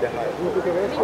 Det 0.00 0.08
har 0.08 0.22
jeg. 0.22 0.32
Du 0.54 0.60
kan 0.60 0.74
være 0.74 0.88
her, 0.88 0.96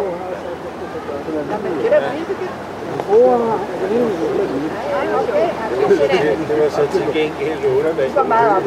så 5.89 6.03
det 6.03 6.47
Det 6.49 6.61
var 6.61 6.69
så 6.69 6.87
til 6.91 7.01
gengæld 7.13 7.61
Det 7.97 8.15
var 8.15 8.23
meget 8.23 8.51
op. 8.51 8.63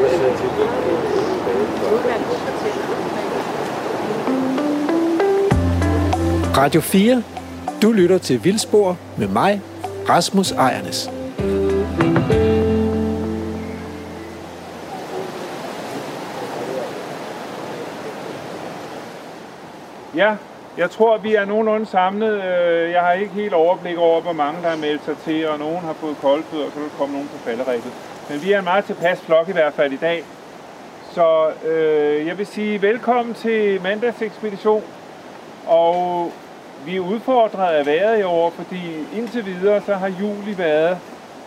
Radio 6.57 6.81
4. 6.81 7.23
Du 7.81 7.91
lytter 7.91 8.17
til 8.17 8.43
Vildspor 8.43 8.97
med 9.17 9.27
mig, 9.27 9.61
Rasmus 10.09 10.51
Ejernes. 10.51 11.18
Ja, 20.19 20.35
jeg 20.77 20.91
tror, 20.91 21.17
vi 21.17 21.35
er 21.35 21.45
nogenlunde 21.45 21.85
samlet. 21.85 22.43
Øh, 22.43 22.91
jeg 22.91 23.01
har 23.01 23.13
ikke 23.13 23.33
helt 23.33 23.53
overblik 23.53 23.97
over, 23.97 24.21
hvor 24.21 24.33
mange 24.33 24.61
der 24.61 24.69
har 24.69 24.77
meldt 24.77 25.05
sig 25.05 25.17
til, 25.17 25.47
og 25.47 25.59
nogen 25.59 25.79
har 25.79 25.93
fået 25.93 26.17
koldfødder, 26.21 26.65
og 26.65 26.71
så 26.71 26.79
vil 26.79 26.89
komme 26.97 27.13
nogen 27.13 27.27
på 27.27 27.37
falderæbet. 27.37 27.91
Men 28.29 28.43
vi 28.43 28.51
er 28.51 28.59
en 28.59 28.63
meget 28.63 28.85
tilpas 28.85 29.21
flok 29.21 29.49
i 29.49 29.51
hvert 29.51 29.73
fald 29.73 29.93
i 29.93 29.97
dag. 29.97 30.23
Så 31.11 31.49
øh, 31.67 32.27
jeg 32.27 32.37
vil 32.37 32.45
sige 32.45 32.81
velkommen 32.81 33.33
til 33.33 33.81
mandagsekspedition. 33.81 34.83
Og 35.67 36.31
vi 36.85 36.95
er 36.95 36.99
udfordret 36.99 37.73
af 37.73 37.85
vejret 37.85 38.19
i 38.19 38.23
år, 38.23 38.49
fordi 38.49 38.81
indtil 39.15 39.45
videre 39.45 39.81
så 39.81 39.93
har 39.93 40.07
juli 40.07 40.57
været 40.57 40.97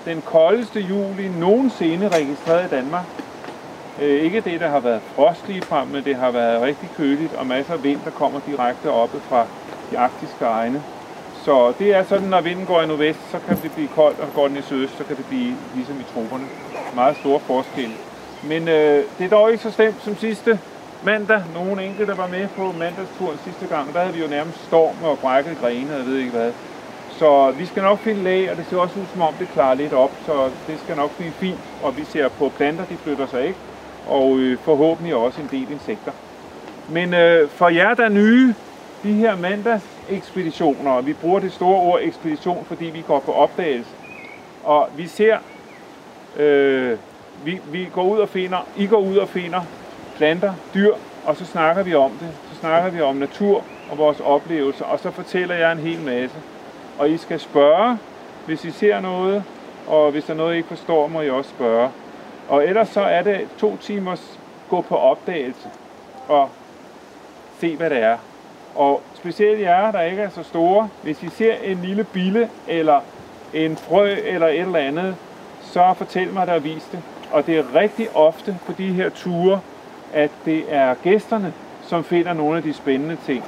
den 0.04 0.22
koldeste 0.22 0.80
juli 0.80 1.28
nogensinde 1.28 2.08
registreret 2.08 2.66
i 2.66 2.74
Danmark. 2.74 3.04
Øh, 4.00 4.24
ikke 4.24 4.40
det, 4.40 4.60
der 4.60 4.68
har 4.68 4.80
været 4.80 5.00
frost 5.14 5.48
lige 5.48 5.62
frem, 5.62 5.88
men 5.88 6.04
det 6.04 6.16
har 6.16 6.30
været 6.30 6.62
rigtig 6.62 6.88
køligt, 6.96 7.34
og 7.34 7.46
masser 7.46 7.72
af 7.72 7.84
vind, 7.84 8.00
der 8.04 8.10
kommer 8.10 8.40
direkte 8.46 8.90
oppe 8.90 9.20
fra 9.28 9.46
de 9.90 9.98
arktiske 9.98 10.44
egne. 10.44 10.82
Så 11.44 11.72
det 11.78 11.94
er 11.94 12.04
sådan, 12.04 12.28
når 12.28 12.40
vinden 12.40 12.66
går 12.66 12.82
i 12.82 12.86
nordvest, 12.86 13.20
så 13.30 13.38
kan 13.46 13.56
det 13.62 13.72
blive 13.72 13.88
koldt, 13.88 14.20
og 14.20 14.28
går 14.34 14.48
den 14.48 14.56
i 14.56 14.62
sydøst, 14.62 14.98
så 14.98 15.04
kan 15.04 15.16
det 15.16 15.24
blive 15.26 15.56
ligesom 15.74 16.00
i 16.00 16.04
troberne. 16.14 16.44
Meget 16.94 17.16
store 17.16 17.40
forskelle. 17.40 17.94
Men 18.42 18.68
øh, 18.68 19.04
det 19.18 19.24
er 19.24 19.28
dog 19.28 19.50
ikke 19.50 19.62
så 19.62 19.70
slemt 19.70 20.02
som 20.04 20.16
sidste 20.16 20.58
mandag. 21.04 21.42
Nogle 21.54 21.84
enkelte 21.86 22.18
var 22.18 22.26
med 22.26 22.48
på 22.56 22.72
mandagsturen 22.78 23.38
sidste 23.44 23.66
gang. 23.66 23.94
Der 23.94 24.00
havde 24.00 24.14
vi 24.14 24.22
jo 24.22 24.28
nærmest 24.28 24.64
storm 24.64 24.96
og 25.04 25.18
brækket 25.18 25.56
grene, 25.60 25.92
og 25.92 25.98
jeg 25.98 26.06
ved 26.06 26.18
ikke 26.18 26.30
hvad. 26.30 26.52
Så 27.10 27.50
vi 27.58 27.66
skal 27.66 27.82
nok 27.82 27.98
finde 27.98 28.22
lag, 28.22 28.50
og 28.50 28.56
det 28.56 28.66
ser 28.70 28.76
også 28.76 29.00
ud 29.00 29.04
som 29.12 29.22
om 29.22 29.34
det 29.38 29.48
klarer 29.48 29.74
lidt 29.74 29.92
op, 29.92 30.10
så 30.26 30.50
det 30.66 30.80
skal 30.84 30.96
nok 30.96 31.16
blive 31.16 31.32
fint. 31.32 31.60
Og 31.82 31.96
vi 31.96 32.04
ser 32.04 32.28
på 32.28 32.48
planter, 32.48 32.84
de 32.84 32.96
flytter 32.96 33.26
sig 33.26 33.46
ikke, 33.46 33.58
og 34.08 34.38
øh, 34.38 34.58
forhåbentlig 34.58 35.14
også 35.14 35.40
en 35.40 35.48
del 35.50 35.72
insekter. 35.72 36.12
Men 36.88 37.14
øh, 37.14 37.48
for 37.48 37.68
jer, 37.68 37.94
der 37.94 38.04
er 38.04 38.08
nye, 38.08 38.54
de 39.02 39.12
her 39.12 39.36
mandagsekspeditioner, 39.36 40.90
og 40.90 41.06
vi 41.06 41.12
bruger 41.12 41.40
det 41.40 41.52
store 41.52 41.80
ord 41.80 42.00
ekspedition, 42.02 42.64
fordi 42.64 42.84
vi 42.84 43.04
går 43.06 43.18
på 43.20 43.32
opdagelse. 43.32 43.90
Og 44.64 44.88
vi 44.96 45.06
ser, 45.06 45.38
øh, 46.36 46.98
vi, 47.44 47.60
vi 47.72 47.88
går 47.94 48.04
ud 48.04 48.18
og 48.18 48.28
finder, 48.28 48.66
I 48.76 48.86
går 48.86 49.00
ud 49.00 49.16
og 49.16 49.28
finder 49.28 49.60
planter, 50.16 50.52
dyr, 50.74 50.92
og 51.24 51.36
så 51.36 51.44
snakker 51.44 51.82
vi 51.82 51.94
om 51.94 52.10
det. 52.10 52.28
Så 52.52 52.60
snakker 52.60 52.90
vi 52.90 53.00
om 53.00 53.16
natur 53.16 53.64
og 53.90 53.98
vores 53.98 54.20
oplevelser, 54.20 54.84
og 54.84 54.98
så 54.98 55.10
fortæller 55.10 55.54
jeg 55.54 55.72
en 55.72 55.78
hel 55.78 56.00
masse. 56.00 56.36
Og 56.98 57.10
I 57.10 57.16
skal 57.16 57.40
spørge, 57.40 57.98
hvis 58.46 58.64
I 58.64 58.70
ser 58.70 59.00
noget, 59.00 59.44
og 59.86 60.10
hvis 60.10 60.24
der 60.24 60.32
er 60.32 60.36
noget, 60.36 60.54
I 60.54 60.56
ikke 60.56 60.68
forstår, 60.68 61.06
må 61.06 61.20
I 61.20 61.30
også 61.30 61.50
spørge. 61.50 61.90
Og 62.52 62.66
ellers 62.66 62.88
så 62.88 63.00
er 63.00 63.22
det 63.22 63.48
to 63.58 63.76
timers 63.76 64.38
gå 64.68 64.80
på 64.80 64.96
opdagelse 64.96 65.68
og 66.28 66.48
se, 67.58 67.76
hvad 67.76 67.90
det 67.90 67.98
er. 67.98 68.16
Og 68.74 69.02
specielt 69.14 69.60
jer, 69.60 69.90
der 69.90 70.00
ikke 70.00 70.22
er 70.22 70.28
så 70.28 70.42
store, 70.42 70.88
hvis 71.02 71.22
I 71.22 71.28
ser 71.28 71.54
en 71.54 71.78
lille 71.82 72.04
bille 72.04 72.48
eller 72.68 73.00
en 73.54 73.76
frø 73.76 74.16
eller 74.24 74.46
et 74.46 74.60
eller 74.60 74.78
andet, 74.78 75.16
så 75.60 75.94
fortæl 75.96 76.32
mig, 76.32 76.46
der 76.46 76.58
vis 76.58 76.88
det. 76.92 77.02
Og 77.30 77.46
det 77.46 77.58
er 77.58 77.74
rigtig 77.74 78.16
ofte 78.16 78.58
på 78.66 78.72
de 78.78 78.92
her 78.92 79.08
ture, 79.08 79.60
at 80.12 80.30
det 80.44 80.64
er 80.68 80.94
gæsterne, 80.94 81.52
som 81.82 82.04
finder 82.04 82.32
nogle 82.32 82.56
af 82.56 82.62
de 82.62 82.72
spændende 82.72 83.16
ting. 83.26 83.44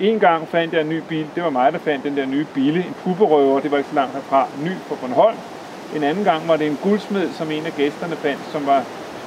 En 0.00 0.20
gang 0.20 0.48
fandt 0.48 0.74
jeg 0.74 0.80
en 0.80 0.88
ny 0.88 1.00
bil. 1.08 1.26
Det 1.34 1.42
var 1.42 1.50
mig, 1.50 1.72
der 1.72 1.78
fandt 1.78 2.04
den 2.04 2.16
der 2.16 2.26
nye 2.26 2.46
bille. 2.54 2.78
En 2.78 2.94
puberøver, 3.04 3.60
det 3.60 3.70
var 3.70 3.76
ikke 3.76 3.90
så 3.90 3.96
langt 3.96 4.14
herfra. 4.14 4.46
Ny 4.64 4.72
på 4.88 4.94
Bornholm. 4.94 5.36
En 5.96 6.02
anden 6.02 6.24
gang 6.24 6.48
var 6.48 6.56
det 6.56 6.66
en 6.66 6.78
guldsmed, 6.82 7.32
som 7.32 7.50
en 7.50 7.66
af 7.66 7.72
gæsterne 7.72 8.16
fandt, 8.16 8.40
som 8.52 8.66
var 8.66 8.84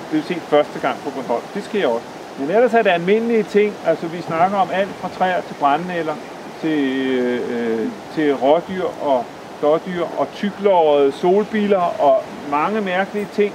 blevet 0.10 0.26
set 0.26 0.42
første 0.42 0.80
gang 0.80 0.98
på 1.04 1.10
Bornholm. 1.10 1.44
Det 1.54 1.64
sker 1.64 1.88
også. 1.88 2.06
Men 2.40 2.52
ellers 2.52 2.74
er 2.74 2.82
det 2.82 2.90
almindelige 2.90 3.44
ting. 3.44 3.74
Altså 3.86 4.08
vi 4.08 4.22
snakker 4.22 4.58
om 4.58 4.70
alt 4.74 4.90
fra 4.90 5.10
træer 5.18 5.42
til 5.42 5.54
brændenælder, 5.54 6.16
til, 6.62 7.08
øh, 7.50 7.88
til 8.16 8.36
rådyr 8.36 8.86
og 9.02 9.26
dårdyr 9.62 10.04
og 10.18 10.28
tyklårede 10.36 11.12
solbiler 11.12 12.02
og 12.02 12.24
mange 12.52 12.82
mærkelige 12.82 13.28
ting. 13.34 13.54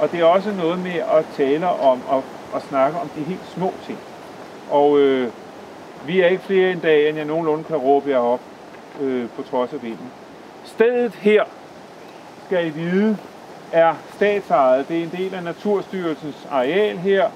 Og 0.00 0.12
det 0.12 0.20
er 0.20 0.24
også 0.24 0.50
noget 0.50 0.78
med 0.78 0.94
at 0.94 1.24
tale 1.36 1.68
om 1.68 2.00
og, 2.08 2.24
og 2.52 2.62
snakke 2.68 2.98
om 2.98 3.08
de 3.16 3.22
helt 3.22 3.46
små 3.54 3.72
ting. 3.86 3.98
Og 4.70 4.98
øh, 4.98 5.28
vi 6.06 6.20
er 6.20 6.26
ikke 6.26 6.42
flere 6.42 6.70
en 6.70 6.78
dag, 6.78 7.08
end 7.08 7.16
jeg 7.16 7.26
nogenlunde 7.26 7.64
kan 7.64 7.76
råbe 7.76 8.10
jer 8.10 8.18
op 8.18 8.40
øh, 9.00 9.28
på 9.36 9.42
trods 9.42 9.72
af 9.72 9.82
vinden. 9.82 10.10
Stedet 10.64 11.12
her, 11.14 11.42
skal 12.52 12.66
I 12.66 12.70
vide, 12.70 13.16
er 13.72 13.94
statsejet. 14.14 14.88
Det 14.88 14.98
er 14.98 15.02
en 15.02 15.12
del 15.16 15.34
af 15.34 15.42
Naturstyrelsens 15.42 16.46
areal 16.50 16.98
her, 16.98 17.28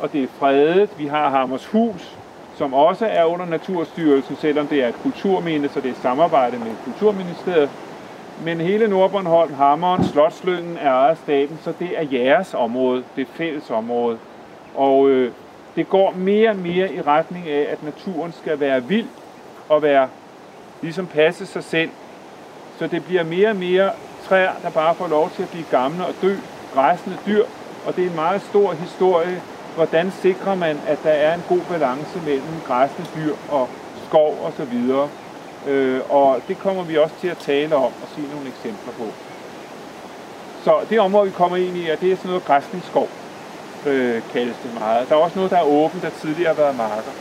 og 0.00 0.12
det 0.12 0.22
er 0.22 0.26
fredet. 0.38 0.90
Vi 0.98 1.06
har 1.06 1.30
Hammers 1.30 1.66
Hus, 1.66 2.16
som 2.56 2.74
også 2.74 3.06
er 3.06 3.24
under 3.24 3.46
Naturstyrelsen, 3.46 4.36
selvom 4.36 4.66
det 4.66 4.82
er 4.82 4.88
et 4.88 4.94
kulturminde, 5.02 5.68
så 5.68 5.80
det 5.80 5.90
er 5.90 5.94
samarbejde 6.02 6.58
med 6.58 6.66
Kulturministeriet. 6.84 7.70
Men 8.44 8.60
hele 8.60 8.88
Nordbornholm, 8.88 9.54
Hammeren, 9.54 10.04
Slotsløngen 10.04 10.78
er 10.80 10.92
ejet 10.92 11.10
af 11.10 11.16
staten, 11.16 11.58
så 11.62 11.72
det 11.78 11.90
er 11.96 12.06
jeres 12.12 12.54
område, 12.54 13.04
det 13.16 13.22
er 13.22 13.32
fælles 13.32 13.70
område. 13.70 14.18
Og 14.74 15.08
øh, 15.08 15.32
det 15.76 15.88
går 15.88 16.14
mere 16.16 16.50
og 16.50 16.56
mere 16.56 16.94
i 16.94 17.00
retning 17.00 17.48
af, 17.48 17.66
at 17.70 17.82
naturen 17.82 18.32
skal 18.32 18.60
være 18.60 18.84
vild 18.84 19.08
og 19.68 19.82
være 19.82 20.08
ligesom 20.82 21.06
passe 21.06 21.46
sig 21.46 21.64
selv. 21.64 21.90
Så 22.78 22.86
det 22.86 23.04
bliver 23.04 23.24
mere 23.24 23.48
og 23.48 23.56
mere 23.56 23.90
træer, 24.32 24.52
der 24.62 24.70
bare 24.70 24.94
får 24.94 25.08
lov 25.08 25.30
til 25.36 25.42
at 25.42 25.48
blive 25.48 25.64
gamle 25.70 26.06
og 26.06 26.14
dø, 26.22 26.36
græsende 26.74 27.16
dyr, 27.26 27.44
og 27.86 27.96
det 27.96 28.04
er 28.04 28.08
en 28.08 28.14
meget 28.16 28.42
stor 28.42 28.72
historie, 28.72 29.42
hvordan 29.74 30.12
sikrer 30.22 30.54
man, 30.54 30.80
at 30.86 30.98
der 31.04 31.10
er 31.10 31.34
en 31.34 31.44
god 31.48 31.60
balance 31.70 32.20
mellem 32.26 32.60
græsende 32.66 33.08
dyr 33.16 33.34
og 33.50 33.68
skov 34.08 34.38
og 34.44 34.52
så 34.56 34.64
videre. 34.64 35.08
Øh, 35.68 36.00
og 36.08 36.40
det 36.48 36.58
kommer 36.58 36.82
vi 36.82 36.96
også 36.96 37.14
til 37.20 37.28
at 37.28 37.38
tale 37.38 37.76
om 37.76 37.92
og 38.02 38.08
sige 38.14 38.26
nogle 38.34 38.48
eksempler 38.48 38.92
på. 38.92 39.06
Så 40.64 40.72
det 40.90 41.00
område, 41.00 41.26
vi 41.26 41.32
kommer 41.32 41.56
ind 41.56 41.76
i, 41.76 41.88
er, 41.88 41.96
det 41.96 42.12
er 42.12 42.16
sådan 42.16 42.28
noget 42.28 42.44
græsningsskov, 42.44 43.08
øh, 43.86 44.22
kaldes 44.32 44.56
det 44.62 44.80
meget. 44.80 45.08
Der 45.08 45.14
er 45.14 45.20
også 45.20 45.36
noget, 45.36 45.50
der 45.50 45.58
er 45.58 45.64
åbent, 45.64 46.02
der 46.02 46.10
tidligere 46.10 46.54
har 46.54 46.62
været 46.62 46.76
marker. 46.76 47.12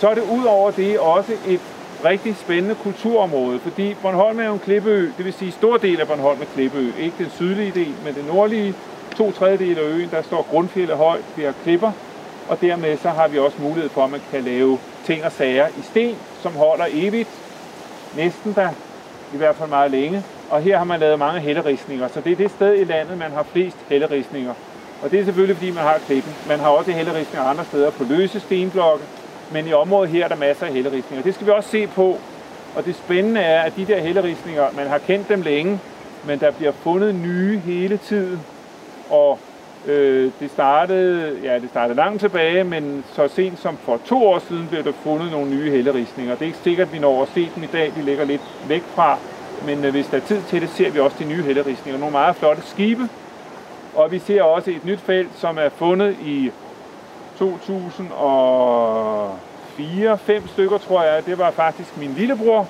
Så 0.00 0.08
er 0.08 0.14
det 0.14 0.22
ud 0.22 0.44
over 0.44 0.70
det 0.70 0.98
også 0.98 1.32
et 1.46 1.60
rigtig 2.04 2.36
spændende 2.36 2.74
kulturområde, 2.74 3.58
fordi 3.58 3.94
Bornholm 4.02 4.40
er 4.40 4.46
jo 4.46 4.52
en 4.52 4.58
klippeø, 4.58 5.10
det 5.16 5.24
vil 5.24 5.32
sige 5.32 5.52
stor 5.52 5.76
del 5.76 6.00
af 6.00 6.06
Bornholm 6.06 6.40
er 6.40 6.46
klippeø, 6.54 6.90
ikke 7.00 7.16
den 7.18 7.30
sydlige 7.30 7.72
del, 7.74 7.94
men 8.04 8.14
den 8.14 8.24
nordlige 8.24 8.74
to 9.16 9.32
tredjedel 9.32 9.78
af 9.78 9.82
øen, 9.82 10.08
der 10.10 10.22
står 10.22 10.46
grundfjellet 10.50 10.96
højt, 10.96 11.24
vi 11.36 11.42
har 11.42 11.54
klipper, 11.62 11.92
og 12.48 12.60
dermed 12.60 12.96
så 12.96 13.08
har 13.08 13.28
vi 13.28 13.38
også 13.38 13.56
mulighed 13.60 13.90
for, 13.90 14.04
at 14.04 14.10
man 14.10 14.20
kan 14.30 14.44
lave 14.44 14.78
ting 15.04 15.24
og 15.24 15.32
sager 15.32 15.68
i 15.68 15.82
sten, 15.82 16.16
som 16.42 16.52
holder 16.52 16.86
evigt, 16.92 17.28
næsten 18.16 18.52
der, 18.54 18.68
i 19.34 19.36
hvert 19.36 19.56
fald 19.56 19.68
meget 19.68 19.90
længe. 19.90 20.22
Og 20.50 20.62
her 20.62 20.78
har 20.78 20.84
man 20.84 21.00
lavet 21.00 21.18
mange 21.18 21.40
helleristninger, 21.40 22.08
så 22.08 22.20
det 22.20 22.32
er 22.32 22.36
det 22.36 22.50
sted 22.50 22.78
i 22.80 22.84
landet, 22.84 23.18
man 23.18 23.30
har 23.30 23.42
flest 23.42 23.76
helleristninger. 23.88 24.54
Og 25.02 25.10
det 25.10 25.20
er 25.20 25.24
selvfølgelig, 25.24 25.56
fordi 25.56 25.70
man 25.70 25.82
har 25.82 25.98
klippen. 26.06 26.32
Man 26.48 26.60
har 26.60 26.68
også 26.68 26.90
helleristninger 26.90 27.48
andre 27.48 27.64
steder 27.64 27.90
på 27.90 28.04
løse 28.04 28.40
stenblokke, 28.40 29.04
men 29.52 29.66
i 29.66 29.72
området 29.72 30.10
her 30.10 30.24
er 30.24 30.28
der 30.28 30.36
masser 30.36 30.66
af 30.66 30.72
helleristninger. 30.72 31.22
Det 31.22 31.34
skal 31.34 31.46
vi 31.46 31.52
også 31.52 31.70
se 31.70 31.86
på. 31.86 32.18
Og 32.76 32.84
det 32.84 32.94
spændende 32.94 33.40
er, 33.40 33.62
at 33.62 33.76
de 33.76 33.84
der 33.86 34.00
helleristninger, 34.00 34.64
man 34.76 34.86
har 34.86 34.98
kendt 34.98 35.28
dem 35.28 35.42
længe, 35.42 35.80
men 36.26 36.40
der 36.40 36.50
bliver 36.50 36.72
fundet 36.72 37.14
nye 37.14 37.58
hele 37.58 37.96
tiden. 37.96 38.40
Og 39.10 39.38
øh, 39.86 40.30
det 40.40 40.50
startede, 40.50 41.38
ja, 41.44 41.58
det 41.58 41.70
startede 41.70 41.96
langt 41.96 42.20
tilbage, 42.20 42.64
men 42.64 43.04
så 43.12 43.28
sent 43.28 43.58
som 43.58 43.76
for 43.76 44.00
to 44.06 44.26
år 44.26 44.38
siden 44.38 44.66
blev 44.70 44.84
der 44.84 44.92
fundet 44.92 45.30
nogle 45.30 45.50
nye 45.50 45.70
helleristninger. 45.70 46.34
Det 46.34 46.42
er 46.42 46.46
ikke 46.46 46.58
sikkert, 46.58 46.86
at 46.86 46.92
vi 46.92 46.98
når 46.98 47.22
at 47.22 47.28
se 47.34 47.48
dem 47.54 47.62
i 47.62 47.66
dag. 47.66 47.92
De 47.96 48.02
ligger 48.02 48.24
lidt 48.24 48.42
væk 48.68 48.82
fra. 48.94 49.18
Men 49.66 49.84
øh, 49.84 49.90
hvis 49.90 50.06
der 50.06 50.16
er 50.16 50.20
tid 50.20 50.42
til 50.48 50.60
det, 50.60 50.70
ser 50.70 50.90
vi 50.90 50.98
også 50.98 51.16
de 51.18 51.24
nye 51.24 51.42
hellerisninger. 51.42 51.98
Nogle 51.98 52.12
meget 52.12 52.36
flotte 52.36 52.62
skibe. 52.62 53.08
Og 53.94 54.12
vi 54.12 54.18
ser 54.18 54.42
også 54.42 54.70
et 54.70 54.84
nyt 54.84 55.00
felt, 55.00 55.28
som 55.36 55.58
er 55.58 55.68
fundet 55.68 56.16
i 56.24 56.50
2004, 57.40 60.18
fem 60.18 60.48
stykker 60.48 60.78
tror 60.78 61.02
jeg. 61.02 61.26
Det 61.26 61.38
var 61.38 61.50
faktisk 61.50 61.96
min 61.96 62.14
lillebror, 62.14 62.68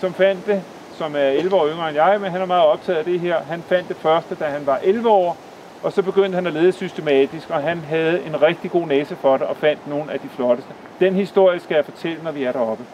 som 0.00 0.14
fandt 0.14 0.46
det, 0.46 0.62
som 0.98 1.16
er 1.16 1.20
11 1.28 1.56
år 1.56 1.68
yngre 1.68 1.88
end 1.88 1.96
jeg, 1.96 2.18
men 2.20 2.30
han 2.30 2.40
er 2.40 2.46
meget 2.46 2.64
optaget 2.64 2.98
af 2.98 3.04
det 3.04 3.20
her. 3.20 3.36
Han 3.50 3.62
fandt 3.62 3.88
det 3.88 3.96
første, 3.96 4.34
da 4.34 4.44
han 4.44 4.66
var 4.66 4.78
11 4.82 5.08
år, 5.10 5.36
Og 5.82 5.92
så 5.92 6.02
begyndte 6.02 6.34
han 6.34 6.46
at 6.46 6.52
lede 6.52 6.72
systematisk, 6.72 7.50
og 7.50 7.62
han 7.62 7.78
havde 7.88 8.22
en 8.26 8.42
rigtig 8.42 8.70
god 8.70 8.86
næse 8.86 9.16
for 9.16 9.36
det, 9.36 9.46
og 9.46 9.56
fandt 9.56 9.88
nogle 9.88 10.12
af 10.12 10.20
de 10.20 10.28
flotteste. 10.36 10.70
Den 11.00 11.14
historie 11.14 11.60
skal 11.60 11.74
jeg 11.74 11.84
fortælle, 11.84 12.18
når 12.24 12.30
vi 12.30 12.44
er 12.44 12.52
deroppe. 12.52 12.84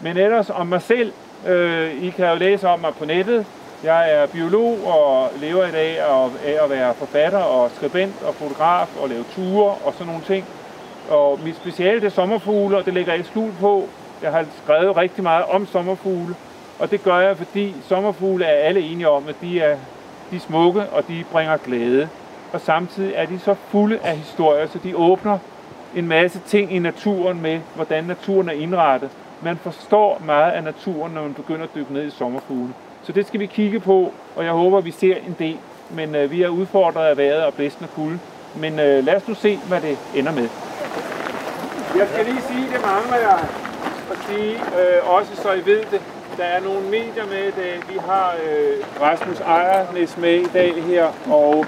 Men 0.00 0.16
ellers 0.16 0.50
om 0.50 0.66
mig 0.66 0.82
selv, 0.82 1.12
øh, 1.46 2.02
I 2.02 2.10
kan 2.10 2.28
jo 2.28 2.34
læse 2.34 2.68
om 2.68 2.80
mig 2.80 2.94
på 2.94 3.04
nettet. 3.04 3.46
Jeg 3.84 4.12
er 4.12 4.26
biolog 4.26 4.78
og 4.86 5.30
lever 5.40 5.66
i 5.66 5.70
dag 5.70 5.98
af 6.44 6.64
at 6.64 6.70
være 6.70 6.94
forfatter 6.94 7.38
og 7.38 7.70
skribent 7.70 8.22
og 8.26 8.34
fotograf 8.34 8.88
og 9.00 9.08
lave 9.08 9.24
ture 9.34 9.74
og 9.84 9.92
sådan 9.92 10.06
nogle 10.06 10.22
ting. 10.22 10.44
Og 11.10 11.40
mit 11.44 11.56
speciale 11.56 12.00
det 12.00 12.06
er 12.06 12.10
sommerfugle, 12.10 12.76
og 12.76 12.84
det 12.84 12.94
lægger 12.94 13.12
jeg 13.12 13.18
ikke 13.18 13.30
skjul 13.30 13.50
på. 13.60 13.88
Jeg 14.22 14.32
har 14.32 14.44
skrevet 14.64 14.96
rigtig 14.96 15.22
meget 15.22 15.44
om 15.44 15.66
sommerfugle, 15.66 16.34
og 16.78 16.90
det 16.90 17.02
gør 17.02 17.18
jeg, 17.18 17.36
fordi 17.36 17.74
sommerfugle 17.88 18.44
er 18.44 18.66
alle 18.68 18.80
enige 18.80 19.08
om, 19.08 19.28
at 19.28 19.34
de 19.40 19.60
er, 19.60 19.76
de 20.30 20.36
er 20.36 20.40
smukke, 20.40 20.82
og 20.82 21.08
de 21.08 21.24
bringer 21.32 21.56
glæde. 21.56 22.08
Og 22.52 22.60
samtidig 22.60 23.12
er 23.14 23.26
de 23.26 23.38
så 23.38 23.54
fulde 23.54 23.98
af 24.04 24.16
historier, 24.16 24.66
så 24.66 24.78
de 24.84 24.96
åbner 24.96 25.38
en 25.96 26.08
masse 26.08 26.40
ting 26.46 26.72
i 26.72 26.78
naturen 26.78 27.42
med, 27.42 27.60
hvordan 27.74 28.04
naturen 28.04 28.48
er 28.48 28.52
indrettet. 28.52 29.10
Man 29.42 29.56
forstår 29.56 30.22
meget 30.24 30.52
af 30.52 30.64
naturen, 30.64 31.12
når 31.12 31.22
man 31.22 31.34
begynder 31.34 31.62
at 31.62 31.74
dykke 31.74 31.92
ned 31.92 32.06
i 32.06 32.10
sommerfugle. 32.10 32.74
Så 33.08 33.12
det 33.12 33.26
skal 33.26 33.40
vi 33.40 33.46
kigge 33.46 33.80
på, 33.80 34.12
og 34.36 34.44
jeg 34.44 34.52
håber, 34.52 34.80
vi 34.80 34.90
ser 34.90 35.16
en 35.16 35.36
del. 35.38 35.58
Men 35.90 36.14
øh, 36.14 36.30
vi 36.30 36.42
er 36.42 36.48
udfordret 36.48 37.06
af 37.06 37.16
vejret 37.16 37.44
og 37.44 37.54
blæsten 37.54 37.84
og 37.84 37.90
kulde. 37.94 38.18
Men 38.56 38.72
øh, 38.80 39.04
lad 39.04 39.16
os 39.16 39.28
nu 39.28 39.34
se, 39.34 39.56
hvad 39.68 39.80
det 39.80 39.98
ender 40.14 40.32
med. 40.32 40.48
Jeg 41.98 42.08
skal 42.12 42.24
lige 42.24 42.42
sige, 42.48 42.62
det 42.72 42.80
mangler 42.86 43.16
jeg 43.16 43.38
at 44.10 44.18
sige, 44.28 44.52
øh, 44.52 45.14
også 45.16 45.36
så 45.36 45.52
I 45.52 45.66
ved 45.66 45.82
det. 45.90 46.00
Der 46.36 46.44
er 46.44 46.60
nogle 46.60 46.80
medier 46.90 47.26
med 47.26 47.48
i 47.48 47.50
dag. 47.50 47.80
Vi 47.88 47.98
har 48.06 48.34
øh, 48.44 49.00
Rasmus 49.00 49.40
Ejernes 49.40 50.16
med 50.16 50.34
i 50.34 50.48
dag 50.52 50.82
her, 50.82 51.06
og, 51.30 51.66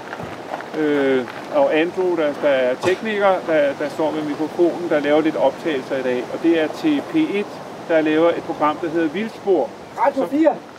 øh, 0.79 1.25
og 1.55 1.75
Andrew, 1.77 2.15
der, 2.15 2.33
der 2.41 2.49
er 2.49 2.75
tekniker, 2.75 3.33
der, 3.47 3.73
der 3.79 3.89
står 3.89 4.11
med 4.11 4.23
mikrofonen, 4.23 4.89
der 4.89 4.99
laver 4.99 5.21
lidt 5.21 5.35
optagelser 5.35 5.97
i 5.97 6.03
dag. 6.03 6.23
Og 6.33 6.43
det 6.43 6.61
er 6.63 6.67
til 6.67 7.03
P1, 7.13 7.45
der 7.87 8.01
laver 8.01 8.29
et 8.29 8.43
program, 8.43 8.77
der 8.77 8.89
hedder 8.89 9.07
Vildspor. 9.07 9.69
Radio 9.97 10.25
4. 10.25 10.39
Hvad? 10.39 10.70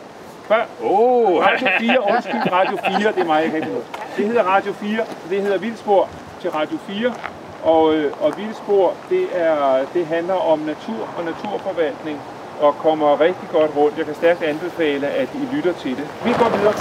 Åh, 0.49 0.59
oh, 0.81 1.41
Radio 1.41 1.67
4, 1.79 2.11
undskyld, 2.15 2.51
Radio 2.51 2.77
4, 2.99 3.11
det 3.11 3.21
er 3.21 3.25
mig, 3.25 3.41
jeg 3.43 3.51
kan 3.51 3.55
ikke 3.55 3.67
noget. 3.67 3.85
Det 4.17 4.25
hedder 4.25 4.43
Radio 4.43 4.73
4, 4.73 5.01
og 5.01 5.29
det 5.29 5.41
hedder 5.41 5.57
Vildspor 5.57 6.09
til 6.41 6.51
Radio 6.51 6.77
4. 6.87 7.13
Og, 7.63 7.95
øh, 7.95 8.11
og 8.21 8.33
Vildspor, 8.37 8.93
det, 9.09 9.27
er, 9.33 9.85
det 9.93 10.05
handler 10.05 10.33
om 10.33 10.59
natur 10.59 11.09
og 11.17 11.23
naturforvaltning, 11.25 12.19
og 12.61 12.75
kommer 12.77 13.19
rigtig 13.19 13.49
godt 13.51 13.71
rundt. 13.77 13.97
Jeg 13.97 14.05
kan 14.05 14.15
stærkt 14.15 14.43
anbefale, 14.43 15.07
at 15.07 15.29
I 15.33 15.55
lytter 15.55 15.73
til 15.73 15.91
det. 15.91 16.07
Vi 16.25 16.31
går 16.39 16.49
videre. 16.57 16.73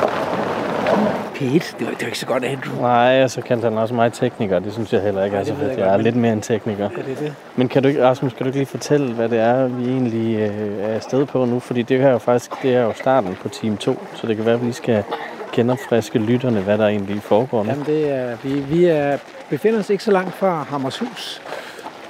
Pete, 1.34 1.54
det 1.78 1.87
var, 1.87 1.90
det 1.93 2.00
var 2.00 2.06
ikke 2.06 2.19
så 2.19 2.26
godt, 2.26 2.44
Andrew. 2.44 2.81
Nej, 2.81 3.22
og 3.25 3.31
så 3.31 3.40
kaldte 3.40 3.64
han 3.64 3.78
også 3.78 3.94
mig 3.94 4.12
tekniker. 4.12 4.58
Det 4.58 4.72
synes 4.72 4.93
jeg 4.93 5.00
heller 5.02 5.25
ikke 5.25 5.37
er 5.37 5.40
Nej, 5.40 5.44
så 5.46 5.52
det 5.52 5.60
ved 5.60 5.66
fedt. 5.69 5.78
jeg 5.78 5.84
Jeg 5.87 5.93
er 5.93 5.96
men- 5.96 6.04
lidt 6.04 6.16
mere 6.16 6.32
en 6.32 6.40
tekniker. 6.40 6.88
Ja, 6.96 7.02
det 7.02 7.12
er 7.12 7.16
det. 7.25 7.34
Men 7.56 7.69
kan 7.69 7.82
du 7.82 7.88
ikke, 7.88 8.04
Rasmus, 8.06 8.32
kan 8.32 8.38
du 8.44 8.49
ikke 8.49 8.58
lige 8.58 8.66
fortælle, 8.66 9.12
hvad 9.14 9.28
det 9.28 9.38
er, 9.38 9.66
vi 9.69 9.84
egentlig 9.90 10.37
øh, 10.38 10.78
er 10.90 10.94
afsted 10.94 11.26
på 11.26 11.44
nu? 11.44 11.58
Fordi 11.60 11.82
det 11.82 11.99
her 11.99 12.06
er 12.08 12.12
jo 12.12 12.19
faktisk 12.19 12.50
det 12.62 12.75
er 12.76 12.82
jo 12.82 12.93
starten 12.94 13.37
på 13.43 13.49
time 13.49 13.76
2, 13.76 13.99
så 14.14 14.26
det 14.26 14.37
kan 14.37 14.44
være, 14.44 14.54
at 14.54 14.60
vi 14.60 14.66
lige 14.66 14.75
skal 14.75 15.04
genopfriske 15.52 16.19
lytterne, 16.19 16.60
hvad 16.60 16.78
der 16.78 16.87
egentlig 16.87 17.22
foregår 17.22 17.62
nu. 17.62 17.70
Jamen, 17.70 17.87
det 17.87 18.10
er, 18.10 18.37
vi, 18.43 18.50
vi 18.52 18.84
er, 18.84 19.19
befinder 19.50 19.78
os 19.78 19.90
ikke 19.90 20.05
så 20.05 20.10
langt 20.10 20.34
fra 20.34 20.66
Hammershus. 20.70 21.43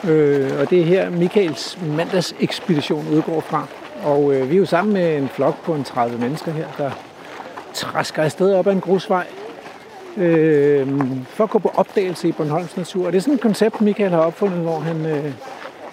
Øh, 0.08 0.50
og 0.60 0.70
det 0.70 0.80
er 0.80 0.84
her 0.84 1.10
Michaels 1.10 1.78
mandagsekspedition 1.96 3.06
udgår 3.12 3.40
fra. 3.40 3.66
Og 4.04 4.34
øh, 4.34 4.50
vi 4.50 4.54
er 4.54 4.58
jo 4.58 4.66
sammen 4.66 4.94
med 4.94 5.16
en 5.16 5.28
flok 5.28 5.64
på 5.64 5.74
en 5.74 5.84
30 5.84 6.18
mennesker 6.18 6.52
her, 6.52 6.66
der 6.78 6.90
træsker 7.74 8.22
afsted 8.22 8.54
op 8.54 8.66
ad 8.66 8.72
en 8.72 8.80
grusvej 8.80 9.26
øh, 10.16 10.88
for 11.26 11.44
at 11.44 11.50
gå 11.50 11.58
på 11.58 11.70
opdagelse 11.74 12.28
i 12.28 12.32
Bornholms 12.32 12.76
natur. 12.76 13.06
Og 13.06 13.12
det 13.12 13.18
er 13.18 13.22
sådan 13.22 13.34
et 13.34 13.40
koncept, 13.40 13.80
Michael 13.80 14.10
har 14.10 14.18
opfundet, 14.18 14.58
hvor 14.58 14.78
han 14.78 15.06
øh, 15.06 15.32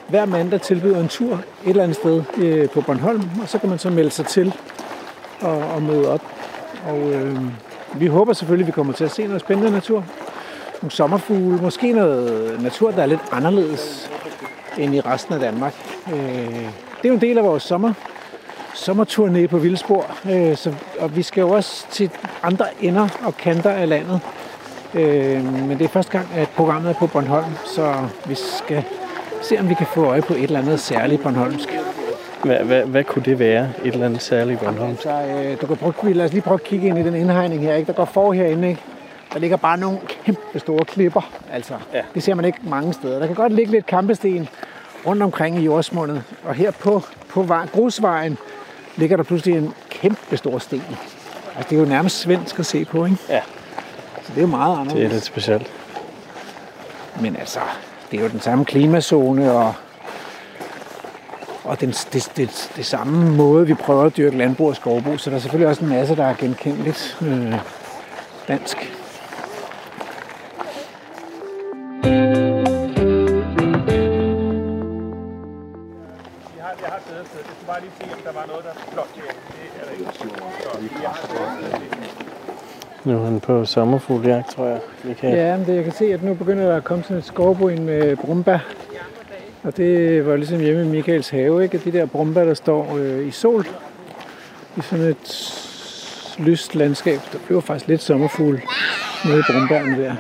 hver 0.07 0.25
mandag 0.25 0.61
tilbyder 0.61 0.99
en 0.99 1.07
tur 1.07 1.33
et 1.33 1.69
eller 1.69 1.83
andet 1.83 1.97
sted 1.97 2.23
øh, 2.37 2.69
på 2.69 2.81
Bornholm, 2.81 3.23
og 3.41 3.49
så 3.49 3.57
kan 3.57 3.69
man 3.69 3.79
så 3.79 3.89
melde 3.89 4.11
sig 4.11 4.25
til 4.25 4.55
og, 5.41 5.57
og 5.57 5.81
møde 5.81 6.11
op. 6.11 6.21
Og 6.87 6.99
øh, 6.99 7.37
vi 7.95 8.07
håber 8.07 8.33
selvfølgelig, 8.33 8.63
at 8.63 8.67
vi 8.67 8.71
kommer 8.71 8.93
til 8.93 9.03
at 9.03 9.11
se 9.11 9.27
noget 9.27 9.41
spændende 9.41 9.71
natur. 9.71 10.05
Nogle 10.81 10.91
sommerfugle, 10.91 11.61
måske 11.61 11.91
noget 11.91 12.61
natur, 12.61 12.91
der 12.91 13.01
er 13.01 13.05
lidt 13.05 13.21
anderledes 13.31 14.11
end 14.77 14.95
i 14.95 15.01
resten 15.01 15.33
af 15.33 15.39
Danmark. 15.39 15.73
Øh, 16.13 16.19
det 16.97 17.05
er 17.05 17.09
jo 17.09 17.13
en 17.13 17.21
del 17.21 17.37
af 17.37 17.43
vores 17.43 17.63
sommer, 17.63 17.93
sommerturné 18.73 19.47
på 19.47 19.57
Vildspor, 19.57 20.05
øh, 20.31 20.57
så, 20.57 20.73
og 20.99 21.15
vi 21.15 21.21
skal 21.21 21.41
jo 21.41 21.49
også 21.49 21.85
til 21.91 22.09
andre 22.43 22.65
ender 22.81 23.07
og 23.25 23.37
kanter 23.37 23.69
af 23.69 23.89
landet. 23.89 24.19
Øh, 24.93 25.53
men 25.67 25.77
det 25.77 25.81
er 25.81 25.87
første 25.87 26.11
gang, 26.11 26.27
at 26.35 26.49
programmet 26.49 26.89
er 26.89 26.93
på 26.93 27.07
Bornholm, 27.07 27.51
så 27.65 27.93
vi 28.25 28.35
skal 28.35 28.83
se, 29.41 29.59
om 29.59 29.69
vi 29.69 29.73
kan 29.73 29.87
få 29.93 30.05
øje 30.05 30.21
på 30.21 30.33
et 30.33 30.43
eller 30.43 30.59
andet 30.59 30.79
særligt 30.79 31.23
Bornholmsk. 31.23 31.69
Hvad, 32.43 32.57
hvad, 32.57 32.83
hvad 32.83 33.03
kunne 33.03 33.25
det 33.25 33.39
være? 33.39 33.69
Et 33.85 33.93
eller 33.93 34.05
andet 34.05 34.21
særligt 34.21 34.59
Bornholm? 34.59 34.97
Så 34.97 35.09
øh, 35.09 35.61
du 35.61 35.67
kan 35.67 35.77
prøve, 35.77 36.13
lad 36.13 36.25
os 36.25 36.31
lige 36.31 36.41
prøve 36.41 36.55
at 36.55 36.63
kigge 36.63 36.87
ind 36.87 36.99
i 36.99 37.03
den 37.03 37.15
indhegning 37.15 37.61
her. 37.61 37.75
Ikke? 37.75 37.87
Der 37.87 37.93
går 37.93 38.05
for 38.05 38.33
herinde. 38.33 38.69
Ikke? 38.69 38.81
Der 39.33 39.39
ligger 39.39 39.57
bare 39.57 39.77
nogle 39.77 39.97
kæmpe 40.25 40.59
store 40.59 40.85
klipper. 40.85 41.31
Altså, 41.53 41.73
ja. 41.93 42.01
Det 42.13 42.23
ser 42.23 42.35
man 42.35 42.45
ikke 42.45 42.59
mange 42.63 42.93
steder. 42.93 43.19
Der 43.19 43.27
kan 43.27 43.35
godt 43.35 43.53
ligge 43.53 43.71
lidt 43.71 43.85
kampesten 43.85 44.47
rundt 45.05 45.23
omkring 45.23 45.59
i 45.59 45.61
jordsmundet. 45.61 46.23
Og 46.43 46.53
her 46.53 46.71
på, 46.71 47.03
på 47.29 47.41
vej, 47.41 47.67
grusvejen 47.67 48.37
ligger 48.99 49.17
der 49.17 49.23
pludselig 49.23 49.57
en 49.57 49.73
kæmpe 49.89 50.37
stor 50.37 50.57
sten. 50.59 50.83
Altså, 51.55 51.69
det 51.69 51.75
er 51.75 51.79
jo 51.79 51.85
nærmest 51.85 52.19
svensk 52.19 52.59
at 52.59 52.65
se 52.65 52.85
på, 52.85 53.05
ikke? 53.05 53.17
Ja. 53.29 53.41
Så 54.23 54.29
det 54.29 54.37
er 54.37 54.41
jo 54.41 54.47
meget 54.47 54.69
Det 54.71 54.75
er 54.77 54.81
anderledes. 54.81 55.13
lidt 55.13 55.23
specielt. 55.23 55.71
Men 57.21 57.35
altså, 57.35 57.59
det 58.11 58.19
er 58.19 58.23
jo 58.23 58.29
den 58.29 58.39
samme 58.41 58.65
klimazone, 58.65 59.51
og, 59.51 59.73
og 61.63 61.81
den, 61.81 61.89
det, 61.91 62.31
det, 62.37 62.71
det 62.75 62.85
samme 62.85 63.31
måde, 63.35 63.67
vi 63.67 63.73
prøver 63.73 64.03
at 64.03 64.17
dyrke 64.17 64.37
landbrug 64.37 64.67
og 64.69 64.75
skovbrug. 64.75 65.19
Så 65.19 65.29
der 65.29 65.35
er 65.35 65.39
selvfølgelig 65.39 65.67
også 65.69 65.83
en 65.83 65.89
masse, 65.89 66.15
der 66.15 66.25
er 66.25 66.33
genkendeligt 66.39 67.17
øh, 67.21 67.53
dansk. 68.47 68.98
Har, 77.31 77.39
jeg 77.39 77.45
skulle 77.55 77.67
bare 77.67 77.81
lige 77.81 77.91
se, 77.97 78.03
om 78.13 78.19
der 78.23 78.33
var 78.39 78.45
noget, 78.47 78.63
der 78.63 78.69
er 78.69 78.91
flot 78.93 79.11
her. 79.15 79.23
Det 79.55 79.65
er 79.79 79.85
der 79.85 79.91
ikke. 79.91 80.11
Så 80.13 80.25
jeg 81.01 81.09
har. 81.09 81.99
Nu 83.03 83.19
er 83.19 83.25
han 83.25 83.39
på 83.39 83.65
sommerfuglejagt, 83.65 84.49
tror 84.49 84.65
jeg. 84.65 84.79
Michael. 85.03 85.37
Ja, 85.37 85.57
men 85.57 85.65
det, 85.65 85.75
jeg 85.75 85.83
kan 85.83 85.93
se, 85.93 86.13
at 86.13 86.23
nu 86.23 86.33
begynder 86.33 86.65
der 86.67 86.75
at 86.75 86.83
komme 86.83 87.03
sådan 87.03 87.17
et 87.17 87.25
skovbryn 87.25 87.83
med 87.83 88.15
brumbær. 88.15 88.59
Og 89.63 89.77
det 89.77 90.25
var 90.25 90.35
ligesom 90.35 90.59
hjemme 90.59 90.81
i 90.81 90.87
Michaels 90.87 91.29
have, 91.29 91.63
ikke? 91.63 91.77
De 91.77 91.91
der 91.91 92.05
brumbær, 92.05 92.43
der 92.43 92.53
står 92.53 92.97
øh, 92.97 93.27
i 93.27 93.31
sol. 93.31 93.67
I 94.77 94.81
sådan 94.81 95.05
et 95.05 95.55
lyst 96.39 96.75
landskab. 96.75 97.19
Der 97.31 97.39
bliver 97.45 97.61
faktisk 97.61 97.87
lidt 97.87 98.01
sommerfugl 98.01 98.61
nede 99.25 99.39
i 99.39 99.43
brumbærene 99.51 100.03
der. 100.03 100.15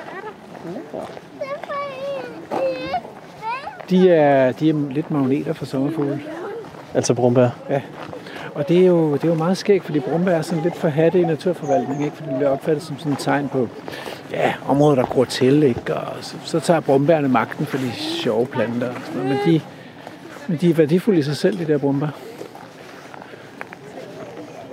De 3.89 4.09
er, 4.09 4.51
de 4.51 4.69
er 4.69 4.91
lidt 4.91 5.11
magneter 5.11 5.53
for 5.53 5.65
sommerfugle. 5.65 6.21
Altså 6.93 7.13
brumbær. 7.13 7.49
Og 8.55 8.69
det 8.69 8.81
er, 8.81 8.85
jo, 8.85 9.13
det 9.13 9.23
er 9.23 9.27
jo 9.27 9.33
meget 9.33 9.57
skægt, 9.57 9.85
fordi 9.85 9.99
brumbær 9.99 10.31
er 10.31 10.41
sådan 10.41 10.63
lidt 10.63 10.75
for 10.75 10.87
hatte 10.87 11.19
i 11.19 11.23
naturforvaltning, 11.23 12.03
ikke? 12.03 12.15
fordi 12.15 12.29
det 12.29 12.37
bliver 12.37 12.49
opfattet 12.49 12.83
som 12.83 12.99
sådan 12.99 13.11
et 13.11 13.19
tegn 13.19 13.49
på 13.49 13.67
ja, 14.31 14.53
områder, 14.67 14.95
der 14.95 15.05
gror 15.05 15.25
til. 15.25 15.63
Ikke? 15.63 15.95
Og 15.95 16.23
så, 16.23 16.35
så 16.43 16.59
tager 16.59 16.79
brumbærne 16.79 17.27
magten 17.27 17.65
for 17.65 17.77
de 17.77 17.91
sjove 17.93 18.45
planter. 18.45 18.89
Og 18.89 18.95
sådan 19.05 19.21
noget. 19.21 19.39
Men, 19.45 19.53
de, 19.53 19.61
men 20.47 20.57
de 20.57 20.69
er 20.69 20.73
værdifulde 20.73 21.19
i 21.19 21.23
sig 21.23 21.37
selv, 21.37 21.59
de 21.59 21.65
der 21.65 21.77
brumbær. 21.77 22.07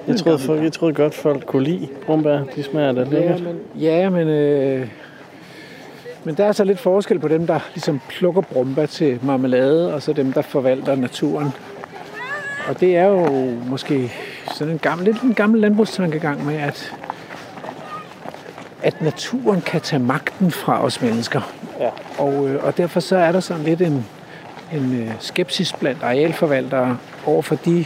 Jeg 0.08 0.16
troede, 0.16 0.38
folk, 0.38 0.62
jeg 0.62 0.72
troede 0.72 0.94
godt, 0.94 1.14
folk 1.14 1.46
kunne 1.46 1.64
lide 1.64 1.88
brumbær. 2.06 2.42
De 2.56 2.62
smager 2.62 2.92
da 2.92 3.04
lækkert. 3.04 3.42
men, 3.42 3.56
ja, 3.74 4.10
men, 4.10 4.28
øh, 4.28 4.88
men 6.24 6.34
der 6.34 6.44
er 6.44 6.52
så 6.52 6.64
lidt 6.64 6.78
forskel 6.78 7.18
på 7.18 7.28
dem, 7.28 7.46
der 7.46 7.58
ligesom 7.74 8.00
plukker 8.08 8.40
brumbær 8.40 8.86
til 8.86 9.18
marmelade, 9.22 9.94
og 9.94 10.02
så 10.02 10.12
dem, 10.12 10.32
der 10.32 10.42
forvalter 10.42 10.96
naturen. 10.96 11.52
Og 12.68 12.80
det 12.80 12.96
er 12.96 13.04
jo 13.04 13.50
måske 13.68 14.12
sådan 14.54 14.72
en 14.72 14.78
gammel, 14.78 15.04
lidt 15.04 15.22
en 15.22 15.34
gammel 15.34 15.60
landbrugstankegang 15.60 16.46
med, 16.46 16.54
at, 16.56 16.92
at 18.82 19.02
naturen 19.02 19.60
kan 19.60 19.80
tage 19.80 20.02
magten 20.02 20.50
fra 20.50 20.84
os 20.84 21.02
mennesker. 21.02 21.52
Ja. 21.80 21.90
Og, 22.18 22.48
øh, 22.48 22.64
og 22.64 22.76
derfor 22.76 23.00
så 23.00 23.16
er 23.16 23.32
der 23.32 23.40
sådan 23.40 23.64
lidt 23.64 23.80
en, 23.80 24.06
en 24.72 25.02
øh, 25.02 25.12
skepsis 25.20 25.72
blandt 25.72 26.02
arealforvaltere 26.02 26.98
over 27.26 27.42
for 27.42 27.54
de 27.54 27.84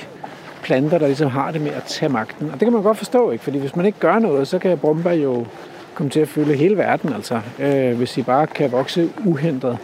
planter, 0.62 0.98
der 0.98 1.06
ligesom 1.06 1.30
har 1.30 1.50
det 1.50 1.60
med 1.60 1.70
at 1.70 1.82
tage 1.82 2.08
magten. 2.08 2.46
Og 2.46 2.52
det 2.52 2.60
kan 2.60 2.72
man 2.72 2.82
godt 2.82 2.98
forstå, 2.98 3.30
ikke? 3.30 3.44
Fordi 3.44 3.58
hvis 3.58 3.76
man 3.76 3.86
ikke 3.86 3.98
gør 3.98 4.18
noget, 4.18 4.48
så 4.48 4.58
kan 4.58 4.78
brumbær 4.78 5.12
jo 5.12 5.46
komme 5.94 6.10
til 6.10 6.20
at 6.20 6.28
fylde 6.28 6.54
hele 6.54 6.76
verden, 6.76 7.12
altså. 7.12 7.40
Øh, 7.58 7.96
hvis 7.96 8.12
de 8.12 8.22
bare 8.22 8.46
kan 8.46 8.72
vokse 8.72 9.10
uhindret. 9.24 9.78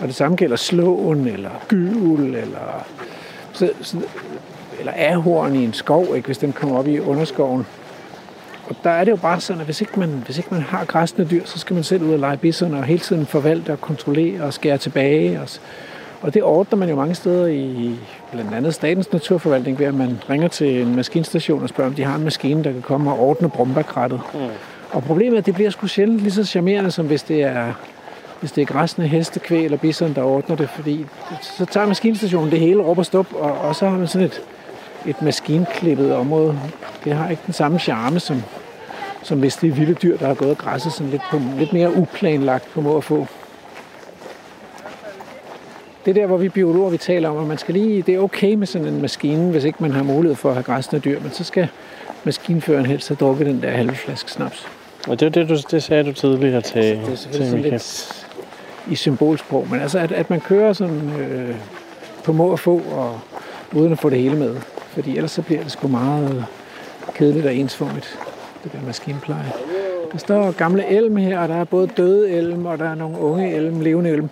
Og 0.00 0.06
det 0.06 0.14
samme 0.14 0.36
gælder 0.36 0.56
slåen, 0.56 1.26
eller 1.26 1.50
gyvel, 1.68 2.34
eller, 2.34 2.86
så, 3.52 3.70
så, 3.82 3.96
eller 4.78 4.92
ahorn 4.96 5.54
i 5.54 5.64
en 5.64 5.72
skov, 5.72 6.16
ikke? 6.16 6.26
hvis 6.26 6.38
den 6.38 6.52
kommer 6.52 6.78
op 6.78 6.86
i 6.86 7.00
underskoven. 7.00 7.66
og 8.68 8.76
der 8.84 8.90
er 8.90 9.04
det 9.04 9.10
jo 9.10 9.16
bare 9.16 9.40
sådan, 9.40 9.60
at 9.60 9.64
hvis 9.64 9.80
ikke, 9.80 10.00
man, 10.00 10.22
hvis 10.24 10.38
ikke 10.38 10.48
man 10.50 10.62
har 10.62 10.84
græsne 10.84 11.24
dyr, 11.30 11.44
så 11.44 11.58
skal 11.58 11.74
man 11.74 11.84
selv 11.84 12.02
ud 12.02 12.12
og 12.12 12.18
lege 12.18 12.36
bisserne 12.36 12.78
og 12.78 12.84
hele 12.84 13.00
tiden 13.00 13.26
forvalte 13.26 13.72
og 13.72 13.80
kontrollere 13.80 14.42
og 14.42 14.52
skære 14.52 14.78
tilbage. 14.78 15.40
Og, 15.40 15.48
og 16.20 16.34
det 16.34 16.42
ordner 16.42 16.78
man 16.78 16.88
jo 16.88 16.96
mange 16.96 17.14
steder 17.14 17.46
i 17.46 17.94
blandt 18.32 18.54
andet 18.54 18.74
Statens 18.74 19.12
Naturforvaltning, 19.12 19.78
ved 19.78 19.86
at 19.86 19.94
man 19.94 20.18
ringer 20.30 20.48
til 20.48 20.82
en 20.82 20.96
maskinstation 20.96 21.62
og 21.62 21.68
spørger, 21.68 21.90
om 21.90 21.94
de 21.94 22.04
har 22.04 22.16
en 22.16 22.24
maskine, 22.24 22.64
der 22.64 22.72
kan 22.72 22.82
komme 22.82 23.10
og 23.12 23.20
ordne 23.20 23.50
brumbakrattet. 23.50 24.20
Mm. 24.34 24.40
Og 24.90 25.02
problemet 25.02 25.34
er, 25.34 25.38
at 25.38 25.46
det 25.46 25.54
bliver 25.54 25.70
sgu 25.70 25.86
sjældent 25.86 26.20
lige 26.20 26.32
så 26.32 26.44
charmerende, 26.44 26.90
som 26.90 27.06
hvis 27.06 27.22
det 27.22 27.42
er 27.42 27.72
hvis 28.40 28.52
det 28.52 28.62
er 28.62 28.66
græsne 28.66 29.06
heste, 29.06 29.40
kvæg 29.40 29.64
eller 29.64 29.78
bison, 29.78 30.14
der 30.14 30.22
ordner 30.22 30.56
det, 30.56 30.68
fordi 30.70 31.06
så 31.42 31.64
tager 31.64 31.86
maskinstationen 31.86 32.50
det 32.50 32.60
hele 32.60 32.82
råb 32.82 32.98
og 32.98 33.06
stop, 33.06 33.26
og, 33.34 33.52
og 33.52 33.76
så 33.76 33.88
har 33.88 33.98
man 33.98 34.06
sådan 34.06 34.26
et, 34.26 34.42
et 35.06 35.22
maskinklippet 35.22 36.14
område. 36.14 36.60
Det 37.04 37.12
har 37.12 37.30
ikke 37.30 37.42
den 37.46 37.54
samme 37.54 37.78
charme, 37.78 38.20
som, 38.20 38.42
som 39.22 39.38
hvis 39.38 39.56
det 39.56 39.68
er 39.68 39.74
vilde 39.74 39.94
dyr, 39.94 40.16
der 40.16 40.26
har 40.26 40.34
gået 40.34 40.50
og 40.50 40.58
græsset 40.58 40.92
sådan 40.92 41.10
lidt, 41.10 41.22
på, 41.30 41.40
lidt 41.58 41.72
mere 41.72 41.96
uplanlagt 41.96 42.72
på 42.74 42.80
må 42.80 42.96
at 42.96 43.04
få. 43.04 43.26
Det 46.04 46.10
er 46.10 46.14
der, 46.14 46.26
hvor 46.26 46.36
vi 46.36 46.48
biologer 46.48 46.90
vi 46.90 46.96
taler 46.96 47.28
om, 47.28 47.38
at 47.38 47.46
man 47.46 47.58
skal 47.58 47.74
lige, 47.74 48.02
det 48.02 48.14
er 48.14 48.18
okay 48.18 48.54
med 48.54 48.66
sådan 48.66 48.88
en 48.88 49.02
maskine, 49.02 49.50
hvis 49.50 49.64
ikke 49.64 49.78
man 49.80 49.90
har 49.90 50.02
mulighed 50.02 50.36
for 50.36 50.48
at 50.48 50.54
have 50.54 50.62
græsne 50.62 50.98
dyr, 50.98 51.20
men 51.20 51.32
så 51.32 51.44
skal 51.44 51.68
maskinføreren 52.24 52.86
helst 52.86 53.08
have 53.08 53.16
drukket 53.16 53.46
den 53.46 53.62
der 53.62 53.70
halve 53.70 53.94
flaske 53.94 54.30
snaps. 54.30 54.66
Og 55.08 55.20
det, 55.20 55.26
er 55.26 55.30
det, 55.30 55.48
du, 55.48 55.56
det 55.70 55.82
sagde 55.82 56.04
du 56.04 56.12
tidligere 56.12 56.60
til, 56.60 56.82
Det 56.82 57.12
er 57.12 57.16
til 57.16 57.40
Michael. 57.40 57.72
lidt 57.72 58.19
i 58.88 58.94
symbolsprog, 58.94 59.66
men 59.70 59.80
altså 59.80 59.98
at, 59.98 60.12
at 60.12 60.30
man 60.30 60.40
kører 60.40 60.72
sådan 60.72 61.10
øh, 61.20 61.54
på 62.24 62.32
må 62.32 62.46
og 62.46 62.58
få, 62.58 62.82
og 62.92 63.20
uden 63.72 63.92
at 63.92 63.98
få 63.98 64.10
det 64.10 64.18
hele 64.18 64.36
med. 64.36 64.56
Fordi 64.88 65.16
ellers 65.16 65.30
så 65.30 65.42
bliver 65.42 65.62
det 65.62 65.72
sgu 65.72 65.88
meget 65.88 66.44
kedeligt 67.14 67.46
og 67.46 67.54
ensformigt, 67.54 68.18
det 68.64 68.72
der 68.72 68.78
maskinpleje. 68.86 69.52
Der 70.12 70.18
står 70.18 70.50
gamle 70.50 70.86
elm 70.86 71.16
her, 71.16 71.38
og 71.38 71.48
der 71.48 71.54
er 71.54 71.64
både 71.64 71.86
døde 71.86 72.30
elm, 72.30 72.66
og 72.66 72.78
der 72.78 72.88
er 72.88 72.94
nogle 72.94 73.18
unge 73.18 73.54
elm, 73.54 73.80
levende 73.80 74.10
elm. 74.10 74.28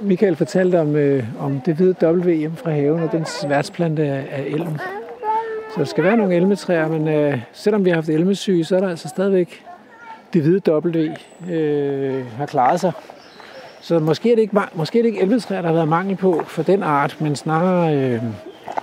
Michael 0.00 0.36
fortalte 0.36 0.80
om, 0.80 0.96
øh, 0.96 1.24
om 1.40 1.60
det 1.60 1.74
hvide 1.74 1.94
W 2.02 2.30
hjemme 2.30 2.56
fra 2.56 2.70
haven, 2.70 3.02
og 3.02 3.12
den 3.12 3.24
sværtsplante 3.24 4.02
af, 4.02 4.26
af 4.30 4.42
elm. 4.46 4.78
Så 5.74 5.78
der 5.78 5.84
skal 5.84 6.04
være 6.04 6.16
nogle 6.16 6.34
elmetræer, 6.34 6.88
men 6.88 7.08
øh, 7.08 7.40
selvom 7.52 7.84
vi 7.84 7.90
har 7.90 7.96
haft 7.96 8.08
elmesyge, 8.08 8.64
så 8.64 8.76
er 8.76 8.80
der 8.80 8.88
altså 8.88 9.08
stadigvæk 9.08 9.64
det 10.32 10.42
hvide 10.42 10.72
W 10.72 11.08
øh, 11.50 12.24
har 12.36 12.46
klaret 12.46 12.80
sig. 12.80 12.92
Så 13.86 13.98
måske 13.98 14.30
er 14.30 14.34
det 14.34 14.42
ikke, 14.42 14.60
måske 14.74 14.98
er 14.98 15.02
det 15.02 15.08
ikke 15.08 15.20
elvetræer, 15.20 15.62
der 15.62 15.68
har 15.68 15.74
været 15.74 15.88
mangel 15.88 16.16
på 16.16 16.42
for 16.46 16.62
den 16.62 16.82
art, 16.82 17.16
men 17.20 17.36
snarere, 17.36 17.96
øh, 17.96 18.22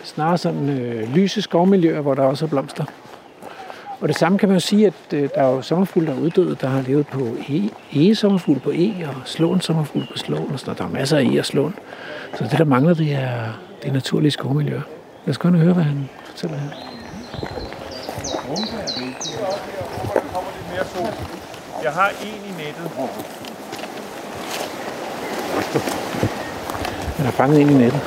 snarere 0.03 0.37
sådan 0.37 0.69
øh, 0.69 1.15
lyse 1.15 1.41
skovmiljøer, 1.41 2.01
hvor 2.01 2.13
der 2.13 2.23
også 2.23 2.45
er 2.45 2.49
blomster. 2.49 2.85
Og 4.01 4.07
det 4.07 4.17
samme 4.17 4.37
kan 4.37 4.49
man 4.49 4.55
jo 4.55 4.59
sige, 4.59 4.87
at 4.87 4.93
øh, 5.13 5.29
der 5.35 5.41
er 5.41 5.49
jo 5.49 5.61
sommerfugle, 5.61 6.07
der 6.07 6.13
er 6.13 6.19
uddøde, 6.19 6.55
der 6.61 6.67
har 6.67 6.81
levet 6.81 7.07
på 7.07 7.19
e, 7.49 7.69
egesommerfugl 7.93 8.59
på 8.59 8.71
e, 8.73 8.93
og 9.07 9.15
slåen 9.25 9.61
sommerfugl 9.61 10.07
på 10.11 10.17
slåen, 10.17 10.51
og 10.53 10.59
sådan. 10.59 10.77
Der 10.77 10.83
er 10.83 10.89
masser 10.89 11.17
af 11.17 11.23
e 11.23 11.39
og 11.39 11.45
slåen. 11.45 11.75
Så 12.37 12.43
det, 12.43 12.57
der 12.57 12.65
mangler, 12.65 12.93
det 12.93 13.13
er 13.13 13.59
det 13.83 13.93
naturlige 13.93 14.31
skovmiljø. 14.31 14.81
Lad 15.25 15.29
os 15.29 15.37
gå 15.37 15.49
høre, 15.49 15.73
hvad 15.73 15.83
han 15.83 16.09
fortæller 16.25 16.57
her. 16.57 16.69
Jeg 21.83 21.91
har 21.91 22.09
en 22.09 22.41
i 22.45 22.63
nettet. 22.63 23.42
Den 27.17 27.25
er 27.25 27.31
fanget 27.31 27.59
ind 27.59 27.71
i 27.71 27.73
nettet. 27.73 28.01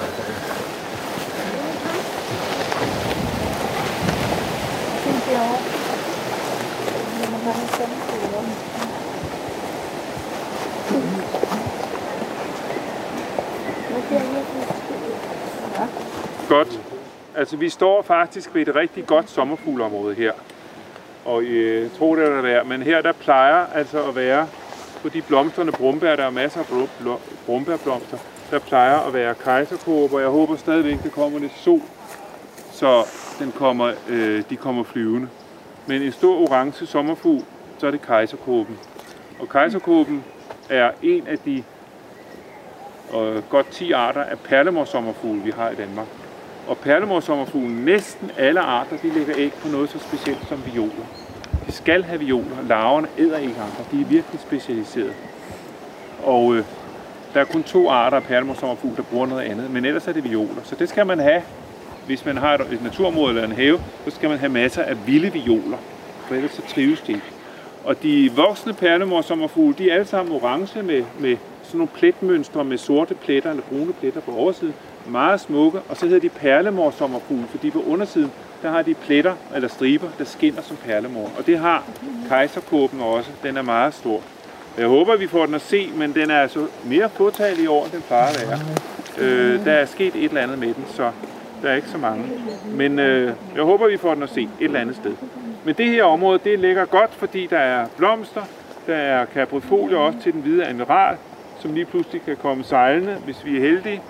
Godt. 16.49 16.81
Altså, 17.37 17.57
vi 17.57 17.69
står 17.69 18.03
faktisk 18.03 18.55
ved 18.55 18.69
et 18.69 18.75
rigtig 18.75 19.07
godt 19.07 19.31
sommerfugleområde 19.31 20.15
her. 20.15 20.33
Og 21.25 21.43
øh, 21.43 21.91
tro 21.99 22.17
det 22.17 22.23
eller 22.23 22.43
være, 22.43 22.65
men 22.65 22.83
her 22.83 23.03
der 23.03 23.13
plejer 23.13 23.67
altså 23.75 24.03
at 24.03 24.17
være 24.17 24.47
på 25.07 25.11
de 25.11 25.23
blomstrende 25.23 25.73
brumbær, 25.73 26.17
der 26.17 26.25
er 26.25 26.31
masser 26.31 26.61
af 26.61 26.67
brumbærblomster, 27.47 28.19
der 28.51 28.59
plejer 28.59 28.99
at 28.99 29.15
være 29.15 29.35
kejserkåb, 29.35 30.13
og 30.13 30.21
jeg 30.21 30.29
håber 30.29 30.57
stadigvæk, 30.57 31.03
det 31.03 31.13
kommer 31.13 31.39
lidt 31.39 31.53
sol, 31.59 31.83
så 32.73 33.05
den 33.39 33.53
kommer, 33.53 33.93
øh, 34.09 34.43
de 34.51 34.57
kommer 34.57 34.85
flyvende. 34.85 35.29
Men 35.87 36.03
en 36.03 36.13
stor 36.13 36.41
orange 36.41 36.87
sommerfugl, 36.87 37.45
så 37.79 37.87
er 37.87 37.91
det 37.91 38.03
kejserkåben. 38.03 38.79
Og 39.41 39.49
kejserkåben 39.49 40.25
er 40.71 40.91
en 41.03 41.27
af 41.27 41.39
de 41.39 41.65
øh, 43.15 43.43
godt 43.51 43.71
10 43.71 43.93
arter 43.93 44.23
af 44.23 44.39
perlemorsommerfugle, 44.39 45.43
vi 45.43 45.51
har 45.51 45.71
i 45.71 45.75
Danmark. 45.75 46.07
Og 46.69 46.79
perlemorsommerfuglen, 46.79 47.85
næsten 47.85 48.31
alle 48.39 48.61
arter, 48.61 48.97
de 48.97 49.11
lægger 49.11 49.35
æg 49.37 49.53
på 49.53 49.69
noget 49.69 49.91
så 49.91 49.99
specielt 49.99 50.49
som 50.49 50.63
violer. 50.73 51.26
De 51.67 51.73
skal 51.73 52.03
have 52.05 52.21
violer. 52.21 52.63
Larverne 52.69 53.09
æder 53.19 53.39
ikke 53.39 53.55
andre. 53.55 53.85
De 53.93 54.01
er 54.01 54.05
virkelig 54.05 54.41
specialiseret. 54.41 55.15
Og 56.25 56.55
øh, 56.55 56.65
der 57.35 57.41
er 57.41 57.45
kun 57.45 57.63
to 57.63 57.91
arter 57.91 58.17
af 58.17 58.23
perlemorsommerfugl, 58.23 58.97
der 58.97 59.03
bruger 59.03 59.27
noget 59.27 59.43
andet, 59.43 59.71
men 59.71 59.85
ellers 59.85 60.09
er 60.09 60.13
det 60.13 60.25
violer. 60.25 60.63
Så 60.65 60.75
det 60.75 60.89
skal 60.89 61.07
man 61.07 61.19
have, 61.19 61.43
hvis 62.07 62.25
man 62.25 62.37
har 62.37 62.55
et, 62.55 62.61
et 62.73 62.83
naturområde 62.83 63.29
eller 63.29 63.45
en 63.45 63.53
have, 63.53 63.81
så 64.05 64.11
skal 64.11 64.29
man 64.29 64.39
have 64.39 64.53
masser 64.53 64.83
af 64.83 65.07
vilde 65.07 65.33
violer, 65.33 65.79
for 66.27 66.35
ellers 66.35 66.51
så 66.51 66.63
trives 66.75 67.01
de 67.01 67.13
ikke. 67.13 67.27
Og 67.85 68.03
de 68.03 68.31
voksne 68.37 68.73
perlemorsommerfugle, 68.73 69.75
de 69.79 69.91
er 69.91 69.95
alle 69.95 70.07
sammen 70.07 70.35
orange 70.35 70.83
med, 70.83 71.05
med 71.19 71.37
sådan 71.63 71.79
nogle 71.79 71.91
pletmønstre 71.95 72.65
med 72.65 72.79
sorte 72.79 73.15
pletter 73.15 73.51
eller 73.51 73.63
brune 73.63 73.93
pletter 73.93 74.21
på 74.21 74.33
oversiden. 74.37 74.75
Meget 75.09 75.41
smukke, 75.41 75.81
og 75.89 75.97
så 75.97 76.07
hedder 76.07 76.21
de 76.21 76.29
perlemorsommerfugle, 76.29 77.45
fordi 77.51 77.71
på 77.71 77.85
undersiden, 77.87 78.33
der 78.63 78.71
har 78.71 78.83
de 78.83 78.95
pletter 78.95 79.35
eller 79.55 79.69
striber, 79.69 80.09
der 80.19 80.25
skinner 80.25 80.63
som 80.63 80.77
perlemor. 80.77 81.31
Og 81.39 81.47
det 81.47 81.59
har 81.59 81.85
kejserkåben 82.29 83.01
også. 83.01 83.31
Den 83.43 83.57
er 83.57 83.63
meget 83.63 83.95
stor. 83.95 84.21
Jeg 84.79 84.87
håber, 84.87 85.17
vi 85.17 85.27
får 85.27 85.47
den 85.47 85.55
at 85.55 85.61
se, 85.61 85.91
men 85.95 86.15
den 86.15 86.31
er 86.31 86.41
altså 86.41 86.67
mere 86.85 87.09
fåtal 87.09 87.61
i 87.61 87.67
år, 87.67 87.85
end 87.85 87.93
den 87.93 88.03
plejer 88.03 88.27
at 88.29 88.49
være. 88.49 88.59
Øh, 89.19 89.65
der 89.65 89.73
er 89.73 89.87
sket 89.87 90.15
et 90.15 90.25
eller 90.25 90.41
andet 90.41 90.59
med 90.59 90.75
den, 90.75 90.85
så 90.89 91.11
der 91.63 91.71
er 91.71 91.75
ikke 91.75 91.89
så 91.89 91.99
mange. 91.99 92.25
Men 92.71 92.99
øh, 92.99 93.33
jeg 93.55 93.63
håber, 93.63 93.89
vi 93.89 93.97
får 93.97 94.15
den 94.15 94.23
at 94.23 94.31
se 94.31 94.43
et 94.43 94.51
eller 94.61 94.81
andet 94.81 94.97
sted. 94.97 95.15
Men 95.65 95.75
det 95.75 95.87
her 95.87 96.05
område, 96.05 96.41
det 96.45 96.59
ligger 96.59 96.85
godt, 96.85 97.15
fordi 97.15 97.47
der 97.47 97.59
er 97.59 97.87
blomster, 97.97 98.43
der 98.87 98.95
er 98.95 99.25
kaprifolie 99.25 99.97
også 99.97 100.19
til 100.23 100.33
den 100.33 100.41
hvide 100.41 100.67
admiral, 100.67 101.17
som 101.61 101.75
lige 101.75 101.85
pludselig 101.85 102.23
kan 102.23 102.37
komme 102.37 102.65
sejlende, 102.65 103.15
hvis 103.25 103.45
vi 103.45 103.57
er 103.57 103.61
heldige, 103.61 104.03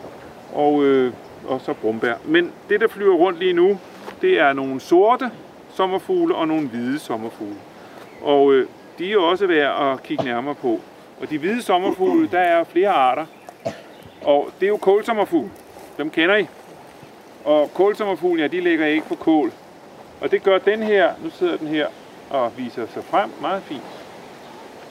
og, 0.55 0.85
øh, 0.85 1.13
og 1.49 1.61
så 1.61 1.73
brumbær. 1.73 2.15
Men 2.25 2.53
det, 2.69 2.81
der 2.81 2.89
flyver 2.89 3.15
rundt 3.15 3.39
lige 3.39 3.53
nu, 3.53 3.79
det 4.23 4.41
er 4.41 4.53
nogle 4.53 4.81
sorte 4.81 5.31
sommerfugle 5.75 6.35
og 6.35 6.49
nogle 6.49 6.69
hvide 6.69 6.99
sommerfugle. 6.99 7.57
Og 8.23 8.53
øh, 8.53 8.69
de 8.99 9.13
er 9.13 9.19
også 9.19 9.47
værd 9.47 9.93
at 9.93 10.03
kigge 10.03 10.25
nærmere 10.25 10.55
på. 10.55 10.81
Og 11.21 11.31
de 11.31 11.39
hvide 11.39 11.63
sommerfugle, 11.63 12.29
der 12.29 12.39
er 12.39 12.65
flere 12.65 12.89
arter. 12.89 13.27
Og 14.23 14.49
det 14.61 14.67
er 14.67 14.71
jo 14.71 14.77
kålsommerfugle. 14.77 15.51
Dem 15.99 16.11
kender 16.11 16.37
I. 16.37 16.47
Og 17.45 17.71
kålsommerfuglen, 17.75 18.41
ja, 18.41 18.47
de 18.47 18.61
lægger 18.61 18.87
ikke 18.87 19.09
på 19.09 19.15
kål. 19.15 19.53
Og 20.21 20.31
det 20.31 20.43
gør 20.43 20.59
den 20.59 20.83
her, 20.83 21.13
nu 21.25 21.31
sidder 21.31 21.57
den 21.57 21.69
her 21.69 21.87
og 22.31 22.53
viser 22.57 22.87
sig 22.87 23.05
frem 23.05 23.31
meget 23.41 23.63
fint. 23.63 23.83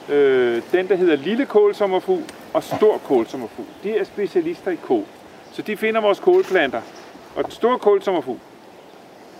Øh, 0.08 0.62
den, 0.72 0.88
der 0.88 0.96
hedder 0.96 1.16
lille 1.16 1.46
kålsommerfugl 1.46 2.22
og 2.54 2.62
stor 2.62 2.98
kålsommerfugl, 2.98 3.66
de 3.82 3.98
er 3.98 4.04
specialister 4.04 4.70
i 4.70 4.76
kål. 4.76 5.04
Så 5.52 5.62
de 5.62 5.76
finder 5.76 6.00
vores 6.00 6.20
kålplanter. 6.20 6.80
Og 7.36 7.44
den 7.44 7.52
store 7.52 7.78
kålsommerfugl, 7.78 8.38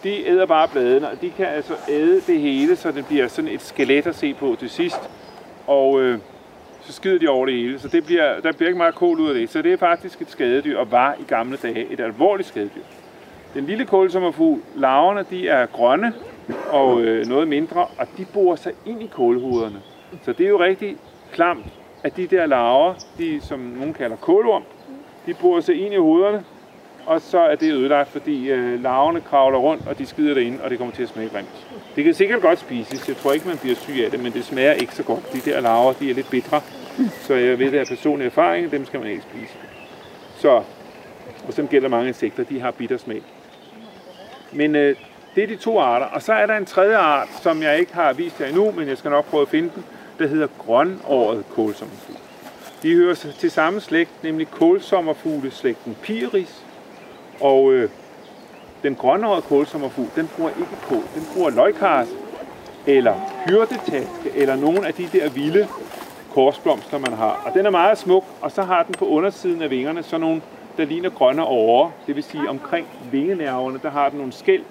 de 0.04 0.28
æder 0.28 0.46
bare 0.46 0.68
bladene, 0.68 1.10
og 1.10 1.20
de 1.20 1.30
kan 1.30 1.46
altså 1.46 1.74
æde 1.88 2.20
det 2.20 2.40
hele, 2.40 2.76
så 2.76 2.92
det 2.92 3.06
bliver 3.06 3.28
sådan 3.28 3.50
et 3.50 3.62
skelet 3.62 4.06
at 4.06 4.14
se 4.14 4.34
på 4.34 4.56
til 4.58 4.70
sidst. 4.70 5.10
Og 5.66 6.00
øh, 6.00 6.18
så 6.80 6.92
skider 6.92 7.18
de 7.18 7.28
over 7.28 7.46
det 7.46 7.54
hele, 7.54 7.78
så 7.78 7.88
det 7.88 8.06
bliver, 8.06 8.40
der 8.40 8.52
bliver 8.52 8.68
ikke 8.68 8.78
meget 8.78 8.94
kål 8.94 9.20
ud 9.20 9.28
af 9.28 9.34
det. 9.34 9.50
Så 9.50 9.62
det 9.62 9.72
er 9.72 9.76
faktisk 9.76 10.20
et 10.22 10.30
skadedyr, 10.30 10.78
og 10.78 10.92
var 10.92 11.14
i 11.20 11.24
gamle 11.28 11.56
dage 11.56 11.86
et 11.90 12.00
alvorligt 12.00 12.48
skadedyr. 12.48 12.82
Den 13.54 13.66
lille 13.66 13.84
kålsommerfugl, 13.84 14.60
larverne, 14.74 15.24
de 15.30 15.48
er 15.48 15.66
grønne 15.66 16.12
og 16.70 17.00
øh, 17.00 17.26
noget 17.26 17.48
mindre, 17.48 17.86
og 17.98 18.06
de 18.18 18.24
borer 18.24 18.56
sig 18.56 18.72
ind 18.86 19.02
i 19.02 19.06
kålhuderne. 19.06 19.82
Så 20.22 20.32
det 20.32 20.46
er 20.46 20.50
jo 20.50 20.60
rigtig 20.60 20.96
klamt, 21.32 21.66
at 22.02 22.16
de 22.16 22.26
der 22.26 22.46
larver, 22.46 22.94
de, 23.18 23.40
som 23.40 23.58
nogen 23.58 23.94
kalder 23.94 24.16
kålorm, 24.16 24.62
de 25.26 25.34
borer 25.34 25.60
sig 25.60 25.74
ind 25.84 25.94
i 25.94 25.96
hovederne, 25.96 26.44
og 27.06 27.20
så 27.20 27.38
er 27.38 27.54
det 27.54 27.72
ødelagt, 27.72 28.08
fordi 28.08 28.50
øh, 28.50 28.82
larverne 28.82 29.20
kravler 29.20 29.58
rundt, 29.58 29.82
og 29.88 29.98
de 29.98 30.06
skider 30.06 30.34
derinde, 30.34 30.58
og 30.64 30.70
det 30.70 30.78
kommer 30.78 30.94
til 30.94 31.02
at 31.02 31.08
smage 31.08 31.28
grimt. 31.28 31.66
Det 31.96 32.04
kan 32.04 32.14
sikkert 32.14 32.42
godt 32.42 32.58
spises. 32.58 33.08
Jeg 33.08 33.16
tror 33.16 33.32
ikke, 33.32 33.48
man 33.48 33.58
bliver 33.58 33.76
syg 33.76 34.02
af 34.04 34.10
det, 34.10 34.20
men 34.20 34.32
det 34.32 34.44
smager 34.44 34.72
ikke 34.72 34.94
så 34.94 35.02
godt. 35.02 35.32
De 35.32 35.40
der 35.50 35.60
larver, 35.60 35.92
de 35.92 36.10
er 36.10 36.14
lidt 36.14 36.30
bitre, 36.30 36.60
så 37.20 37.34
jeg 37.34 37.58
ved, 37.58 37.70
det 37.70 37.80
er 37.80 37.84
personlig 37.84 38.26
erfaring, 38.26 38.70
dem 38.70 38.86
skal 38.86 39.00
man 39.00 39.08
ikke 39.10 39.22
spise. 39.22 39.52
Så, 40.36 40.62
og 41.46 41.52
som 41.52 41.68
gælder 41.68 41.88
mange 41.88 42.08
insekter, 42.08 42.44
de 42.44 42.60
har 42.60 42.70
bitter 42.70 42.96
smag. 42.96 43.22
Men 44.52 44.76
øh, 44.76 44.96
Det 45.34 45.42
er 45.42 45.46
de 45.46 45.56
to 45.56 45.78
arter. 45.80 46.06
Og 46.06 46.22
så 46.22 46.32
er 46.32 46.46
der 46.46 46.56
en 46.56 46.66
tredje 46.66 46.96
art, 46.96 47.28
som 47.42 47.62
jeg 47.62 47.78
ikke 47.78 47.94
har 47.94 48.12
vist 48.12 48.40
jer 48.40 48.46
endnu, 48.46 48.72
men 48.72 48.88
jeg 48.88 48.98
skal 48.98 49.10
nok 49.10 49.24
prøve 49.24 49.42
at 49.42 49.48
finde 49.48 49.70
den, 49.74 49.84
der 50.18 50.26
hedder 50.26 50.46
grønåret 50.58 51.44
kålsommerfugl. 51.50 52.18
De 52.82 52.94
hører 52.94 53.14
til 53.14 53.50
samme 53.50 53.80
slægt, 53.80 54.22
nemlig 54.22 54.50
kålsommerfugleslægten 54.50 55.96
Piris. 56.02 56.65
Og 57.40 57.72
øh, 57.72 57.90
den 58.82 58.94
grønne 58.94 59.42
kålsommerfugl, 59.42 60.08
den 60.16 60.30
bruger 60.36 60.50
ikke 60.50 60.76
kål. 60.88 61.02
Den 61.14 61.26
bruger 61.34 61.50
løgkars, 61.50 62.08
eller 62.86 63.14
hyrdetaske, 63.48 64.30
eller 64.34 64.56
nogle 64.56 64.86
af 64.86 64.94
de 64.94 65.08
der 65.12 65.28
vilde 65.28 65.68
korsblomster, 66.32 66.98
man 66.98 67.12
har. 67.12 67.42
Og 67.46 67.54
den 67.54 67.66
er 67.66 67.70
meget 67.70 67.98
smuk, 67.98 68.24
og 68.40 68.52
så 68.52 68.62
har 68.62 68.82
den 68.82 68.94
på 68.94 69.06
undersiden 69.06 69.62
af 69.62 69.70
vingerne 69.70 70.02
sådan 70.02 70.20
nogle, 70.20 70.42
der 70.76 70.84
ligner 70.84 71.10
grønne 71.10 71.44
åre. 71.44 71.90
Det 72.06 72.16
vil 72.16 72.24
sige, 72.24 72.48
omkring 72.48 72.86
vingenerverne, 73.10 73.80
der 73.82 73.90
har 73.90 74.08
den 74.08 74.18
nogle 74.18 74.32
skæld, 74.32 74.62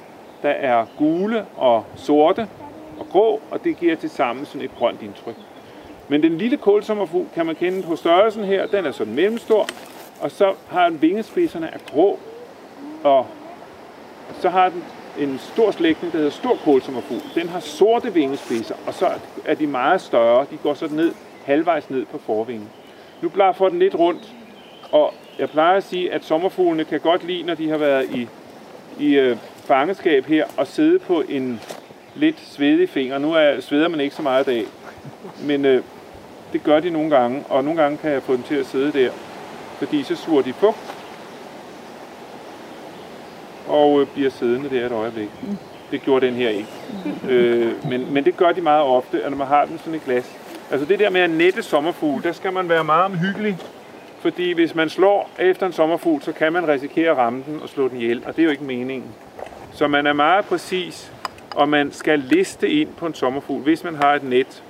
der 0.42 0.50
er 0.50 0.86
gule 0.98 1.46
og 1.58 1.86
sorte 1.96 2.48
og 3.00 3.06
grå, 3.10 3.42
og 3.52 3.64
det 3.64 3.78
giver 3.78 3.96
til 3.96 4.10
sammen 4.10 4.46
sådan 4.46 4.62
et 4.62 4.72
grønt 4.78 5.02
indtryk. 5.02 5.36
Men 6.08 6.24
den 6.24 6.38
lille 6.38 6.58
kålsommerfugl 6.58 7.28
kan 7.36 7.46
man 7.46 7.56
kende 7.56 7.84
på 7.84 7.96
størrelsen 7.96 8.44
her. 8.44 8.66
Den 8.68 8.86
er 8.86 8.92
sådan 8.92 9.14
mellemstor, 9.14 9.68
og 10.22 10.32
så 10.32 10.54
har 10.68 10.90
den 10.90 11.02
vingespidserne 11.02 11.68
er 11.68 11.78
grå, 11.92 12.20
og 13.06 13.28
så 14.40 14.50
har 14.50 14.70
den 14.70 14.84
en 15.20 15.40
stor 15.40 15.72
slægtning, 15.72 16.14
der 16.14 16.18
hedder 16.18 16.32
stor 16.32 16.58
kålsommerfugl. 16.64 17.22
Den 17.36 17.50
har 17.50 17.60
sorte 17.60 18.14
vingespidser, 18.14 18.76
og 18.88 18.94
så 18.94 19.10
er 19.46 19.56
de 19.56 19.68
meget 19.68 20.02
større. 20.02 20.46
De 20.52 20.58
går 20.64 20.74
så 20.74 20.88
ned, 20.92 21.14
halvvejs 21.46 21.90
ned 21.90 22.06
på 22.06 22.18
forvingen. 22.18 22.70
Nu 23.22 23.30
blaffer 23.30 23.70
den 23.70 23.80
lidt 23.80 23.96
rundt, 23.96 24.34
og 24.92 25.14
jeg 25.40 25.50
plejer 25.50 25.78
at 25.78 25.84
sige, 25.84 26.14
at 26.14 26.26
sommerfuglene 26.26 26.84
kan 26.84 27.00
godt 27.00 27.24
lide, 27.24 27.44
når 27.44 27.56
de 27.56 27.70
har 27.70 27.78
været 27.78 28.10
i, 28.16 28.28
i 29.00 29.16
øh, 29.16 29.38
fangeskab 29.56 30.26
her, 30.26 30.46
og 30.58 30.68
sidde 30.68 31.00
på 31.00 31.24
en 31.30 31.62
lidt 32.16 32.40
svedig 32.40 32.90
finger. 32.90 33.18
Nu 33.18 33.34
er, 33.34 33.62
sveder 33.62 33.88
man 33.88 34.00
ikke 34.00 34.16
så 34.16 34.22
meget 34.22 34.48
i 34.48 34.50
dag, 34.52 34.66
men 35.44 35.66
øh, 35.66 35.84
det 36.54 36.64
gør 36.64 36.80
de 36.80 36.90
nogle 36.90 37.10
gange, 37.10 37.44
og 37.50 37.64
nogle 37.64 37.82
gange 37.82 37.98
kan 37.98 38.12
jeg 38.12 38.24
få 38.24 38.34
dem 38.34 38.44
til 38.44 38.56
at 38.56 38.66
sidde 38.66 38.92
der, 38.92 39.12
fordi 39.78 40.04
så 40.04 40.16
suger 40.16 40.42
de 40.42 40.54
fugt, 40.54 40.85
og 43.68 44.02
øh, 44.02 44.08
bliver 44.08 44.30
siddende 44.30 44.70
der 44.70 44.86
et 44.86 44.92
øjeblik. 44.92 45.30
Det 45.92 46.02
gjorde 46.02 46.26
den 46.26 46.34
her 46.34 46.50
ikke. 46.50 46.70
Øh, 47.30 47.90
men, 47.90 48.14
men 48.14 48.26
det 48.26 48.38
gør 48.38 48.52
de 48.52 48.62
meget 48.62 48.84
ofte, 48.84 49.24
at 49.24 49.32
når 49.32 49.38
man 49.38 49.48
har 49.48 49.66
den 49.66 49.78
sådan 49.78 49.94
et 49.94 50.06
glas. 50.06 50.38
Altså 50.72 50.86
det 50.86 51.00
der 51.00 51.10
med 51.10 51.22
at 51.22 51.30
nette 51.30 51.64
sommerfugl, 51.64 52.24
der 52.24 52.32
skal 52.32 52.54
man 52.54 52.70
være 52.70 52.84
meget 52.84 53.06
omhyggelig. 53.06 53.58
Fordi 54.20 54.54
hvis 54.54 54.76
man 54.76 54.90
slår 54.90 55.30
efter 55.40 55.66
en 55.66 55.74
sommerfugl, 55.74 56.22
så 56.22 56.32
kan 56.32 56.54
man 56.54 56.68
risikere 56.68 57.12
at 57.12 57.18
ramme 57.18 57.44
den 57.48 57.60
og 57.62 57.70
slå 57.70 57.88
den 57.88 58.02
ihjel, 58.02 58.24
og 58.26 58.36
det 58.36 58.42
er 58.42 58.44
jo 58.44 58.52
ikke 58.52 58.64
meningen. 58.64 59.10
Så 59.74 59.88
man 59.88 60.08
er 60.08 60.14
meget 60.14 60.46
præcis, 60.46 61.12
og 61.56 61.70
man 61.70 61.92
skal 61.92 62.20
liste 62.20 62.70
ind 62.70 62.90
på 62.98 63.06
en 63.06 63.14
sommerfugl, 63.14 63.64
hvis 63.64 63.84
man 63.84 63.96
har 63.96 64.14
et 64.14 64.24
net. 64.24 64.64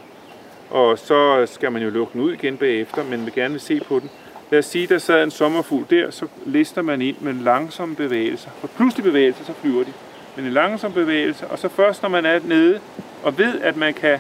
Og 0.70 1.00
så 1.00 1.46
skal 1.46 1.72
man 1.72 1.82
jo 1.82 1.90
lukke 1.90 2.14
den 2.14 2.22
ud 2.22 2.34
igen 2.34 2.58
bagefter, 2.58 3.04
men 3.04 3.26
vil 3.26 3.34
gerne 3.34 3.52
vil 3.52 3.62
se 3.62 3.80
på 3.80 4.00
den. 4.00 4.10
Lad 4.52 4.60
os 4.60 4.66
sige, 4.66 4.88
der 4.88 4.98
sad 4.98 5.24
en 5.24 5.32
sommerfugl 5.32 5.86
der, 5.90 6.12
så 6.12 6.28
lister 6.46 6.82
man 6.82 7.02
ind 7.02 7.16
med 7.20 7.34
langsomme 7.34 7.96
bevægelser. 7.96 8.50
For 8.60 8.68
pludselig 8.68 9.04
bevægelse, 9.04 9.46
så 9.46 9.54
flyver 9.62 9.84
de. 9.84 9.94
Men 10.36 10.46
en 10.46 10.52
langsom 10.52 10.94
bevægelse, 10.94 11.48
og 11.48 11.60
så 11.60 11.70
først 11.70 12.02
når 12.02 12.10
man 12.10 12.26
er 12.26 12.40
nede 12.44 12.80
og 13.24 13.38
ved, 13.38 13.62
at 13.62 13.78
man 13.78 13.94
kan 13.94 14.20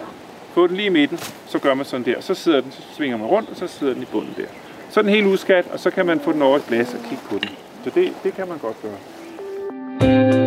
få 0.53 0.67
den 0.67 0.75
lige 0.75 0.86
i 0.86 0.89
midten, 0.89 1.17
så 1.48 1.60
gør 1.60 1.74
man 1.74 1.86
sådan 1.86 2.05
der. 2.05 2.22
Så 2.22 2.34
sidder 2.34 2.62
den, 2.62 2.72
så 2.72 2.82
svinger 2.98 3.17
man 3.17 3.27
rundt, 3.27 3.50
og 3.50 3.55
så 3.55 3.67
sidder 3.67 3.94
den 3.94 4.01
i 4.01 4.05
bunden 4.05 4.34
der. 4.38 4.48
Så 4.89 5.00
er 5.00 5.01
den 5.01 5.12
helt 5.12 5.27
udskat, 5.27 5.65
og 5.74 5.79
så 5.79 5.89
kan 5.91 6.05
man 6.05 6.20
få 6.20 6.32
den 6.32 6.41
over 6.41 6.58
et 6.58 6.65
glas 6.67 6.94
og 6.94 7.00
kigge 7.10 7.24
på 7.29 7.36
den. 7.36 7.50
Så 7.84 7.89
det, 7.96 8.13
det 8.24 8.34
kan 8.34 8.48
man 8.48 8.58
godt 8.58 8.75
gøre. 8.82 10.44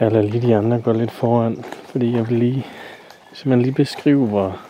Jeg 0.00 0.12
lader 0.12 0.24
lige 0.24 0.46
de 0.46 0.56
andre 0.56 0.80
gå 0.80 0.92
lidt 0.92 1.10
foran, 1.10 1.64
fordi 1.64 2.16
jeg 2.16 2.28
vil 2.28 2.38
lige, 2.38 2.66
simpelthen 3.32 3.62
lige 3.62 3.74
beskrive, 3.74 4.26
hvor, 4.26 4.60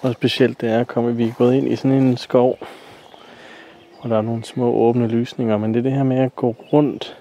hvor 0.00 0.12
specielt 0.12 0.60
det 0.60 0.70
er 0.70 0.80
at 0.80 0.86
komme. 0.86 1.16
Vi 1.16 1.28
er 1.28 1.32
gået 1.32 1.54
ind 1.54 1.68
i 1.68 1.76
sådan 1.76 2.02
en 2.02 2.16
skov, 2.16 2.58
hvor 4.00 4.10
der 4.10 4.16
er 4.16 4.22
nogle 4.22 4.44
små 4.44 4.72
åbne 4.72 5.06
lysninger, 5.06 5.56
men 5.56 5.74
det 5.74 5.78
er 5.78 5.82
det 5.82 5.92
her 5.92 6.02
med 6.02 6.16
at 6.16 6.36
gå 6.36 6.56
rundt, 6.72 7.16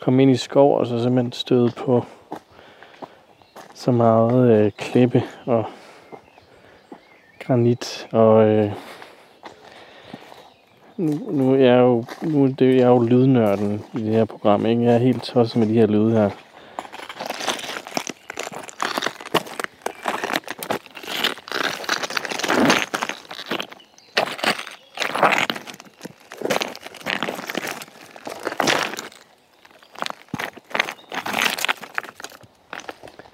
komme 0.00 0.22
ind 0.22 0.30
i 0.30 0.36
skov, 0.36 0.78
og 0.78 0.86
så 0.86 1.02
simpelthen 1.02 1.32
støde 1.32 1.70
på 1.76 2.04
så 3.74 3.90
meget 3.90 4.50
øh, 4.50 4.72
klippe 4.78 5.22
og 5.44 5.64
granit 7.40 8.08
og 8.12 8.48
øh, 8.48 8.72
nu, 11.00 11.12
nu 11.30 11.52
er 11.52 11.58
jeg 11.58 11.78
jo, 11.78 12.04
nu 12.22 12.44
er 12.44 12.48
det, 12.48 12.76
jeg 12.76 12.82
er 12.82 12.88
jo 12.88 12.98
lydnørden 12.98 13.84
i 13.94 13.98
det 13.98 14.12
her 14.14 14.24
program, 14.24 14.66
ikke? 14.66 14.82
Jeg 14.82 14.94
er 14.94 14.98
helt 14.98 15.22
tosset 15.22 15.56
med 15.56 15.66
de 15.66 15.72
her 15.72 15.86
lyde 15.86 16.10
her. 16.10 16.30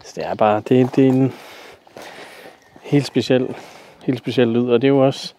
Så 0.04 0.12
det 0.16 0.26
er 0.26 0.34
bare, 0.34 0.62
det, 0.68 0.96
det 0.96 1.06
er 1.06 1.12
en 1.12 1.32
helt 2.82 3.06
speciel, 3.06 3.54
helt 4.04 4.18
speciel 4.18 4.48
lyd, 4.48 4.68
og 4.68 4.82
det 4.82 4.88
er 4.88 4.92
jo 4.92 5.06
også, 5.06 5.35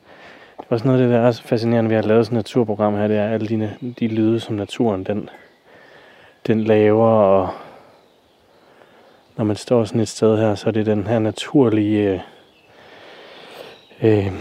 og 0.70 0.80
sådan 0.80 0.90
noget 0.90 1.02
af 1.02 1.08
det, 1.08 1.16
der 1.16 1.28
er 1.28 1.32
så 1.32 1.44
fascinerende 1.44 1.90
ved 1.90 1.98
at 1.98 2.06
lave 2.06 2.24
sådan 2.26 2.38
et 2.38 2.40
naturprogram 2.40 2.96
her, 2.96 3.08
det 3.08 3.18
er 3.18 3.28
alle 3.28 3.48
de, 3.48 3.76
de 4.00 4.08
lyde, 4.08 4.40
som 4.40 4.56
naturen 4.56 5.04
den, 5.04 5.30
den 6.48 6.64
laver, 6.64 7.08
og 7.08 7.50
når 9.38 9.46
man 9.46 9.56
står 9.56 9.84
sådan 9.84 10.02
et 10.02 10.08
sted 10.08 10.38
her, 10.38 10.56
så 10.56 10.68
er 10.68 10.72
det 10.72 10.86
den 10.86 11.08
her 11.08 11.20
naturlige 11.20 12.24
øh, 14.02 14.28
øh, 14.28 14.34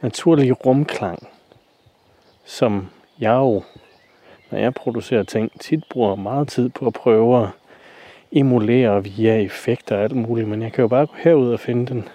naturlige 0.00 0.52
rumklang, 0.52 1.28
som 2.44 2.88
jeg 3.18 3.34
jo, 3.34 3.62
når 4.50 4.58
jeg 4.58 4.74
producerer 4.74 5.22
ting, 5.22 5.60
tit 5.60 5.84
bruger 5.90 6.14
meget 6.14 6.48
tid 6.48 6.68
på 6.68 6.86
at 6.86 6.92
prøve 6.92 7.42
at 7.42 7.48
emulere 8.32 9.04
via 9.04 9.40
effekter 9.40 9.96
og 9.96 10.02
alt 10.02 10.16
muligt, 10.16 10.48
men 10.48 10.62
jeg 10.62 10.72
kan 10.72 10.82
jo 10.82 10.88
bare 10.88 11.06
gå 11.06 11.14
herud 11.16 11.52
og 11.52 11.60
finde 11.60 11.86
den. 11.86 12.08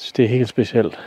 Så 0.00 0.12
det 0.16 0.24
er 0.24 0.28
helt 0.28 0.48
specielt. 0.48 0.98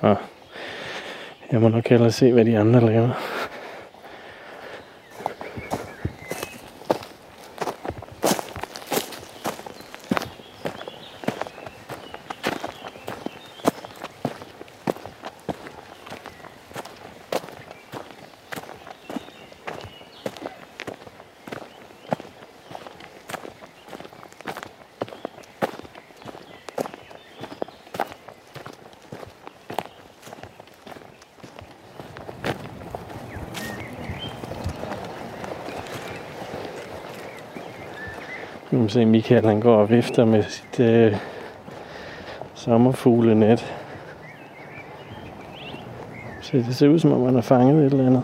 Og 0.00 0.16
jeg 1.52 1.60
må 1.60 1.68
nok 1.68 1.88
hellere 1.88 2.12
se, 2.12 2.32
hvad 2.32 2.44
de 2.44 2.58
andre 2.58 2.80
laver. 2.80 3.10
Nu 38.74 38.80
kan 38.80 38.88
se, 38.88 39.04
Michael 39.04 39.46
han 39.46 39.60
går 39.60 39.76
og 39.76 39.90
vifter 39.90 40.24
med 40.24 40.42
sit 40.42 40.80
øh, 40.80 41.16
sommerfuglenet. 42.54 43.74
Så 46.40 46.56
det 46.56 46.76
ser 46.76 46.88
ud 46.88 46.98
som 46.98 47.12
om, 47.12 47.24
han 47.24 47.34
har 47.34 47.40
fanget 47.42 47.86
et 47.86 47.92
eller 47.92 48.06
andet. 48.06 48.22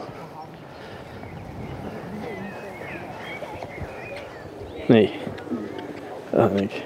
Nej, 4.88 5.10
det 6.32 6.40
har 6.40 6.48
han 6.48 6.62
ikke. 6.62 6.84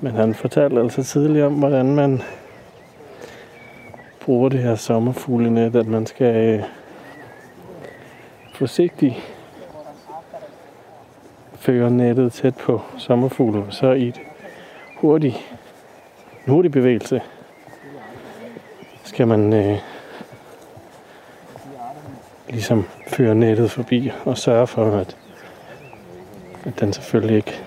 Men 0.00 0.12
han 0.12 0.34
fortalte 0.34 0.80
altså 0.80 1.02
tidligere 1.02 1.46
om, 1.46 1.54
hvordan 1.54 1.94
man 1.94 2.22
bruger 4.20 4.48
det 4.48 4.60
her 4.60 4.74
sommerfuglenet, 4.74 5.76
at 5.76 5.86
man 5.86 6.06
skal 6.06 6.36
øh, 6.36 6.62
forsigtigt 8.52 9.33
fører 11.64 11.88
nettet 11.88 12.32
tæt 12.32 12.54
på 12.56 12.80
sommerfuglen, 12.98 13.64
så 13.70 13.92
i 13.92 14.08
et 14.08 14.20
hurtig, 14.96 15.36
en 16.46 16.52
hurtig 16.52 16.72
bevægelse, 16.72 17.22
skal 19.04 19.28
man 19.28 19.52
øh, 19.52 19.78
ligesom 22.48 22.84
føre 23.08 23.34
nettet 23.34 23.70
forbi 23.70 24.12
og 24.24 24.38
sørge 24.38 24.66
for, 24.66 24.96
at, 24.96 25.16
at 26.64 26.80
den 26.80 26.92
selvfølgelig 26.92 27.36
ikke 27.36 27.62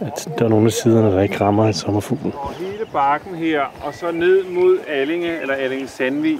at 0.00 0.28
der 0.38 0.44
er 0.44 0.48
nogle 0.48 0.66
af 0.66 0.72
siderne, 0.72 1.12
der 1.12 1.20
ikke 1.20 1.40
rammer 1.40 1.68
et 1.68 1.76
sommerfugl. 1.76 2.32
Og 2.36 2.52
hele 2.52 2.86
bakken 2.92 3.34
her, 3.34 3.60
og 3.84 3.94
så 3.94 4.10
ned 4.10 4.44
mod 4.44 4.78
Allinge, 4.88 5.40
eller 5.40 5.54
Allinge 5.54 5.88
Sandvig, 5.88 6.38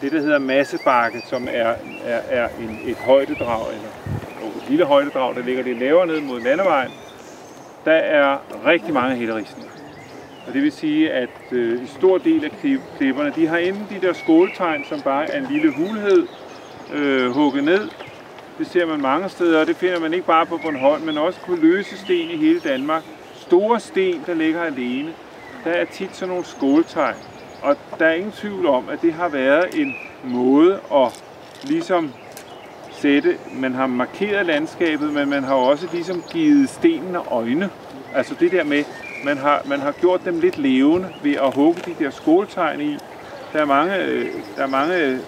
det 0.00 0.12
der 0.12 0.20
hedder 0.20 0.38
Massebakke, 0.38 1.22
som 1.28 1.48
er, 1.50 1.74
er, 2.04 2.20
er 2.30 2.48
en, 2.60 2.78
et 2.86 2.96
højdedrag, 2.96 3.66
eller 3.72 4.01
lille 4.72 4.84
højdedrag, 4.84 5.34
der 5.34 5.42
ligger 5.42 5.62
lidt 5.62 5.78
lavere 5.78 6.06
ned 6.06 6.20
mod 6.20 6.40
landevejen, 6.40 6.90
der 7.84 7.92
er 7.92 8.38
rigtig 8.66 8.94
mange 8.94 9.16
hætterisninger. 9.16 9.70
Og 10.46 10.54
det 10.54 10.62
vil 10.62 10.72
sige, 10.72 11.12
at 11.12 11.28
øh, 11.50 11.80
en 11.80 11.86
stor 11.86 12.18
del 12.18 12.44
af 12.44 12.50
klipperne, 12.98 13.32
de 13.36 13.46
har 13.46 13.56
enten 13.56 13.86
de 13.90 14.06
der 14.06 14.12
skåltegn, 14.12 14.84
som 14.88 15.00
bare 15.00 15.30
er 15.30 15.40
en 15.40 15.46
lille 15.52 15.72
hulhed, 15.72 16.26
øh, 16.94 17.30
hugget 17.30 17.64
ned. 17.64 17.88
Det 18.58 18.66
ser 18.66 18.86
man 18.86 19.00
mange 19.00 19.28
steder, 19.28 19.60
og 19.60 19.66
det 19.66 19.76
finder 19.76 20.00
man 20.00 20.14
ikke 20.14 20.26
bare 20.26 20.46
på 20.46 20.58
Bornholm, 20.62 21.02
men 21.02 21.18
også 21.18 21.40
på 21.46 21.54
løse 21.54 21.98
sten 21.98 22.30
i 22.30 22.36
hele 22.36 22.60
Danmark. 22.60 23.02
Store 23.34 23.80
sten, 23.80 24.22
der 24.26 24.34
ligger 24.34 24.62
alene. 24.62 25.12
Der 25.64 25.70
er 25.70 25.84
tit 25.84 26.16
sådan 26.16 26.28
nogle 26.28 26.44
skåltegn. 26.44 27.16
Og 27.62 27.76
der 27.98 28.06
er 28.06 28.14
ingen 28.14 28.32
tvivl 28.32 28.66
om, 28.66 28.88
at 28.88 29.02
det 29.02 29.12
har 29.12 29.28
været 29.28 29.80
en 29.80 29.94
måde 30.24 30.80
at 30.94 31.24
ligesom 31.62 32.12
sætte, 33.02 33.36
man 33.52 33.74
har 33.74 33.86
markeret 33.86 34.46
landskabet, 34.46 35.12
men 35.12 35.30
man 35.30 35.44
har 35.44 35.54
også 35.54 35.88
ligesom 35.92 36.24
givet 36.30 36.68
stenene 36.68 37.18
øjne. 37.18 37.70
Altså 38.14 38.34
det 38.40 38.52
der 38.52 38.64
med, 38.64 38.84
man 39.24 39.38
har, 39.38 39.62
man 39.64 39.80
har 39.80 39.92
gjort 39.92 40.24
dem 40.24 40.40
lidt 40.40 40.58
levende 40.58 41.08
ved 41.22 41.32
at 41.32 41.54
hugge 41.54 41.80
de 41.86 42.04
der 42.04 42.10
skåltegn 42.10 42.80
i. 42.80 42.98
Der 43.52 43.60
er 43.60 43.64
mange, 43.64 43.96
øh, 43.96 44.26
der 44.56 44.62
er 44.62 44.68
mange 44.68 44.96
øh, 44.96 45.18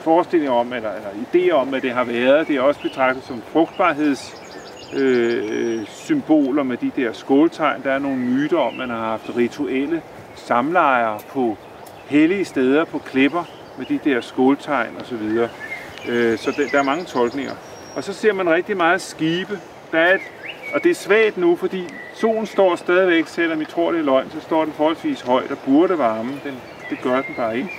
forestillinger 0.00 0.54
om, 0.54 0.72
eller, 0.72 0.90
eller 0.90 1.10
idéer 1.10 1.52
om, 1.52 1.68
hvad 1.68 1.80
det 1.80 1.92
har 1.92 2.04
været. 2.04 2.48
Det 2.48 2.56
er 2.56 2.60
også 2.60 2.80
betragtet 2.80 3.24
som 3.24 3.42
frugtbarheds 3.52 4.42
øh, 4.96 5.44
øh 5.50 5.86
symboler 5.86 6.62
med 6.62 6.76
de 6.76 6.90
der 6.96 7.12
skåltegn. 7.12 7.82
Der 7.84 7.92
er 7.92 7.98
nogle 7.98 8.18
myter 8.18 8.58
om, 8.58 8.72
at 8.72 8.78
man 8.78 8.90
har 8.90 9.04
haft 9.04 9.36
rituelle 9.36 10.02
samlejre 10.34 11.18
på 11.28 11.56
hellige 12.06 12.44
steder, 12.44 12.84
på 12.84 12.98
klipper, 12.98 13.44
med 13.78 13.86
de 13.86 13.98
der 14.04 14.20
skåltegn 14.20 14.96
osv. 15.00 15.48
Øh, 16.08 16.38
så 16.38 16.50
det, 16.50 16.72
der 16.72 16.78
er 16.78 16.82
mange 16.82 17.04
tolkninger. 17.04 17.52
Og 17.96 18.04
så 18.04 18.12
ser 18.12 18.32
man 18.32 18.50
rigtig 18.50 18.76
meget 18.76 19.00
skibe. 19.00 19.60
Der 19.92 19.98
er 19.98 20.14
et, 20.14 20.20
og 20.74 20.84
det 20.84 20.90
er 20.90 20.94
svagt 20.94 21.36
nu, 21.36 21.56
fordi 21.56 21.84
solen 22.14 22.46
står 22.46 22.76
stadigvæk, 22.76 23.26
selvom 23.26 23.60
I 23.60 23.64
tror, 23.64 23.92
det 23.92 24.00
er 24.00 24.04
løgn, 24.04 24.30
så 24.30 24.40
står 24.40 24.64
den 24.64 24.72
forholdsvis 24.72 25.20
højt 25.20 25.50
og 25.50 25.58
burde 25.58 25.98
varme. 25.98 26.32
Den, 26.44 26.54
det 26.90 26.98
gør 27.02 27.22
den 27.22 27.34
bare 27.36 27.56
ikke. 27.56 27.70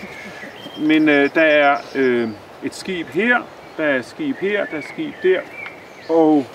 Men 0.80 1.10
øh, 1.10 1.30
der 1.36 1.42
er 1.42 1.78
øh, 1.96 2.30
et 2.64 2.76
skib 2.76 3.08
her, 3.08 3.38
der 3.78 3.84
er 3.84 4.02
skib 4.02 4.38
her, 4.38 4.66
der 4.66 4.78
er 4.78 4.82
skib 4.94 5.14
der, 5.24 5.40
og 6.10 6.46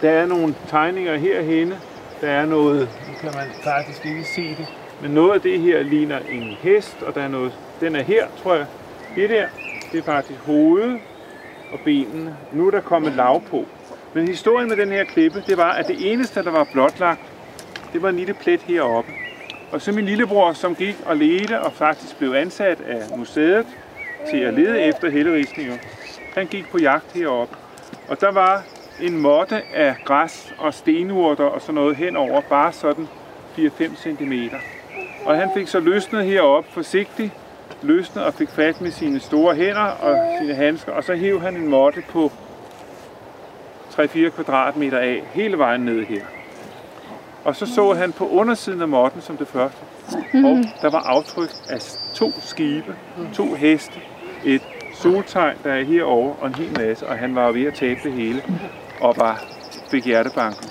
der 0.00 0.10
er 0.10 0.26
nogle 0.26 0.54
tegninger 0.68 1.16
herhenne. 1.16 1.80
Der 2.20 2.30
er 2.30 2.46
noget, 2.46 2.80
nu 2.80 3.14
kan 3.20 3.30
man 3.38 3.46
faktisk 3.64 4.06
ikke 4.06 4.24
se 4.24 4.48
det, 4.48 4.66
men 5.02 5.10
noget 5.10 5.34
af 5.34 5.40
det 5.40 5.60
her 5.60 5.82
ligner 5.82 6.18
en 6.18 6.56
hest, 6.60 7.02
og 7.02 7.14
der 7.14 7.22
er 7.22 7.28
noget, 7.28 7.52
den 7.80 7.96
er 7.96 8.02
her, 8.02 8.26
tror 8.42 8.54
jeg. 8.54 8.66
Det 9.16 9.30
der, 9.30 9.46
det 9.92 9.98
er 9.98 10.02
faktisk 10.02 10.40
hovedet 10.40 11.00
og 11.72 11.78
benene. 11.84 12.36
Nu 12.52 12.66
er 12.66 12.70
der 12.70 12.80
kommet 12.80 13.12
lav 13.12 13.42
på. 13.50 13.64
Men 14.14 14.28
historien 14.28 14.68
med 14.68 14.76
den 14.76 14.88
her 14.88 15.04
klippe, 15.04 15.42
det 15.46 15.56
var, 15.56 15.72
at 15.72 15.88
det 15.88 16.12
eneste, 16.12 16.44
der 16.44 16.50
var 16.50 16.66
blotlagt, 16.72 17.20
det 17.92 18.02
var 18.02 18.08
en 18.08 18.16
lille 18.16 18.34
plet 18.34 18.60
heroppe. 18.60 19.12
Og 19.72 19.80
så 19.80 19.92
min 19.92 20.04
lillebror, 20.04 20.52
som 20.52 20.74
gik 20.74 20.96
og 21.06 21.16
ledte 21.16 21.60
og 21.60 21.72
faktisk 21.72 22.18
blev 22.18 22.32
ansat 22.32 22.80
af 22.80 23.18
museet 23.18 23.66
til 24.30 24.36
at 24.36 24.54
lede 24.54 24.80
efter 24.80 25.10
hellerisninger, 25.10 25.76
han 26.34 26.46
gik 26.46 26.68
på 26.70 26.78
jagt 26.78 27.12
heroppe. 27.12 27.56
Og 28.08 28.20
der 28.20 28.32
var 28.32 28.62
en 29.00 29.18
måtte 29.18 29.62
af 29.74 29.96
græs 30.04 30.54
og 30.58 30.74
stenurter 30.74 31.44
og 31.44 31.60
sådan 31.60 31.74
noget 31.74 31.96
henover, 31.96 32.40
bare 32.40 32.72
sådan 32.72 33.08
4-5 33.58 33.96
cm. 33.96 34.32
Og 35.24 35.36
han 35.36 35.50
fik 35.54 35.68
så 35.68 35.80
løsnet 35.80 36.24
heroppe 36.24 36.70
forsigtigt, 36.72 37.32
løsnet 37.82 38.24
og 38.24 38.34
fik 38.34 38.48
fat 38.48 38.80
med 38.80 38.90
sine 38.90 39.20
store 39.20 39.54
hænder 39.54 39.80
og 39.80 40.16
sine 40.40 40.54
handsker, 40.54 40.92
og 40.92 41.04
så 41.04 41.14
hæv 41.14 41.40
han 41.40 41.56
en 41.56 41.68
måtte 41.68 42.02
på 42.10 42.32
3-4 43.90 44.28
kvadratmeter 44.28 44.98
af, 44.98 45.22
hele 45.32 45.58
vejen 45.58 45.80
ned 45.80 46.04
her. 46.04 46.22
Og 47.44 47.56
så 47.56 47.66
så 47.66 47.92
han 47.92 48.12
på 48.12 48.28
undersiden 48.28 48.82
af 48.82 48.88
måtten 48.88 49.20
som 49.20 49.36
det 49.36 49.48
første, 49.48 49.78
og 50.34 50.64
der 50.82 50.90
var 50.90 50.98
aftryk 50.98 51.50
af 51.70 51.78
to 52.14 52.32
skibe, 52.40 52.96
to 53.34 53.54
heste, 53.54 54.00
et 54.44 54.62
soltegn, 54.94 55.56
der 55.64 55.72
er 55.72 55.84
herovre, 55.84 56.34
og 56.40 56.46
en 56.46 56.54
hel 56.54 56.78
masse, 56.78 57.06
og 57.06 57.18
han 57.18 57.34
var 57.34 57.52
ved 57.52 57.64
at 57.64 57.74
tabe 57.74 58.00
det 58.04 58.12
hele, 58.12 58.42
og 59.00 59.14
var 59.16 59.44
fik 59.90 60.04
hjertebanken. 60.04 60.70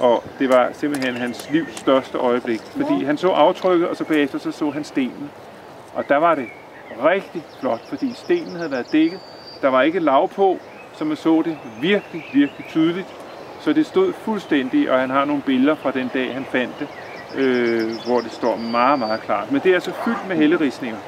Og 0.00 0.24
det 0.38 0.48
var 0.48 0.68
simpelthen 0.72 1.16
hans 1.16 1.50
livs 1.50 1.78
største 1.78 2.18
øjeblik, 2.18 2.60
fordi 2.60 3.04
han 3.04 3.16
så 3.16 3.28
aftrykket, 3.28 3.88
og 3.88 3.96
så 3.96 4.04
bagefter 4.04 4.38
så 4.38 4.52
så 4.52 4.70
han 4.70 4.84
stenen. 4.84 5.30
Og 5.94 6.08
der 6.08 6.16
var 6.16 6.34
det 6.34 6.46
rigtig 7.04 7.42
flot, 7.60 7.80
fordi 7.88 8.12
stenen 8.14 8.56
havde 8.56 8.70
været 8.70 8.92
dækket. 8.92 9.20
Der 9.62 9.68
var 9.68 9.82
ikke 9.82 10.00
lav 10.00 10.28
på, 10.28 10.58
så 10.92 11.04
man 11.04 11.16
så 11.16 11.42
det 11.44 11.58
virkelig, 11.80 12.24
virkelig 12.32 12.66
tydeligt. 12.68 13.06
Så 13.60 13.72
det 13.72 13.86
stod 13.86 14.12
fuldstændig, 14.12 14.90
og 14.90 15.00
han 15.00 15.10
har 15.10 15.24
nogle 15.24 15.42
billeder 15.42 15.74
fra 15.74 15.90
den 15.90 16.10
dag, 16.14 16.34
han 16.34 16.44
fandt 16.44 16.74
det, 16.78 16.88
øh, 17.36 17.90
hvor 18.06 18.20
det 18.20 18.32
står 18.32 18.56
meget, 18.56 18.98
meget 18.98 19.20
klart. 19.20 19.52
Men 19.52 19.60
det 19.60 19.70
er 19.70 19.74
altså 19.74 19.92
fyldt 20.04 20.28
med 20.28 20.36
hellerisninger. 20.36 20.98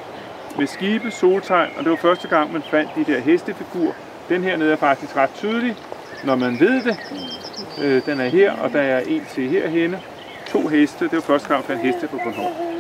Med 0.59 0.67
skibe, 0.67 1.11
soltegn, 1.11 1.71
og 1.79 1.85
det 1.85 1.91
var 1.91 1.97
første 1.97 2.29
gang, 2.29 2.53
man 2.53 2.63
fandt 2.63 2.91
de 2.97 3.13
der 3.13 3.21
hestefigurer. 3.21 3.93
Den 4.29 4.43
her 4.43 4.57
nede 4.57 4.73
er 4.73 4.77
faktisk 4.77 5.17
ret 5.17 5.31
tydelig, 5.35 5.77
når 6.25 6.37
man 6.37 6.61
ved 6.61 6.83
det. 6.83 6.97
Øh, 7.83 8.07
den 8.07 8.21
er 8.21 8.29
her, 8.29 8.53
og 8.53 8.73
der 8.73 8.81
er 8.81 9.01
en 9.01 9.25
til 9.31 9.49
herhenne. 9.49 10.01
To 10.49 10.67
heste, 10.67 11.05
det 11.05 11.13
var 11.13 11.21
første 11.21 11.49
gang, 11.49 11.59
man 11.61 11.67
fandt 11.67 11.83
heste 11.83 12.09
på 12.09 12.17
Bornholm. 12.25 12.72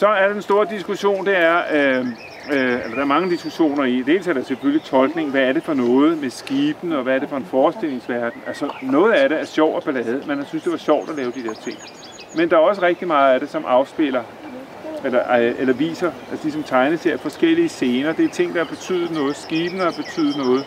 Så 0.00 0.08
er 0.08 0.32
den 0.32 0.42
store 0.42 0.66
diskussion, 0.70 1.26
det 1.26 1.36
er, 1.36 1.62
øh, 1.72 2.06
øh, 2.52 2.74
altså 2.74 2.94
der 2.94 3.00
er 3.00 3.04
mange 3.04 3.30
diskussioner 3.30 3.84
i. 3.84 4.02
Dels 4.02 4.26
er 4.26 4.32
der 4.32 4.42
selvfølgelig 4.42 4.82
tolkning, 4.82 5.30
hvad 5.30 5.42
er 5.42 5.52
det 5.52 5.62
for 5.62 5.74
noget 5.74 6.18
med 6.18 6.30
skibene, 6.30 6.96
og 6.96 7.02
hvad 7.02 7.14
er 7.14 7.18
det 7.18 7.28
for 7.28 7.36
en 7.36 7.44
forestillingsverden. 7.44 8.42
Altså 8.46 8.68
noget 8.82 9.12
af 9.12 9.28
det 9.28 9.40
er 9.40 9.44
sjov 9.44 9.74
og 9.74 9.82
ballade, 9.82 10.22
man 10.26 10.46
synes, 10.46 10.64
det 10.64 10.72
var 10.72 10.78
sjovt 10.78 11.10
at 11.10 11.16
lave 11.16 11.30
de 11.30 11.42
der 11.42 11.54
ting. 11.54 11.78
Men 12.36 12.50
der 12.50 12.56
er 12.56 12.60
også 12.60 12.82
rigtig 12.82 13.08
meget 13.08 13.34
af 13.34 13.40
det, 13.40 13.50
som 13.50 13.64
afspiller, 13.66 14.22
eller, 15.04 15.32
øh, 15.32 15.54
eller 15.58 15.74
viser, 15.74 16.12
altså 16.30 16.44
ligesom 16.44 16.62
tegneserier, 16.62 17.18
forskellige 17.18 17.68
scener. 17.68 18.12
Det 18.12 18.24
er 18.24 18.28
ting, 18.28 18.54
der 18.54 18.64
har 18.64 18.70
betydet 18.70 19.10
noget. 19.10 19.36
Skibene 19.36 19.82
har 19.82 19.94
betydet 19.96 20.36
noget. 20.36 20.66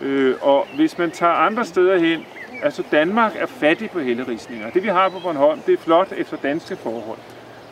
Øh, 0.00 0.34
og 0.40 0.66
hvis 0.76 0.98
man 0.98 1.10
tager 1.10 1.32
andre 1.32 1.64
steder 1.64 1.98
hen, 1.98 2.26
altså 2.62 2.82
Danmark 2.90 3.36
er 3.38 3.46
fattig 3.46 3.90
på 3.90 4.00
hellerisninger. 4.00 4.70
Det 4.70 4.82
vi 4.82 4.88
har 4.88 5.08
på 5.08 5.18
Bornholm, 5.18 5.60
det 5.66 5.72
er 5.72 5.82
flot 5.82 6.12
efter 6.16 6.36
danske 6.36 6.76
forhold. 6.76 7.18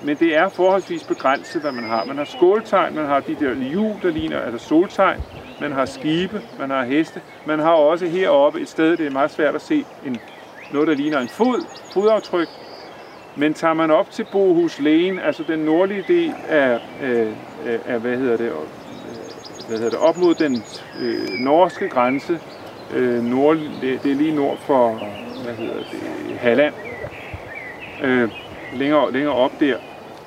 Men 0.03 0.17
det 0.17 0.37
er 0.37 0.49
forholdsvis 0.49 1.05
begrænset, 1.05 1.63
hvad 1.63 1.73
man 1.73 1.85
har. 1.85 2.05
Man 2.05 2.19
har 2.19 2.25
skåltegn, 2.25 2.95
man 2.95 3.07
har 3.07 3.21
de 3.21 3.37
der 3.41 3.55
hjul, 3.55 3.95
der 4.03 4.11
ligner, 4.11 4.41
altså 4.41 4.69
soltegn, 4.69 5.21
man 5.61 5.73
har 5.73 5.85
skibe, 5.85 6.43
man 6.59 6.71
har 6.71 6.85
heste. 6.85 7.21
Man 7.47 7.59
har 7.59 7.73
også 7.73 8.07
heroppe 8.07 8.61
et 8.61 8.69
sted, 8.69 8.97
det 8.97 9.07
er 9.07 9.11
meget 9.11 9.31
svært 9.31 9.55
at 9.55 9.63
se, 9.63 9.85
en, 10.07 10.17
noget, 10.73 10.89
der 10.89 10.95
ligner 10.95 11.19
en 11.19 11.29
fod, 11.29 11.65
fodaftryk. 11.93 12.49
Men 13.37 13.55
tager 13.55 13.75
man 13.75 13.91
op 13.91 14.11
til 14.11 14.27
Bohus 14.33 14.81
Lægen, 14.81 15.19
altså 15.19 15.43
den 15.49 15.59
nordlige 15.59 16.05
del 16.09 16.35
af, 16.49 16.81
øh, 17.03 17.33
af 17.87 18.01
hvad 18.01 18.17
hedder 18.17 18.37
det, 18.37 18.47
øh, 18.47 18.53
hvad 19.69 19.79
hedder 19.79 19.91
det, 19.91 19.99
op 19.99 20.17
mod 20.17 20.35
den 20.35 20.63
øh, 21.01 21.29
norske 21.39 21.89
grænse, 21.89 22.41
øh, 22.95 23.23
nord, 23.23 23.57
det, 23.57 24.03
det 24.03 24.13
er 24.13 24.17
lige 24.17 24.35
nord 24.35 24.59
for, 24.59 24.93
hvad 25.45 25.55
hedder 25.55 25.75
det, 25.75 26.39
Halland, 26.39 26.75
øh, 28.03 28.31
længere, 28.73 29.13
længere 29.13 29.35
op 29.35 29.53
der, 29.61 29.77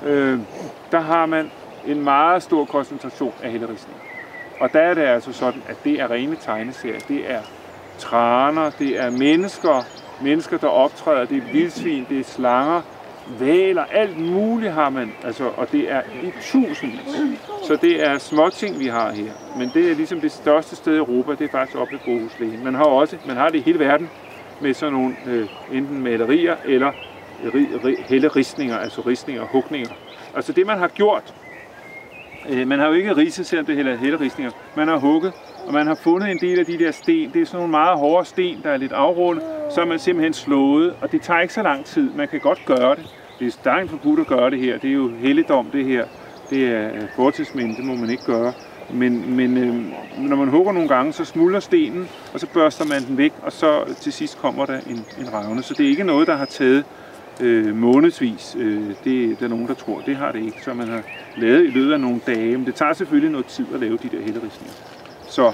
øh, 0.06 0.38
der 0.92 1.00
har 1.00 1.26
man 1.26 1.50
en 1.86 2.04
meget 2.04 2.42
stor 2.42 2.64
koncentration 2.64 3.32
af 3.42 3.50
hellerisning. 3.50 3.96
Og 4.60 4.72
der 4.72 4.80
er 4.80 4.94
det 4.94 5.02
altså 5.02 5.32
sådan, 5.32 5.62
at 5.68 5.76
det 5.84 6.00
er 6.00 6.10
rene 6.10 6.36
tegneserier. 6.36 6.98
Det 7.08 7.30
er 7.30 7.40
traner, 7.98 8.70
det 8.70 9.00
er 9.00 9.10
mennesker, 9.10 9.84
mennesker, 10.22 10.58
der 10.58 10.68
optræder, 10.68 11.24
det 11.24 11.36
er 11.36 11.52
vildsvin, 11.52 12.06
det 12.08 12.20
er 12.20 12.24
slanger, 12.24 12.82
valer, 13.38 13.84
alt 13.84 14.18
muligt 14.18 14.72
har 14.72 14.90
man, 14.90 15.12
altså, 15.24 15.50
og 15.56 15.72
det 15.72 15.92
er 15.92 16.02
i 16.22 16.32
tusindvis. 16.40 17.40
Så 17.66 17.78
det 17.82 18.06
er 18.06 18.18
småting, 18.18 18.78
vi 18.78 18.86
har 18.86 19.12
her. 19.12 19.32
Men 19.58 19.70
det 19.74 19.90
er 19.90 19.94
ligesom 19.94 20.20
det 20.20 20.32
største 20.32 20.76
sted 20.76 20.94
i 20.94 20.98
Europa, 20.98 21.30
det 21.32 21.40
er 21.40 21.48
faktisk 21.48 21.78
oppe 21.78 21.92
ved 21.92 22.00
Bohuslægen. 22.04 22.64
Man 22.64 22.74
har 22.74 22.84
også, 22.84 23.16
man 23.26 23.36
har 23.36 23.48
det 23.48 23.58
i 23.58 23.62
hele 23.62 23.78
verden 23.78 24.10
med 24.60 24.74
sådan 24.74 24.92
nogle 24.92 25.16
øh, 25.26 25.48
enten 25.72 26.02
malerier 26.02 26.56
eller 26.64 26.92
helleristninger, 28.08 28.78
altså 28.78 29.00
ristninger 29.00 29.42
og 29.42 29.48
hugninger. 29.48 29.90
Altså 30.34 30.52
det, 30.52 30.66
man 30.66 30.78
har 30.78 30.88
gjort, 30.88 31.34
øh, 32.48 32.68
man 32.68 32.78
har 32.78 32.86
jo 32.86 32.92
ikke 32.92 33.16
ridset, 33.16 33.46
selvom 33.46 33.66
det 33.66 33.86
er 33.86 33.96
helleristninger. 33.96 34.52
Man 34.76 34.88
har 34.88 34.96
hugget, 34.96 35.32
og 35.66 35.72
man 35.72 35.86
har 35.86 35.94
fundet 35.94 36.30
en 36.30 36.38
del 36.38 36.58
af 36.58 36.66
de 36.66 36.78
der 36.78 36.90
sten. 36.90 37.32
Det 37.32 37.42
er 37.42 37.46
sådan 37.46 37.58
nogle 37.58 37.70
meget 37.70 37.98
hårde 37.98 38.26
sten, 38.26 38.60
der 38.62 38.70
er 38.70 38.76
lidt 38.76 38.92
afrundet. 38.92 39.44
så 39.70 39.80
er 39.80 39.84
man 39.84 39.98
simpelthen 39.98 40.32
slået, 40.32 40.94
og 41.00 41.12
det 41.12 41.22
tager 41.22 41.40
ikke 41.40 41.54
så 41.54 41.62
lang 41.62 41.84
tid. 41.84 42.10
Man 42.10 42.28
kan 42.28 42.40
godt 42.40 42.62
gøre 42.66 42.94
det. 42.96 43.06
Det 43.38 43.46
er 43.46 43.50
strengt 43.50 43.90
forbudt 43.90 44.20
at 44.20 44.26
gøre 44.26 44.50
det 44.50 44.58
her. 44.58 44.78
Det 44.78 44.90
er 44.90 44.94
jo 44.94 45.10
helligdom, 45.20 45.66
det 45.66 45.84
her. 45.84 46.06
Det 46.50 46.68
er 46.68 46.94
øh, 46.94 47.02
fortidsminde, 47.16 47.76
det 47.76 47.84
må 47.84 47.94
man 47.94 48.10
ikke 48.10 48.24
gøre. 48.24 48.52
Men, 48.90 49.36
men 49.36 49.56
øh, 49.56 49.74
når 50.28 50.36
man 50.36 50.48
hugger 50.48 50.72
nogle 50.72 50.88
gange, 50.88 51.12
så 51.12 51.24
smuldrer 51.24 51.60
stenen, 51.60 52.08
og 52.34 52.40
så 52.40 52.46
børster 52.54 52.84
man 52.84 53.02
den 53.08 53.18
væk, 53.18 53.32
og 53.42 53.52
så 53.52 53.94
til 54.00 54.12
sidst 54.12 54.38
kommer 54.38 54.66
der 54.66 54.78
en, 54.86 55.04
en 55.20 55.32
ravne. 55.32 55.62
Så 55.62 55.74
det 55.74 55.86
er 55.86 55.90
ikke 55.90 56.04
noget, 56.04 56.26
der 56.26 56.36
har 56.36 56.44
taget 56.44 56.84
øh, 57.40 57.76
månedsvis. 57.76 58.56
Øh, 58.58 58.82
det 59.04 59.30
er 59.30 59.36
der 59.40 59.48
nogen, 59.48 59.66
der 59.68 59.74
tror. 59.74 60.00
Det 60.06 60.16
har 60.16 60.32
det 60.32 60.44
ikke. 60.44 60.62
Så 60.64 60.74
man 60.74 60.88
har 60.88 61.02
lavet 61.36 61.64
i 61.64 61.70
løbet 61.70 61.92
af 61.92 62.00
nogle 62.00 62.20
dage. 62.26 62.56
Men 62.56 62.66
det 62.66 62.74
tager 62.74 62.92
selvfølgelig 62.92 63.30
noget 63.30 63.46
tid 63.46 63.66
at 63.74 63.80
lave 63.80 63.98
de 64.02 64.08
der 64.08 64.22
hellerisninger. 64.22 64.74
Så, 65.28 65.52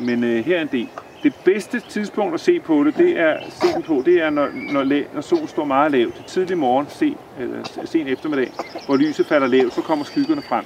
men 0.00 0.24
øh, 0.24 0.44
her 0.44 0.56
er 0.56 0.62
en 0.62 0.68
del. 0.72 0.88
Det 1.22 1.34
bedste 1.44 1.80
tidspunkt 1.80 2.34
at 2.34 2.40
se 2.40 2.60
på 2.60 2.84
det, 2.84 2.96
det 2.96 3.18
er, 3.20 3.36
se 3.50 3.82
på, 3.86 4.02
det 4.06 4.22
er, 4.22 4.30
når, 4.30 4.48
når, 4.72 4.84
la- 4.84 5.14
når 5.14 5.20
solen 5.20 5.48
står 5.48 5.64
meget 5.64 5.92
lavt. 5.92 6.18
Det 6.18 6.26
tidlig 6.26 6.58
morgen, 6.58 6.86
sen, 6.88 7.16
eller 7.40 7.56
sen 7.84 8.06
eftermiddag, 8.06 8.52
hvor 8.86 8.96
lyset 8.96 9.26
falder 9.26 9.46
lavt, 9.46 9.74
så 9.74 9.80
kommer 9.80 10.04
skyggerne 10.04 10.42
frem. 10.42 10.64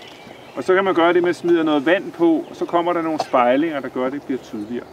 Og 0.57 0.65
så 0.65 0.75
kan 0.75 0.85
man 0.85 0.95
gøre 0.95 1.13
det 1.13 1.23
med 1.23 1.31
at 1.31 1.37
smide 1.37 1.65
noget 1.65 1.87
vand 1.87 2.13
på, 2.13 2.45
og 2.51 2.57
så 2.57 2.65
kommer 2.65 2.93
der 2.93 3.03
nogle 3.03 3.19
spejlinger, 3.21 3.81
der 3.81 3.89
gør, 3.89 4.07
at 4.07 4.13
det 4.13 4.23
bliver 4.23 4.39
tydeligere. 4.41 4.87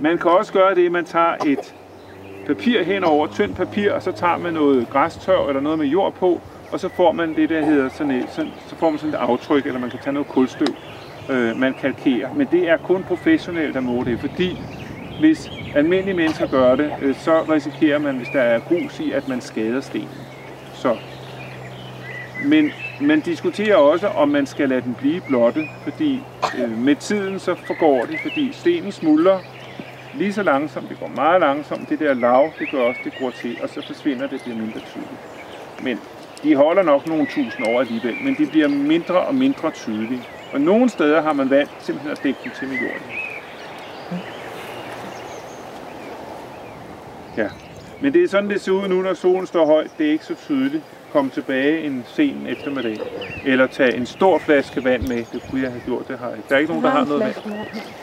Man 0.00 0.18
kan 0.18 0.30
også 0.30 0.52
gøre 0.52 0.74
det, 0.74 0.86
at 0.86 0.92
man 0.92 1.04
tager 1.04 1.34
et 1.46 1.74
papir 2.46 2.82
henover, 2.82 3.26
tyndt 3.26 3.56
papir, 3.56 3.92
og 3.92 4.02
så 4.02 4.12
tager 4.12 4.36
man 4.36 4.54
noget 4.54 4.90
græstør 4.90 5.48
eller 5.48 5.60
noget 5.60 5.78
med 5.78 5.86
jord 5.86 6.14
på, 6.14 6.40
og 6.72 6.80
så 6.80 6.88
får 6.88 7.12
man 7.12 7.36
det, 7.36 7.48
der 7.48 7.64
hedder 7.64 7.88
sådan 7.88 8.12
et, 8.12 8.26
sådan, 8.30 8.52
så 8.68 8.76
får 8.76 8.90
man 8.90 8.98
sådan 8.98 9.14
et 9.14 9.18
aftryk, 9.18 9.66
eller 9.66 9.80
man 9.80 9.90
kan 9.90 9.98
tage 10.02 10.12
noget 10.12 10.28
kulstøv, 10.28 10.74
øh, 11.30 11.56
man 11.56 11.74
kalkerer. 11.74 12.34
Men 12.34 12.48
det 12.50 12.68
er 12.68 12.76
kun 12.76 13.02
professionelt, 13.02 13.74
der 13.74 13.80
må 13.80 14.04
det, 14.04 14.20
fordi 14.20 14.58
hvis 15.20 15.50
almindelige 15.74 16.16
mennesker 16.16 16.46
gør 16.46 16.76
det, 16.76 16.92
øh, 17.02 17.14
så 17.14 17.42
risikerer 17.42 17.98
man, 17.98 18.16
hvis 18.16 18.28
der 18.32 18.40
er 18.40 18.58
grus 18.58 19.00
i, 19.00 19.12
at 19.12 19.28
man 19.28 19.40
skader 19.40 19.80
stenen. 19.80 20.08
Så. 20.74 20.96
Men 22.44 22.70
man 23.00 23.20
diskuterer 23.20 23.76
også, 23.76 24.08
om 24.08 24.28
man 24.28 24.46
skal 24.46 24.68
lade 24.68 24.80
den 24.80 24.94
blive 24.98 25.20
blottet, 25.28 25.68
fordi 25.82 26.22
øh, 26.58 26.78
med 26.78 26.96
tiden 26.96 27.38
så 27.38 27.54
forgår 27.54 28.04
det, 28.04 28.18
fordi 28.22 28.52
stenen 28.52 28.92
smuldrer 28.92 29.38
lige 30.16 30.32
så 30.32 30.42
langsomt, 30.42 30.88
det 30.88 31.00
går 31.00 31.08
meget 31.08 31.40
langsomt, 31.40 31.88
det 31.88 31.98
der 31.98 32.14
lav, 32.14 32.52
det 32.58 32.70
gør 32.70 32.82
også, 32.82 33.00
det 33.04 33.12
går 33.18 33.30
til, 33.30 33.58
og 33.62 33.68
så 33.68 33.82
forsvinder 33.86 34.26
det, 34.26 34.42
bliver 34.42 34.56
mindre 34.56 34.80
tydeligt. 34.80 35.20
Men 35.82 36.00
de 36.42 36.56
holder 36.56 36.82
nok 36.82 37.06
nogle 37.06 37.26
tusind 37.26 37.66
år 37.66 37.80
alligevel, 37.80 38.16
men 38.24 38.34
de 38.38 38.46
bliver 38.46 38.68
mindre 38.68 39.20
og 39.20 39.34
mindre 39.34 39.70
tydelige. 39.70 40.22
Og 40.52 40.60
nogle 40.60 40.88
steder 40.88 41.22
har 41.22 41.32
man 41.32 41.50
valgt 41.50 41.70
simpelthen 41.78 42.12
at 42.12 42.18
stikke 42.18 42.38
dem 42.44 42.52
til 42.58 42.68
med 42.68 42.76
jorden. 42.76 43.02
Ja. 47.36 47.48
Men 48.00 48.12
det 48.12 48.22
er 48.22 48.28
sådan, 48.28 48.50
det 48.50 48.60
ser 48.60 48.72
ud 48.72 48.88
nu, 48.88 49.02
når 49.02 49.14
solen 49.14 49.46
står 49.46 49.66
højt. 49.66 49.90
Det 49.98 50.06
er 50.06 50.10
ikke 50.10 50.24
så 50.24 50.34
tydeligt. 50.34 50.84
Kom 51.16 51.30
tilbage 51.30 51.82
en 51.82 52.04
sen 52.06 52.46
eftermiddag. 52.46 52.98
Eller 53.44 53.66
tage 53.66 53.96
en 53.96 54.06
stor 54.06 54.38
flaske 54.38 54.84
vand 54.84 55.02
med. 55.08 55.24
Det 55.32 55.42
kunne 55.50 55.62
jeg 55.62 55.70
have 55.70 55.82
gjort, 55.86 56.08
det 56.08 56.18
har 56.18 56.28
jeg 56.28 56.36
ikke. 56.36 56.48
Der 56.48 56.54
er 56.54 56.58
ikke 56.58 56.70
nogen, 56.70 56.84
der 56.84 56.90
har 56.90 57.04
noget 57.04 57.20
vand. 57.20 57.34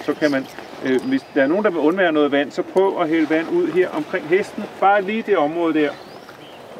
Så 0.02 0.14
kan 0.14 0.32
man, 0.32 0.46
øh, 0.86 1.02
hvis 1.06 1.26
der 1.34 1.44
er 1.44 1.48
nogen, 1.48 1.64
der 1.64 1.70
vil 1.70 1.80
undvære 1.80 2.12
noget 2.12 2.32
vand, 2.32 2.52
så 2.52 2.62
prøv 2.62 3.02
at 3.02 3.10
hælde 3.10 3.30
vand 3.30 3.50
ud 3.50 3.68
her 3.68 3.90
omkring 3.90 4.28
hesten. 4.28 4.64
Bare 4.80 5.02
lige 5.02 5.22
det 5.22 5.38
område 5.38 5.74
der. 5.74 5.90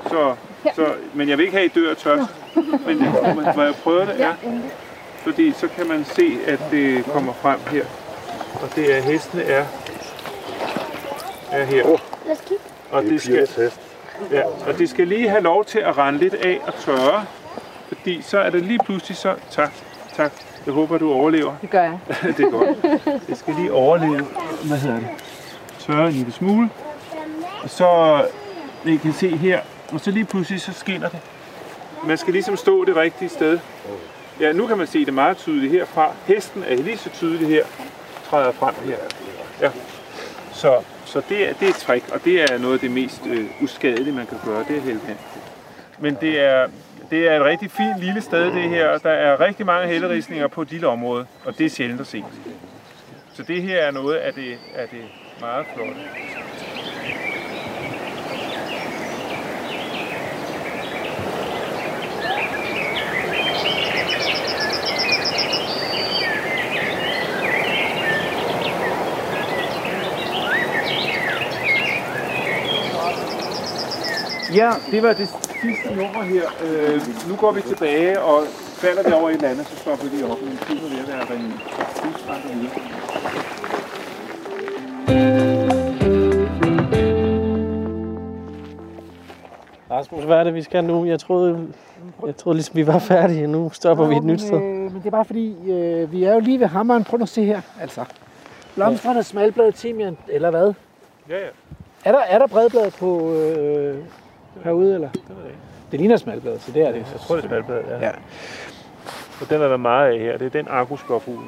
Så, 0.08 0.36
så, 0.76 0.94
men 1.14 1.30
jeg 1.30 1.38
vil 1.38 1.44
ikke 1.44 1.58
have, 1.58 1.66
at 1.66 1.78
I 1.78 1.80
dør 1.80 1.94
tørst. 1.94 2.32
Men 2.86 2.98
det, 3.00 3.56
må 3.56 3.62
jeg 3.62 3.74
prøve 3.84 4.02
det? 4.02 4.16
Ja. 4.20 4.32
Fordi 5.16 5.52
så 5.52 5.68
kan 5.68 5.88
man 5.88 6.06
se, 6.06 6.38
at 6.48 6.60
det 6.72 7.06
kommer 7.06 7.34
frem 7.34 7.60
her. 7.72 7.86
Og 8.62 8.76
det 8.76 8.98
er, 8.98 9.02
hestene 9.02 9.44
er, 9.44 9.66
er 11.52 11.64
her. 11.64 11.84
Lad 11.84 12.32
os 12.32 12.42
kigge. 12.48 12.64
Og 12.92 13.04
det 13.04 13.22
skal, 13.22 13.72
ja, 14.32 14.44
og 14.68 14.78
det 14.78 14.90
skal 14.90 15.08
lige 15.08 15.30
have 15.30 15.42
lov 15.44 15.66
til 15.66 15.80
at 15.80 15.98
rende 15.98 16.20
lidt 16.20 16.34
af 16.34 16.60
og 16.68 16.74
tørre. 16.74 17.26
Fordi 17.88 18.22
så 18.22 18.40
er 18.40 18.50
det 18.50 18.62
lige 18.62 18.80
pludselig 18.86 19.18
så... 19.18 19.36
Tak, 19.52 19.72
tak. 20.16 20.32
Jeg 20.66 20.74
håber, 20.74 20.98
du 20.98 21.14
overlever. 21.14 21.56
Det 21.62 21.70
gør 21.70 21.84
jeg. 21.84 22.00
det 22.38 22.40
er 22.40 22.50
godt. 22.50 23.02
Det 23.28 23.38
skal 23.38 23.56
lige 23.56 23.74
overleve. 23.74 24.28
Hvad 24.68 24.78
hedder 24.78 25.00
det? 25.00 25.08
Tørre 25.80 26.08
en 26.08 26.14
lille 26.14 26.32
smule. 26.32 26.70
Og 27.64 27.70
så... 27.70 28.22
I 28.86 28.96
kan 28.96 29.14
se 29.14 29.38
her. 29.38 29.60
Og 29.92 30.00
så 30.00 30.12
lige 30.12 30.26
pludselig 30.26 30.62
så 30.62 30.74
skinner 30.74 31.10
det. 31.10 31.20
Man 32.04 32.18
skal 32.18 32.34
ligesom 32.34 32.58
stå 32.58 32.86
det 32.86 32.96
rigtige 32.96 33.30
sted. 33.30 33.60
Ja, 34.40 34.52
nu 34.52 34.68
kan 34.68 34.78
man 34.78 34.88
se 34.88 35.06
det 35.06 35.14
meget 35.14 35.38
tydeligt 35.38 35.72
herfra. 35.72 36.12
Hesten 36.26 36.64
er 36.68 36.76
lige 36.76 36.98
så 36.98 37.10
tydelig 37.10 37.48
her. 37.48 37.64
Træder 38.30 38.52
frem 38.52 38.76
her. 38.86 38.98
Ja. 39.62 39.70
Så, 40.52 40.82
så 41.14 41.22
det, 41.30 41.50
er, 41.50 41.54
det 41.54 41.66
er 41.66 41.70
et 41.70 41.76
trick, 41.76 42.12
og 42.14 42.26
det 42.26 42.42
er 42.42 42.58
noget 42.58 42.74
af 42.74 42.80
det 42.80 42.92
mest 42.92 43.22
øh, 43.28 43.46
uskadelige, 43.62 44.14
man 44.14 44.26
kan 44.26 44.38
gøre. 44.46 44.66
Det 44.68 44.78
er 44.78 44.82
hælde 44.82 45.00
vand. 45.08 45.18
Men 46.00 46.18
det 46.22 46.40
er, 46.40 46.68
det 47.10 47.28
er 47.28 47.36
et 47.36 47.46
rigtig 47.46 47.72
fint 47.72 48.00
lille 48.00 48.22
sted, 48.22 48.46
det 48.46 48.70
her. 48.70 48.88
og 48.88 49.04
Der 49.04 49.10
er 49.10 49.40
rigtig 49.40 49.66
mange 49.66 49.88
hælderisninger 49.88 50.48
på 50.48 50.62
et 50.62 50.72
lille 50.72 50.88
område, 50.88 51.26
og 51.46 51.58
det 51.58 51.66
er 51.66 51.70
sjældent 51.70 52.02
at 52.02 52.08
se. 52.08 52.24
Så 53.34 53.44
det 53.44 53.62
her 53.62 53.78
er 53.78 53.92
noget 53.92 54.16
af 54.16 54.34
det, 54.34 54.58
af 54.76 54.88
det 54.88 55.02
meget 55.40 55.66
flotte. 55.76 56.02
Ja, 74.56 74.72
det 74.92 75.04
var 75.04 75.14
det 75.14 75.28
sidste 75.62 75.96
nummer 75.96 76.24
her. 76.24 76.44
Øh, 76.64 77.02
nu 77.30 77.36
går 77.36 77.52
vi 77.52 77.62
tilbage, 77.62 78.22
og 78.22 78.44
falder 78.54 79.04
det 79.04 79.14
over 79.14 79.30
et 79.30 79.36
eller 79.36 79.50
andet, 79.50 79.68
så 79.68 79.76
stopper 79.76 80.06
vi 80.06 80.24
op. 80.24 80.42
Men 80.42 80.58
tid 80.58 80.78
er 80.78 80.90
ved 80.90 81.00
at 81.00 81.30
være 81.30 81.38
videre. 81.38 82.70
Rasmus, 89.92 90.24
hvad 90.24 90.38
er 90.38 90.44
det, 90.44 90.54
vi 90.54 90.62
skal 90.62 90.84
nu? 90.84 91.06
Jeg 91.06 91.20
troede, 91.20 91.68
jeg 92.26 92.38
troede 92.38 92.56
ligesom, 92.58 92.76
vi 92.76 92.88
var 92.88 93.00
færdige. 93.00 93.48
Nu 93.48 93.70
stopper 93.74 94.08
vi 94.08 94.16
et 94.16 94.24
nyt 94.24 94.42
sted. 94.42 94.54
Øh, 94.54 94.62
men 94.62 94.96
det 94.96 95.06
er 95.06 95.12
bare 95.12 95.26
fordi, 95.26 95.72
øh, 95.72 96.12
vi 96.12 96.24
er 96.24 96.34
jo 96.34 96.40
lige 96.40 96.60
ved 96.60 96.68
hammeren. 96.68 97.04
Prøv 97.04 97.18
nu 97.18 97.24
at 97.24 97.30
se 97.30 97.46
her, 97.46 97.62
altså. 97.82 98.06
Blomstrende 98.76 99.24
smalbladet 99.24 99.76
timian, 99.76 100.18
eller 100.28 100.50
hvad? 100.50 100.74
Ja, 101.30 101.38
ja. 101.38 101.48
Er 102.06 102.12
der, 102.12 102.20
er 102.20 102.40
der 102.40 102.48
bredblad 102.48 102.92
på 102.92 103.34
øh, 103.34 103.98
herude, 104.64 104.96
eller? 104.96 105.10
Det 105.10 105.22
ved 105.30 105.36
jeg 105.44 105.46
ikke. 105.46 105.60
Det 105.92 106.00
ligner 106.00 106.18
smalbladet, 106.18 106.62
så 106.62 106.72
det 106.72 106.82
er 106.82 106.92
det. 106.92 106.96
Jeg 106.96 107.20
tror, 107.20 107.36
det 107.36 107.44
er 107.44 107.48
smalbladet, 107.48 107.86
ja. 107.90 108.06
Ja. 108.06 108.12
Og 109.42 109.50
den 109.50 109.62
er 109.62 109.68
der 109.68 109.78
meget 109.78 110.14
af 110.14 110.20
her. 110.20 110.38
Det 110.38 110.46
er 110.46 110.50
den 110.50 110.68
argusblåfugl. 110.70 111.44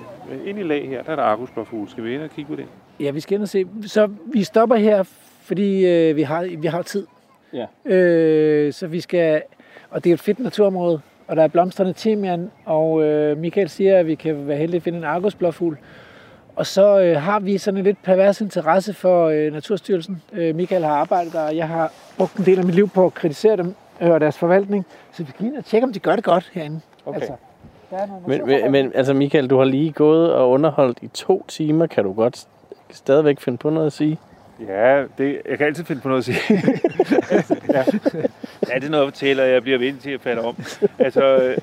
Ind 0.46 0.60
i 0.60 0.64
lag 0.64 0.90
her, 0.90 1.04
der 1.04 1.12
er 1.12 1.16
der 1.16 1.24
argusblåfugl. 1.24 1.90
Skal 1.90 2.04
vi 2.04 2.14
ind 2.14 2.22
og 2.22 2.30
kigge 2.30 2.50
på 2.50 2.56
den? 2.56 2.66
Ja, 3.00 3.12
vi 3.12 3.20
skal 3.20 3.36
ind 3.36 3.42
og 3.42 3.50
se. 3.50 3.66
Så 3.86 4.10
vi 4.26 4.44
stopper 4.44 4.76
her, 4.76 5.04
fordi 5.42 5.86
øh, 5.86 6.16
vi, 6.16 6.22
har, 6.22 6.48
vi 6.58 6.68
har 6.68 6.82
tid. 6.82 7.08
Ja. 7.54 7.94
Øh, 7.96 8.74
så 8.74 8.88
vi 8.88 9.00
skal... 9.00 9.42
Og 9.90 10.04
det 10.04 10.10
er 10.10 10.14
et 10.14 10.20
fedt 10.20 10.40
naturområde, 10.40 11.02
og 11.28 11.36
der 11.36 11.44
er 11.44 11.48
blomstrende 11.48 11.94
timian, 11.94 12.52
og 12.66 13.04
øh, 13.04 13.38
Michael 13.38 13.70
siger, 13.70 13.98
at 13.98 14.08
vi 14.08 14.16
kan 14.16 14.48
være 14.48 14.58
heldige 14.58 14.76
at 14.78 14.84
finde 14.84 14.98
en 14.98 15.04
argusblåfugl. 15.04 15.78
Og 16.56 16.66
så 16.66 17.00
øh, 17.00 17.22
har 17.22 17.40
vi 17.40 17.58
sådan 17.58 17.78
en 17.78 17.84
lidt 17.84 18.04
pervers 18.04 18.42
interesse 18.42 18.94
for 18.94 19.28
øh, 19.28 19.54
Naturstyrelsen. 19.54 20.22
Øh, 20.34 20.56
Michael 20.56 20.84
har 20.84 20.92
arbejdet 20.92 21.34
der, 21.34 21.42
og 21.42 21.56
jeg 21.56 21.68
har 21.68 21.92
brugt 22.18 22.36
en 22.36 22.46
del 22.46 22.60
af 22.60 22.66
mit 22.66 22.76
liv 22.76 22.90
på 22.90 23.06
at 23.06 23.14
kritisere 23.14 23.58
dem 23.58 23.76
øh, 24.02 24.10
og 24.10 24.22
deres 24.22 24.38
forvaltning. 24.38 24.86
Så 25.14 25.24
vi 25.24 25.32
kan 25.38 25.46
ind 25.46 25.58
og 25.58 25.66
tjekke, 25.66 25.86
om 25.86 25.94
de 25.94 26.00
gør 26.00 26.16
det 26.16 26.24
godt 26.24 26.52
herinde. 26.54 26.82
Okay. 27.06 27.20
Altså, 27.20 27.34
der 27.90 27.98
er 27.98 28.08
Men, 28.28 28.72
men, 28.72 28.92
altså 28.96 29.14
Michael, 29.14 29.50
du 29.50 29.58
har 29.58 29.66
lige 29.66 29.92
gået 29.92 30.34
og 30.34 30.50
underholdt 30.50 30.98
i 31.02 31.08
to 31.08 31.46
timer. 31.48 31.88
Kan 31.88 32.04
du 32.04 32.14
godt 32.14 32.48
stadigvæk 32.92 33.40
finde 33.40 33.58
på 33.58 33.70
noget 33.70 33.88
at 33.88 33.94
sige? 33.94 34.20
Ja, 34.68 35.04
det, 35.18 35.42
jeg 35.50 35.58
kan 35.58 35.68
altid 35.68 35.86
finde 35.86 36.02
på 36.02 36.08
noget 36.08 36.20
at 36.20 36.26
sige. 36.26 36.38
ja. 37.74 37.84
ja, 38.70 38.76
det 38.76 38.84
er 38.84 38.90
noget 38.90 39.04
at 39.04 39.14
fortælle, 39.14 39.44
og 39.44 39.50
jeg 39.50 39.62
bliver 39.62 39.78
ved 39.78 39.94
til 39.94 40.10
at 40.10 40.22
falde 40.22 40.42
om. 40.42 40.56
Altså, 41.00 41.38
øh, 41.38 41.58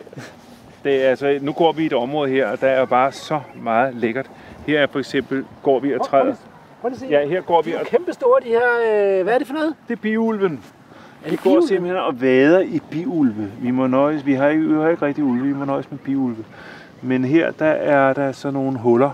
det 0.85 1.05
er, 1.05 1.09
altså, 1.09 1.39
nu 1.43 1.53
går 1.53 1.73
vi 1.73 1.83
i 1.83 1.87
et 1.87 1.93
område 1.93 2.31
her, 2.31 2.47
og 2.49 2.61
der 2.61 2.69
er 2.69 2.85
bare 2.85 3.13
så 3.13 3.41
meget 3.63 3.95
lækkert. 3.95 4.31
Her 4.67 4.81
er 4.81 4.87
for 4.87 4.99
eksempel, 4.99 5.45
går 5.63 5.81
vi 5.81 5.95
og 5.95 6.09
træder. 6.09 6.35
Prøv 6.81 6.91
at 6.91 6.99
se. 6.99 7.07
Ja, 7.11 7.27
her 7.29 7.41
går 7.41 7.63
vi 7.63 7.71
De 7.71 7.77
er 7.77 7.81
og... 7.81 7.87
kæmpe 7.87 8.13
store, 8.13 8.41
de 8.45 8.49
her... 8.49 9.19
Øh, 9.19 9.23
hvad 9.23 9.35
er 9.35 9.39
det 9.39 9.47
for 9.47 9.55
noget? 9.55 9.75
Det 9.89 9.97
er 9.97 10.01
biulven. 10.03 10.61
Er 11.25 11.31
Vi 11.31 11.37
går 11.37 11.67
simpelthen 11.67 12.01
og 12.01 12.21
vader 12.21 12.61
i 12.61 12.81
biulve. 12.91 13.51
Vi 13.61 13.71
må 13.71 13.87
nøjes, 13.87 14.27
vi 14.27 14.35
har 14.35 14.49
ikke, 14.49 14.65
vi 14.65 14.75
har 14.75 14.89
ikke 14.89 15.07
rigtig 15.07 15.25
ulve, 15.25 15.47
vi 15.47 15.55
må 15.55 15.65
nøjes 15.65 15.91
med 15.91 15.99
biulve. 15.99 16.45
Men 17.03 17.25
her, 17.25 17.51
der 17.51 17.67
er 17.67 18.13
der 18.13 18.33
så 18.33 18.51
nogle 18.51 18.79
huller, 18.79 19.11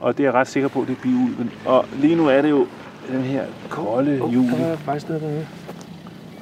og 0.00 0.16
det 0.16 0.22
er 0.22 0.26
jeg 0.26 0.34
ret 0.34 0.48
sikker 0.48 0.68
på, 0.68 0.84
det 0.88 0.90
er 0.90 1.02
biulven. 1.02 1.52
Og 1.66 1.84
lige 1.92 2.16
nu 2.16 2.28
er 2.28 2.42
det 2.42 2.50
jo 2.50 2.66
den 3.12 3.20
her 3.20 3.44
kolde 3.68 4.16
juli. 4.32 4.48
Der 4.48 4.66
er 4.66 4.76
faktisk 4.76 5.08
noget 5.08 5.22
dernede. 5.22 5.46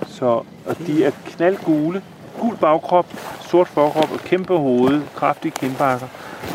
Så, 0.07 0.27
og 0.67 0.79
de 0.87 1.05
er 1.05 1.11
knaldgule, 1.27 2.03
gul 2.39 2.57
bagkrop, 2.57 3.07
sort 3.41 3.69
forkrop 3.69 4.09
kæmpe 4.25 4.57
hoved, 4.57 5.03
kraftige 5.17 5.53
kindbakker. 5.53 6.07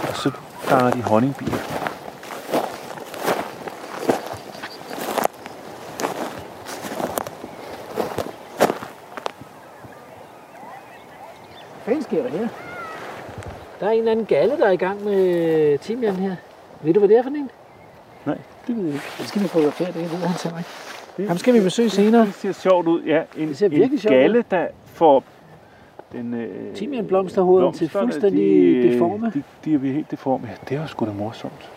Og 0.10 0.15
så 0.15 0.32
fanger 0.60 0.91
de 0.91 1.02
honningbier. 1.02 1.58
Hvad 11.86 12.02
sker 12.02 12.24
der 12.24 12.30
her? 12.30 12.48
Der 13.80 13.88
er 13.88 13.91
en 13.91 14.00
eller 14.00 14.12
anden 14.12 14.26
galle, 14.26 14.58
der 14.58 14.65
er 14.65 14.72
i 14.72 14.78
gang 14.78 15.04
med 15.04 15.78
timian 15.78 16.15
her. 16.15 16.36
Ved 16.82 16.93
du, 16.93 17.00
hvad 17.00 17.10
det 17.10 17.17
er 17.17 17.24
for 17.24 17.30
en? 17.30 17.50
Nej, 18.26 18.38
det 18.67 18.76
ved 18.76 18.84
jeg 18.84 18.93
ikke. 18.93 19.06
Det 19.19 19.28
skal 19.28 19.41
vi 19.43 19.48
fotografere, 19.48 19.88
det 19.88 19.96
ved 19.96 20.06
han 20.06 20.38
til 20.38 20.52
mig. 20.52 20.63
Det, 21.17 21.28
Ham 21.28 21.38
skal 21.38 21.54
vi 21.54 21.60
besøge 21.60 21.89
senere. 21.89 22.26
Det 22.26 22.34
ser 22.34 22.52
sjovt 22.52 22.88
ud, 22.88 23.04
ja. 23.04 23.22
En, 23.38 23.48
det 23.48 23.58
ser 23.58 23.67
virkelig 23.67 24.06
en 24.06 24.12
galle, 24.12 24.39
ud. 24.39 24.43
der 24.52 24.67
får 24.93 25.24
den... 26.13 26.34
Øh, 26.34 26.73
Timianblomsterhovedet 26.76 27.73
til 27.76 27.89
blomsterne, 27.89 28.12
fuldstændig 28.21 28.84
de, 28.84 28.91
deforme. 28.93 29.32
De, 29.34 29.43
de 29.65 29.73
er 29.73 29.80
helt 29.93 30.12
deforme. 30.12 30.47
Ja, 30.47 30.54
det 30.69 30.78
er 30.78 30.82
jo 30.82 30.88
sgu 30.88 31.06
da 31.06 31.12
morsomt. 31.12 31.69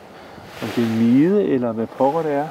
Om 0.63 0.69
det 0.77 0.85
er 0.85 1.01
mide, 1.03 1.45
eller 1.45 1.73
hvad 1.73 1.87
pokker 1.87 2.23
det 2.23 2.33
er. 2.33 2.47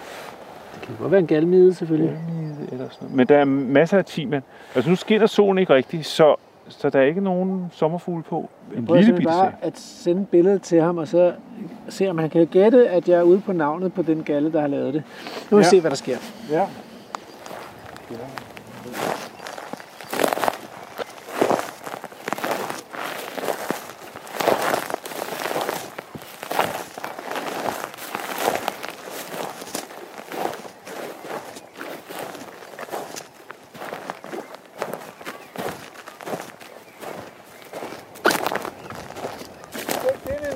Det 0.75 0.81
kan 0.81 0.95
godt 0.99 1.11
være 1.11 1.19
en 1.21 1.27
galmide, 1.27 1.73
selvfølgelig. 1.73 2.17
Mide 2.39 2.55
eller 2.71 2.85
sådan 2.89 2.97
noget. 3.01 3.15
Men 3.15 3.27
der 3.27 3.37
er 3.37 3.45
masser 3.45 3.97
af 3.97 4.05
timian. 4.05 4.41
Altså 4.75 4.89
nu 4.89 4.95
skinner 4.95 5.27
solen 5.27 5.57
ikke 5.57 5.73
rigtigt, 5.73 6.05
så, 6.05 6.35
så 6.67 6.89
der 6.89 6.99
er 6.99 7.03
ikke 7.03 7.21
nogen 7.21 7.65
sommerfugle 7.71 8.23
på. 8.23 8.49
En 8.77 8.85
Prøv 8.85 8.95
lille 8.97 9.13
bitte 9.13 9.27
bare 9.29 9.51
at 9.61 9.79
sende 9.79 10.21
et 10.21 10.27
billede 10.27 10.59
til 10.59 10.81
ham, 10.81 10.97
og 10.97 11.07
så 11.07 11.33
se, 11.89 12.07
om 12.09 12.17
han 12.17 12.29
kan 12.29 12.47
gætte, 12.47 12.87
at 12.89 13.09
jeg 13.09 13.17
er 13.19 13.23
ude 13.23 13.39
på 13.39 13.53
navnet 13.53 13.93
på 13.93 14.01
den 14.01 14.23
galle, 14.23 14.51
der 14.51 14.61
har 14.61 14.67
lavet 14.67 14.93
det. 14.93 15.03
Nu 15.51 15.55
må 15.55 15.57
vi 15.57 15.63
Ja. 15.63 15.69
se, 15.69 15.81
hvad 15.81 15.91
der 15.91 15.97
sker. 15.97 16.17
Ja. 16.51 16.61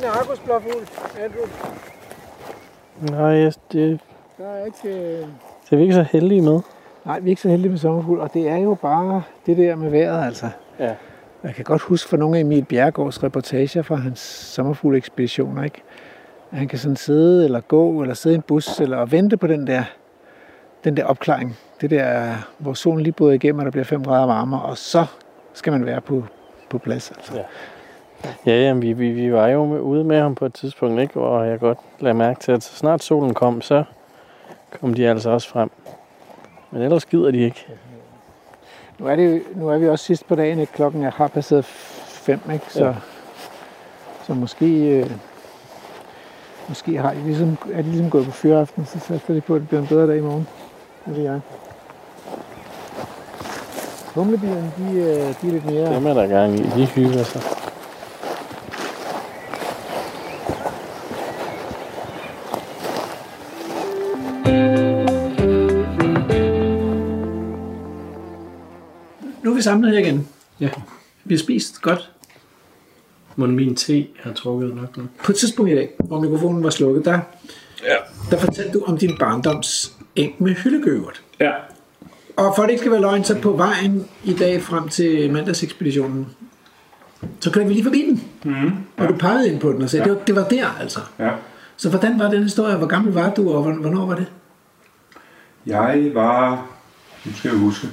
Argusblåfugl, 0.09 0.87
Andrew. 1.23 1.45
Nej, 3.01 3.29
jeg, 3.29 3.53
det, 3.71 3.99
Der 4.37 4.47
er 4.47 4.65
ikke... 4.65 4.89
øh, 4.89 5.27
det 5.65 5.71
er 5.71 5.75
vi 5.75 5.81
ikke 5.81 5.93
så 5.93 6.05
heldige 6.11 6.41
med. 6.41 6.59
Nej, 7.05 7.19
vi 7.19 7.25
er 7.25 7.29
ikke 7.29 7.41
så 7.41 7.49
heldige 7.49 7.69
med 7.69 7.77
sommerfugl, 7.79 8.19
og 8.19 8.33
det 8.33 8.49
er 8.49 8.57
jo 8.57 8.73
bare 8.81 9.23
det 9.45 9.57
der 9.57 9.75
med 9.75 9.89
vejret, 9.89 10.25
altså. 10.25 10.49
Ja. 10.79 10.93
Jeg 11.43 11.55
kan 11.55 11.65
godt 11.65 11.81
huske 11.81 12.09
fra 12.09 12.17
nogle 12.17 12.37
af 12.37 12.41
Emil 12.41 12.65
Bjergårds 12.65 13.23
reportager 13.23 13.81
fra 13.81 13.95
hans 13.95 14.19
sommerfuglekspeditioner, 14.19 15.63
ikke? 15.63 15.81
Han 16.51 16.67
kan 16.67 16.79
sådan 16.79 16.95
sidde 16.95 17.45
eller 17.45 17.59
gå, 17.61 18.01
eller 18.01 18.13
sidde 18.15 18.33
i 18.33 18.37
en 18.37 18.41
bus, 18.41 18.79
eller 18.79 18.97
og 18.97 19.11
vente 19.11 19.37
på 19.37 19.47
den 19.47 19.67
der, 19.67 19.83
den 20.83 20.97
der 20.97 21.05
opklaring. 21.05 21.57
Det 21.81 21.89
der, 21.89 22.33
hvor 22.57 22.73
solen 22.73 23.03
lige 23.03 23.13
bryder 23.13 23.33
igennem, 23.33 23.59
og 23.59 23.65
der 23.65 23.71
bliver 23.71 23.85
5 23.85 24.03
grader 24.03 24.25
varmere, 24.25 24.61
og 24.61 24.77
så 24.77 25.05
skal 25.53 25.71
man 25.71 25.85
være 25.85 26.01
på, 26.01 26.23
på 26.69 26.77
plads. 26.77 27.11
Altså. 27.11 27.35
Ja. 27.35 27.41
Ja, 28.45 28.51
ja 28.51 28.73
vi, 28.73 28.93
vi, 28.93 29.11
vi 29.11 29.33
var 29.33 29.47
jo 29.47 29.65
med, 29.65 29.79
ude 29.79 30.03
med 30.03 30.21
ham 30.21 30.35
på 30.35 30.45
et 30.45 30.53
tidspunkt, 30.53 31.01
ikke? 31.01 31.19
og 31.19 31.47
jeg 31.47 31.59
godt 31.59 31.77
lagde 31.99 32.17
mærke 32.17 32.39
til, 32.39 32.51
at 32.51 32.63
så 32.63 32.75
snart 32.75 33.03
solen 33.03 33.33
kom, 33.33 33.61
så 33.61 33.83
kom 34.79 34.93
de 34.93 35.09
altså 35.09 35.29
også 35.29 35.49
frem. 35.49 35.71
Men 36.71 36.81
ellers 36.81 37.05
gider 37.05 37.31
de 37.31 37.37
ikke. 37.37 37.67
Nu 38.99 39.07
er, 39.07 39.15
det, 39.15 39.41
nu 39.55 39.69
er 39.69 39.77
vi 39.77 39.89
også 39.89 40.05
sidst 40.05 40.27
på 40.27 40.35
dagen, 40.35 40.59
ikke? 40.59 40.73
klokken 40.73 41.03
er 41.03 41.11
har 41.11 41.27
passeret 41.27 41.65
fem, 41.65 42.39
ikke? 42.53 42.65
Så, 42.69 42.85
Ja. 42.85 42.93
så 44.27 44.33
måske, 44.33 44.65
øh, 44.99 45.11
måske 46.69 46.97
har 46.97 47.13
de 47.13 47.19
ligesom, 47.25 47.57
er 47.73 47.81
de 47.81 47.87
ligesom 47.89 48.09
gået 48.09 48.25
på 48.25 48.31
fyraften, 48.31 48.85
så 48.85 48.99
satser 48.99 49.33
de 49.33 49.41
på, 49.41 49.55
at 49.55 49.61
det 49.61 49.67
bliver 49.67 49.81
en 49.81 49.87
bedre 49.87 50.07
dag 50.07 50.17
i 50.17 50.21
morgen. 50.21 50.47
Det 51.05 51.15
ved 51.15 51.23
jeg. 51.23 51.39
Humlebierne, 54.15 54.71
de, 54.77 54.99
øh, 54.99 55.17
de 55.41 55.47
er 55.47 55.51
lidt 55.51 55.65
mere... 55.65 55.95
Dem 55.95 56.05
er 56.07 56.13
der 56.13 56.27
gang 56.27 56.53
i. 56.59 56.63
De 56.63 56.85
hygger 56.85 57.23
sig. 57.23 57.58
Vi 69.59 69.63
samlet 69.63 69.91
her 69.91 69.99
igen. 69.99 70.27
Ja. 70.59 70.69
Vi 71.23 71.33
har 71.35 71.39
spist 71.39 71.81
godt. 71.81 72.11
Må 73.35 73.45
min 73.45 73.75
te 73.75 74.07
er 74.23 74.33
trukket 74.33 74.75
nok 74.75 74.97
nu? 74.97 75.03
På 75.23 75.31
et 75.31 75.35
tidspunkt 75.37 75.71
i 75.71 75.75
dag, 75.75 75.89
hvor 75.99 76.19
mikrofonen 76.19 76.63
var 76.63 76.69
slukket, 76.69 77.05
der, 77.05 77.19
Ja. 77.83 77.95
der 78.31 78.37
fortalte 78.37 78.71
du 78.79 78.83
om 78.87 78.97
din 78.97 79.17
barndoms 79.19 79.93
eng 80.15 80.35
med 80.43 80.55
hyldegøvert. 80.55 81.21
Ja. 81.39 81.51
Og 82.37 82.53
for 82.55 82.63
at 82.63 82.67
det 82.67 82.71
ikke 82.73 82.79
skal 82.79 82.91
være 82.91 83.01
løgn, 83.01 83.23
så 83.23 83.39
på 83.41 83.51
vejen 83.51 84.07
i 84.23 84.33
dag 84.33 84.61
frem 84.61 84.87
til 84.89 85.31
mandagsekspeditionen, 85.33 86.27
så 87.39 87.51
kørte 87.51 87.67
vi 87.67 87.73
lige 87.73 87.83
forbi 87.83 88.05
den. 88.09 88.23
Mm. 88.43 88.71
Og 88.97 89.09
du 89.09 89.15
pegede 89.15 89.49
ind 89.51 89.59
på 89.59 89.71
den 89.71 89.81
og 89.81 89.89
sagde, 89.89 90.03
ja. 90.03 90.09
det, 90.13 90.19
var, 90.19 90.25
det 90.25 90.35
var 90.35 90.43
der 90.47 90.77
altså. 90.81 90.99
ja. 91.19 91.29
Så 91.77 91.89
hvordan 91.89 92.19
var 92.19 92.29
den 92.29 92.43
historie? 92.43 92.75
Hvor 92.77 92.87
gammel 92.87 93.13
var 93.13 93.33
du, 93.33 93.51
og 93.53 93.63
hvorn- 93.63 93.81
hvornår 93.81 94.05
var 94.05 94.15
det? 94.15 94.25
Jeg 95.65 96.11
var, 96.13 96.65
nu 97.25 97.33
skal 97.33 97.49
jeg 97.51 97.59
huske, 97.59 97.87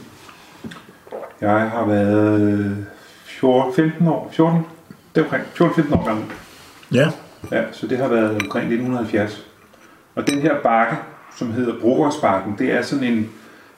jeg 1.40 1.70
har 1.70 1.87
været 1.87 2.87
14, 3.25 3.75
15 3.75 4.09
år, 4.09 4.31
14, 4.33 4.66
det 5.14 5.20
er 5.20 5.25
omkring 5.25 5.44
14-15 5.55 5.94
år 5.94 6.07
gammel. 6.07 6.25
Ja. 6.92 7.09
Ja, 7.53 7.62
så 7.72 7.87
det 7.87 7.99
har 7.99 8.09
været 8.09 8.31
omkring 8.31 8.64
1970. 8.64 9.46
Og 10.14 10.27
den 10.31 10.38
her 10.38 10.55
bakke, 10.62 10.96
som 11.38 11.53
hedder 11.53 11.81
Brugårdsbakken, 11.81 12.55
det 12.59 12.72
er 12.72 12.83
sådan 12.83 13.05
en, 13.05 13.29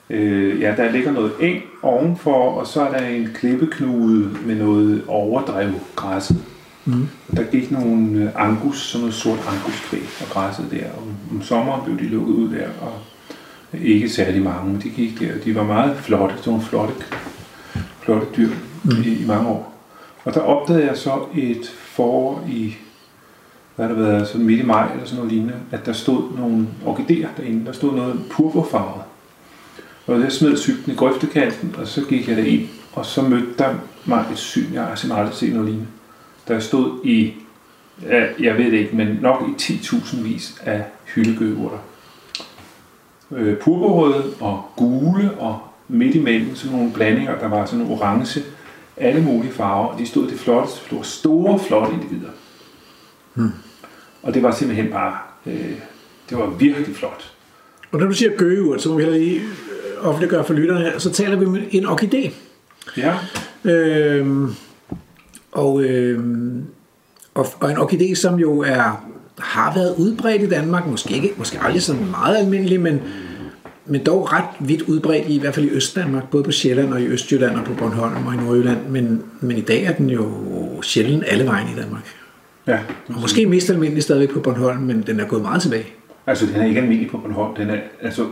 øh, 0.09 0.61
ja, 0.61 0.73
der 0.77 0.91
ligger 0.91 1.11
noget 1.11 1.31
eng 1.39 1.63
ovenfor, 1.81 2.51
og 2.59 2.67
så 2.67 2.81
er 2.81 2.91
der 2.91 3.05
en 3.05 3.29
klippeknude 3.35 4.29
med 4.45 4.55
noget 4.55 5.03
overdrev 5.07 5.69
græsset. 5.95 6.37
Mm. 6.85 7.07
Der 7.35 7.43
gik 7.43 7.71
nogle 7.71 8.19
øh, 8.19 8.29
angus, 8.35 8.77
sådan 8.77 9.01
noget 9.01 9.13
sort 9.13 9.39
anguskvæg 9.39 10.03
og 10.21 10.27
græsset 10.29 10.65
der. 10.71 10.85
Og 10.97 11.03
om 11.31 11.41
sommeren 11.41 11.81
blev 11.85 11.99
de 11.99 12.15
lukket 12.15 12.33
ud 12.33 12.49
der, 12.49 12.67
og 12.81 12.93
ikke 13.73 14.09
særlig 14.09 14.41
mange, 14.41 14.71
men 14.71 14.81
de 14.81 14.89
gik 14.89 15.19
der. 15.19 15.31
De 15.45 15.55
var 15.55 15.63
meget 15.63 15.97
flotte, 15.97 16.35
sådan 16.37 16.51
nogle 16.51 16.65
flotte, 16.65 16.93
flotte 18.09 18.27
dyr 18.37 18.49
mm. 18.83 19.01
i, 19.05 19.23
i 19.23 19.25
mange 19.27 19.49
år. 19.49 19.75
Og 20.23 20.33
der 20.33 20.41
opdagede 20.41 20.85
jeg 20.85 20.97
så 20.97 21.25
et 21.35 21.65
forår 21.77 22.47
i, 22.49 22.75
hvad 23.75 23.87
har 23.87 23.93
det 23.93 24.03
været, 24.03 24.27
sådan 24.27 24.45
midt 24.45 24.59
i 24.59 24.65
maj 24.65 24.91
eller 24.91 25.05
sådan 25.05 25.17
noget 25.17 25.31
lignende, 25.31 25.55
at 25.71 25.85
der 25.85 25.93
stod 25.93 26.23
nogle 26.37 26.67
orkideer 26.85 27.27
derinde. 27.37 27.65
Der 27.65 27.71
stod 27.71 27.95
noget 27.95 28.21
purpurfarvet. 28.31 29.03
Og 30.07 30.21
jeg 30.21 30.31
smed 30.31 30.57
cyklen 30.57 30.95
i 30.95 30.97
grøftekanten, 30.97 31.75
og 31.77 31.87
så 31.87 32.05
gik 32.05 32.27
jeg 32.27 32.37
derind, 32.37 32.67
og 32.93 33.05
så 33.05 33.21
mødte 33.21 33.53
der 33.57 33.75
mig 34.05 34.25
et 34.31 34.37
syn, 34.37 34.73
jeg 34.73 34.83
har 34.83 34.95
simpelthen 34.95 35.25
aldrig 35.25 35.37
set 35.37 35.53
noget 35.53 35.65
lignende. 35.65 35.87
Der 36.47 36.59
stod 36.59 37.05
i, 37.05 37.33
jeg 38.39 38.57
ved 38.57 38.65
det 38.65 38.73
ikke, 38.73 38.95
men 38.95 39.07
nok 39.21 39.43
i 39.49 39.61
10.000 39.61 40.23
vis 40.23 40.61
af 40.65 40.83
hyldegøgeurter. 41.15 41.77
Øh, 43.31 43.57
purpurrøde 43.57 44.23
og 44.39 44.63
gule, 44.75 45.31
og 45.39 45.59
midt 45.89 46.15
imellem 46.15 46.55
sådan 46.55 46.77
nogle 46.77 46.93
blandinger, 46.93 47.39
der 47.39 47.47
var 47.47 47.65
sådan 47.65 47.85
orange, 47.85 48.41
alle 48.97 49.21
mulige 49.21 49.51
farver, 49.51 49.87
og 49.87 49.99
de 49.99 50.05
stod 50.05 50.27
det 50.27 50.39
flotteste, 50.39 50.79
det 50.89 50.97
var 50.97 51.03
store, 51.03 51.59
flotte 51.59 51.93
individer. 51.93 52.29
Hmm. 53.33 53.51
Og 54.23 54.33
det 54.33 54.43
var 54.43 54.51
simpelthen 54.51 54.91
bare, 54.91 55.17
øh, 55.45 55.73
det 56.29 56.37
var 56.37 56.49
virkelig 56.49 56.95
flot. 56.95 57.33
Og 57.91 57.99
når 57.99 58.07
du 58.07 58.13
siger 58.13 58.31
gøgeurt, 58.37 58.81
så 58.81 58.89
må 58.89 58.95
vi 58.95 59.03
heller 59.03 59.19
lige 59.19 59.39
øh, 59.39 60.07
offentliggøre 60.07 60.43
for 60.43 60.53
lytterne 60.53 60.79
her, 60.79 60.99
så 60.99 61.11
taler 61.11 61.35
vi 61.35 61.45
om 61.45 61.57
en 61.71 61.85
orkidé. 61.85 62.31
Ja, 62.97 63.13
Øhm, 63.63 64.55
og, 65.51 65.83
øhm, 65.83 66.65
og, 67.33 67.47
og 67.59 67.71
en 67.71 67.77
orkidé, 67.77 68.15
som 68.15 68.39
jo 68.39 68.59
er, 68.59 69.05
har 69.39 69.73
været 69.73 69.95
udbredt 69.97 70.41
i 70.41 70.49
Danmark, 70.49 70.87
måske 70.87 71.13
ikke, 71.13 71.33
måske 71.37 71.59
aldrig 71.61 71.81
sådan 71.81 72.05
meget 72.11 72.37
almindelig, 72.37 72.81
men, 72.81 73.01
men 73.89 74.03
dog 74.05 74.33
ret 74.33 74.45
vidt 74.59 74.81
udbredt 74.81 75.27
i, 75.27 75.35
i 75.35 75.39
hvert 75.39 75.55
fald 75.55 75.65
i 75.65 75.69
Østdanmark, 75.69 76.29
både 76.29 76.43
på 76.43 76.51
Sjælland 76.51 76.93
og 76.93 77.01
i 77.01 77.07
Østjylland 77.07 77.55
og 77.55 77.63
på 77.63 77.73
Bornholm 77.73 78.27
og 78.27 78.33
i 78.33 78.37
Nordjylland, 78.37 78.77
men, 78.89 79.23
men 79.41 79.57
i 79.57 79.61
dag 79.61 79.83
er 79.83 79.93
den 79.93 80.09
jo 80.09 80.31
sjældent 80.81 81.23
alle 81.27 81.45
vejen 81.45 81.67
i 81.77 81.81
Danmark. 81.81 82.15
ja. 82.67 82.79
Og 83.07 83.21
måske 83.21 83.45
mest 83.45 83.69
almindelig 83.69 84.03
stadigvæk 84.03 84.29
på 84.29 84.39
Bornholm, 84.39 84.81
men 84.81 85.01
den 85.07 85.19
er 85.19 85.25
gået 85.25 85.41
meget 85.41 85.61
tilbage. 85.61 85.85
Altså, 86.27 86.45
den 86.45 86.55
er 86.55 86.65
ikke 86.65 86.81
almindelig 86.81 87.11
på 87.11 87.17
Bornholm. 87.17 87.55
Den 87.55 87.69
er, 87.69 87.77
altså, 88.01 88.25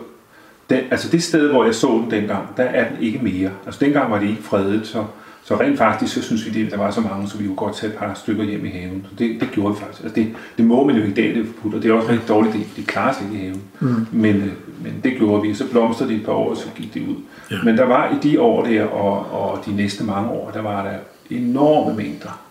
den, 0.69 0.79
altså 0.91 1.09
det 1.11 1.23
sted, 1.23 1.49
hvor 1.49 1.65
jeg 1.65 1.75
så 1.75 1.87
den 1.87 2.11
dengang, 2.11 2.57
der 2.57 2.63
er 2.63 2.89
den 2.89 2.97
ikke 3.01 3.19
mere. 3.23 3.49
Altså 3.65 3.85
dengang 3.85 4.11
var 4.11 4.19
det 4.19 4.29
ikke 4.29 4.43
fredet, 4.43 4.87
så, 4.87 5.05
så 5.47 5.55
rent 5.55 5.77
faktisk, 5.77 6.13
så 6.13 6.21
synes 6.21 6.55
vi, 6.55 6.65
at 6.65 6.71
der 6.71 6.77
var 6.77 6.91
så 6.91 7.01
mange, 7.01 7.29
så 7.29 7.37
vi 7.37 7.45
kunne 7.45 7.55
godt 7.55 7.75
tage 7.75 7.91
et 7.93 7.97
par 7.97 8.13
stykker 8.13 8.43
hjem 8.43 8.65
i 8.65 8.69
haven. 8.69 9.05
Så 9.09 9.15
det, 9.19 9.41
det 9.41 9.49
gjorde 9.51 9.73
vi 9.73 9.79
faktisk. 9.79 10.03
Altså 10.03 10.15
det, 10.15 10.27
det 10.57 10.65
må 10.65 10.87
man 10.87 10.95
jo 10.95 11.03
i 11.03 11.11
dag, 11.11 11.23
det 11.23 11.37
er 11.37 11.45
forbudt, 11.45 11.75
og 11.75 11.83
det 11.83 11.91
er 11.91 11.93
også 11.93 12.09
rigtig 12.09 12.27
dårligt, 12.27 12.53
det, 12.53 12.67
de 12.75 12.83
klarer 12.83 13.13
sig 13.13 13.23
ikke 13.25 13.43
i 13.43 13.47
haven. 13.47 13.61
Mm. 13.79 14.07
Men, 14.11 14.35
øh, 14.35 14.51
men 14.83 14.93
det 15.03 15.17
gjorde 15.17 15.41
vi, 15.41 15.53
så 15.53 15.69
blomstrede 15.71 16.09
det 16.09 16.17
et 16.17 16.25
par 16.25 16.31
år, 16.31 16.49
og 16.49 16.57
så 16.57 16.67
gik 16.75 16.93
det 16.93 17.01
ud. 17.07 17.15
Ja. 17.51 17.55
Men 17.63 17.77
der 17.77 17.85
var 17.85 18.09
i 18.09 18.29
de 18.29 18.41
år 18.41 18.65
der, 18.65 18.83
og, 18.83 19.41
og 19.41 19.65
de 19.65 19.75
næste 19.75 20.03
mange 20.03 20.29
år, 20.29 20.51
der 20.51 20.61
var 20.61 20.83
der 20.83 20.97
enorme 21.29 21.97
mængder 21.97 22.41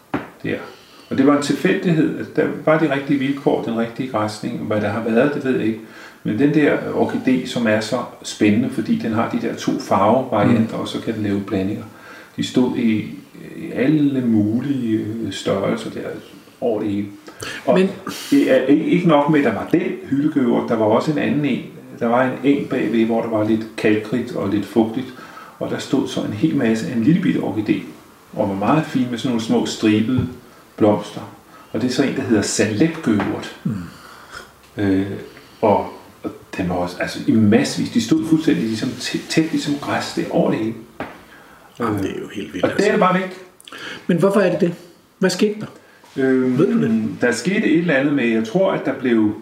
der. 0.42 0.56
Og 1.10 1.18
det 1.18 1.26
var 1.26 1.36
en 1.36 1.42
tilfældighed, 1.42 2.18
at 2.18 2.36
der 2.36 2.46
var 2.64 2.78
de 2.78 2.94
rigtige 2.94 3.18
vilkår, 3.18 3.62
den 3.62 3.78
rigtige 3.78 4.08
græsning. 4.08 4.58
Hvad 4.58 4.80
der 4.80 4.88
har 4.88 5.00
været, 5.00 5.34
det 5.34 5.44
ved 5.44 5.56
jeg 5.56 5.66
ikke. 5.66 5.80
Men 6.24 6.38
den 6.38 6.54
der 6.54 6.76
orkidé, 6.76 7.46
som 7.46 7.66
er 7.66 7.80
så 7.80 7.96
spændende, 8.22 8.70
fordi 8.70 8.98
den 8.98 9.12
har 9.12 9.30
de 9.30 9.46
der 9.46 9.54
to 9.54 9.72
farvevarianter, 9.80 10.76
mm. 10.76 10.80
og 10.80 10.88
så 10.88 11.00
kan 11.00 11.14
den 11.14 11.22
lave 11.22 11.40
blandinger. 11.40 11.84
De 12.36 12.44
stod 12.46 12.76
i, 12.76 13.04
alle 13.74 14.26
mulige 14.26 14.98
øh, 14.98 15.32
størrelser 15.32 15.90
der 15.90 16.00
over 16.60 16.80
det 16.80 16.90
hele. 16.90 17.06
Og 17.66 17.74
Men- 17.74 17.90
det 18.30 18.64
ikke 18.68 18.84
ikke 18.84 19.08
nok 19.08 19.30
med, 19.30 19.38
at 19.38 19.44
der 19.44 19.52
var 19.54 19.68
den 19.72 19.92
hyldegøver, 20.10 20.66
der 20.66 20.74
var 20.76 20.84
også 20.84 21.12
en 21.12 21.18
anden 21.18 21.44
en. 21.44 21.62
Der 21.98 22.06
var 22.06 22.24
en 22.24 22.32
eng 22.44 22.68
bagved, 22.68 23.04
hvor 23.06 23.22
der 23.22 23.28
var 23.28 23.48
lidt 23.48 23.66
kalkrigt 23.76 24.32
og 24.32 24.48
lidt 24.48 24.66
fugtigt, 24.66 25.06
og 25.58 25.70
der 25.70 25.78
stod 25.78 26.08
så 26.08 26.20
en 26.20 26.32
hel 26.32 26.56
masse 26.56 26.88
af 26.88 26.96
en 26.96 27.04
lille 27.04 27.22
bitte 27.22 27.40
orkidé, 27.40 27.74
og 28.32 28.48
var 28.48 28.54
meget 28.54 28.86
fin 28.86 29.06
med 29.10 29.18
sådan 29.18 29.30
nogle 29.30 29.44
små 29.46 29.66
stribede 29.66 30.28
blomster. 30.76 31.20
Og 31.72 31.80
det 31.82 31.88
er 31.88 31.92
så 31.94 32.02
en, 32.02 32.16
der 32.16 32.22
hedder 32.22 32.42
saletgøvert. 32.42 33.56
Mm. 33.64 33.72
Øh, 34.76 35.06
og, 35.60 35.86
og 36.22 36.30
den 36.56 36.68
var 36.68 36.74
også 36.74 36.96
altså, 37.00 37.18
i 37.26 37.32
massevis. 37.32 37.90
De 37.90 38.00
stod 38.02 38.26
fuldstændig 38.26 38.64
ligesom 38.64 38.88
tæt, 39.00 39.20
tæt 39.28 39.50
ligesom 39.52 39.74
græs 39.80 40.12
der 40.16 40.22
over 40.30 40.50
det 40.50 40.58
hele. 40.60 40.74
Jamen, 41.80 41.98
det 42.02 42.10
er 42.10 42.20
jo 42.22 42.28
helt 42.34 42.54
vildt. 42.54 42.64
Og 42.64 42.70
det 42.76 42.90
er 42.90 42.98
bare 42.98 43.14
væk. 43.14 43.36
Men 44.06 44.18
hvorfor 44.18 44.40
er 44.40 44.50
det 44.50 44.60
det? 44.60 44.74
Hvad 45.18 45.30
skete 45.30 45.60
der? 45.60 45.66
Øhm, 46.22 46.58
Ved 46.58 46.72
du 46.72 46.82
det? 46.82 47.08
Der 47.20 47.32
skete 47.32 47.64
et 47.66 47.78
eller 47.78 47.94
andet 47.94 48.14
med, 48.14 48.24
jeg 48.24 48.44
tror, 48.44 48.72
at 48.72 48.84
der 48.84 48.92
blev, 48.94 49.34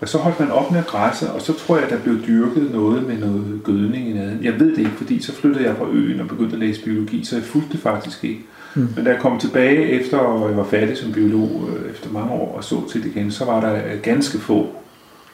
og 0.00 0.08
så 0.08 0.18
holdt 0.18 0.40
man 0.40 0.50
op 0.50 0.70
med 0.70 0.78
at 0.78 0.86
græsse, 0.86 1.30
og 1.30 1.42
så 1.42 1.52
tror 1.52 1.76
jeg, 1.76 1.84
at 1.84 1.90
der 1.90 1.98
blev 1.98 2.16
dyrket 2.26 2.70
noget 2.72 3.06
med 3.06 3.18
noget 3.18 3.60
gødning 3.64 4.08
i 4.08 4.12
naden. 4.12 4.38
Jeg 4.44 4.60
ved 4.60 4.70
det 4.70 4.78
ikke, 4.78 4.90
fordi 4.96 5.22
så 5.22 5.32
flyttede 5.34 5.64
jeg 5.64 5.76
fra 5.76 5.86
øen 5.92 6.20
og 6.20 6.28
begyndte 6.28 6.52
at 6.52 6.60
læse 6.60 6.84
biologi, 6.84 7.24
så 7.24 7.36
jeg 7.36 7.44
fulgte 7.44 7.72
det 7.72 7.80
faktisk 7.80 8.24
ikke. 8.24 8.40
Mm. 8.74 8.88
Men 8.96 9.04
da 9.04 9.10
jeg 9.10 9.20
kom 9.20 9.38
tilbage 9.38 9.88
efter, 9.88 10.18
og 10.18 10.48
jeg 10.48 10.56
var 10.56 10.64
færdig 10.64 10.96
som 10.96 11.12
biolog 11.12 11.68
øh, 11.68 11.90
efter 11.90 12.10
mange 12.10 12.30
år 12.30 12.56
og 12.56 12.64
så 12.64 12.88
til 12.90 13.02
det 13.02 13.10
igen, 13.16 13.30
så 13.30 13.44
var 13.44 13.60
der 13.60 13.74
øh, 13.74 14.00
ganske 14.02 14.38
få. 14.38 14.76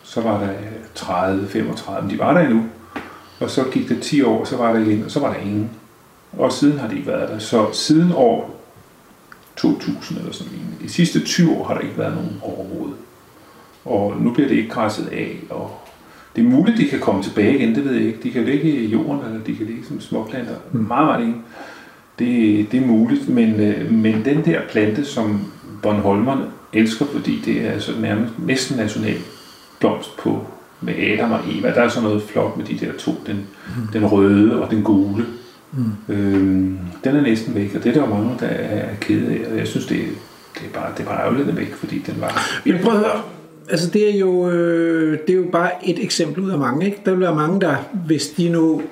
Så 0.02 0.20
var 0.20 0.40
der 0.40 0.50
øh, 0.50 0.56
30, 0.94 1.48
35, 1.48 2.02
men 2.02 2.14
de 2.14 2.18
var 2.18 2.32
der 2.34 2.40
endnu. 2.40 2.64
Og 3.40 3.50
så 3.50 3.64
gik 3.72 3.88
det 3.88 4.00
10 4.02 4.22
år, 4.22 4.44
så 4.44 4.56
var 4.56 4.72
der 4.72 4.80
igen, 4.80 5.04
og 5.04 5.10
så 5.10 5.20
var 5.20 5.32
der 5.32 5.40
ingen. 5.40 5.70
Og 6.32 6.52
siden 6.52 6.78
har 6.78 6.88
de 6.88 6.96
ikke 6.96 7.08
været 7.08 7.28
der. 7.28 7.38
Så 7.38 7.66
siden 7.72 8.12
år 8.14 8.62
2000 9.56 10.18
eller 10.18 10.32
sådan 10.32 10.52
noget. 10.52 10.82
De 10.82 10.88
sidste 10.88 11.20
20 11.20 11.56
år 11.56 11.64
har 11.66 11.74
der 11.74 11.80
ikke 11.80 11.98
været 11.98 12.14
nogen 12.14 12.38
overhovedet. 12.42 12.96
Og 13.84 14.16
nu 14.20 14.32
bliver 14.32 14.48
det 14.48 14.56
ikke 14.56 14.70
græsset 14.70 15.06
af, 15.06 15.36
og 15.50 15.78
det 16.36 16.44
er 16.44 16.48
muligt, 16.48 16.78
de 16.78 16.88
kan 16.88 17.00
komme 17.00 17.22
tilbage 17.22 17.58
igen, 17.58 17.74
det 17.74 17.84
ved 17.84 17.92
jeg 17.92 18.06
ikke. 18.06 18.18
De 18.22 18.30
kan 18.30 18.44
ligge 18.44 18.70
i 18.70 18.86
jorden, 18.86 19.24
eller 19.26 19.44
de 19.44 19.56
kan 19.56 19.66
ligge 19.66 19.84
som 19.88 20.00
småplanter. 20.00 20.54
Mm. 20.72 20.80
Meget, 20.80 21.06
meget 21.06 21.20
længe. 21.20 21.36
Det, 22.18 22.72
det 22.72 22.82
er 22.82 22.86
muligt, 22.86 23.28
men, 23.28 23.60
øh, 23.60 23.92
men 23.92 24.24
den 24.24 24.44
der 24.44 24.60
plante, 24.70 25.04
som 25.04 25.52
Bornholmerne 25.82 26.44
elsker, 26.72 27.06
fordi 27.06 27.42
det 27.44 27.66
er 27.66 27.70
altså 27.70 27.92
nærmest 28.00 28.32
næsten 28.38 28.76
national 28.76 29.16
blomst 29.80 30.16
på 30.16 30.46
med 30.80 30.94
Adam 30.94 31.32
og 31.32 31.40
Eva. 31.50 31.68
Der 31.68 31.82
er 31.82 31.88
sådan 31.88 32.08
noget 32.08 32.22
flot 32.22 32.56
med 32.56 32.64
de 32.64 32.86
der 32.86 32.92
to, 32.98 33.14
den, 33.26 33.36
mm. 33.36 33.86
den 33.92 34.06
røde 34.06 34.62
og 34.62 34.70
den 34.70 34.82
gule. 34.82 35.26
Mm. 35.72 36.14
Øhm, 36.14 36.78
den 37.04 37.16
er 37.16 37.20
næsten 37.20 37.54
væk, 37.54 37.74
og 37.74 37.84
det 37.84 37.88
er 37.90 37.92
der 38.00 38.00
jo 38.08 38.14
mange, 38.14 38.30
der 38.40 38.46
er 38.46 38.88
kede 39.00 39.26
af. 39.32 39.52
Og 39.52 39.58
jeg 39.58 39.66
synes, 39.68 39.86
det, 39.86 39.98
det 40.54 40.62
er 40.74 40.80
bare, 40.80 40.90
det 40.96 41.02
er 41.02 41.08
bare 41.08 41.20
ærgerligt, 41.24 41.48
er 41.48 41.52
væk, 41.54 41.74
fordi 41.74 41.98
den 42.06 42.14
var... 42.20 42.60
Men 42.66 42.78
prøv 42.82 42.92
at 42.92 42.98
høre. 42.98 43.22
Altså 43.70 43.90
det 43.90 44.14
er, 44.14 44.18
jo, 44.18 44.50
øh, 44.50 45.18
det 45.26 45.30
er 45.32 45.36
jo 45.36 45.44
bare 45.52 45.70
et 45.84 46.04
eksempel 46.04 46.42
ud 46.44 46.50
af 46.50 46.58
mange. 46.58 46.86
Ikke? 46.86 47.02
Der 47.04 47.10
vil 47.10 47.20
være 47.20 47.34
mange, 47.34 47.60
der 47.60 47.74
hvis 48.06 48.28
de 48.28 48.48
nu... 48.48 48.82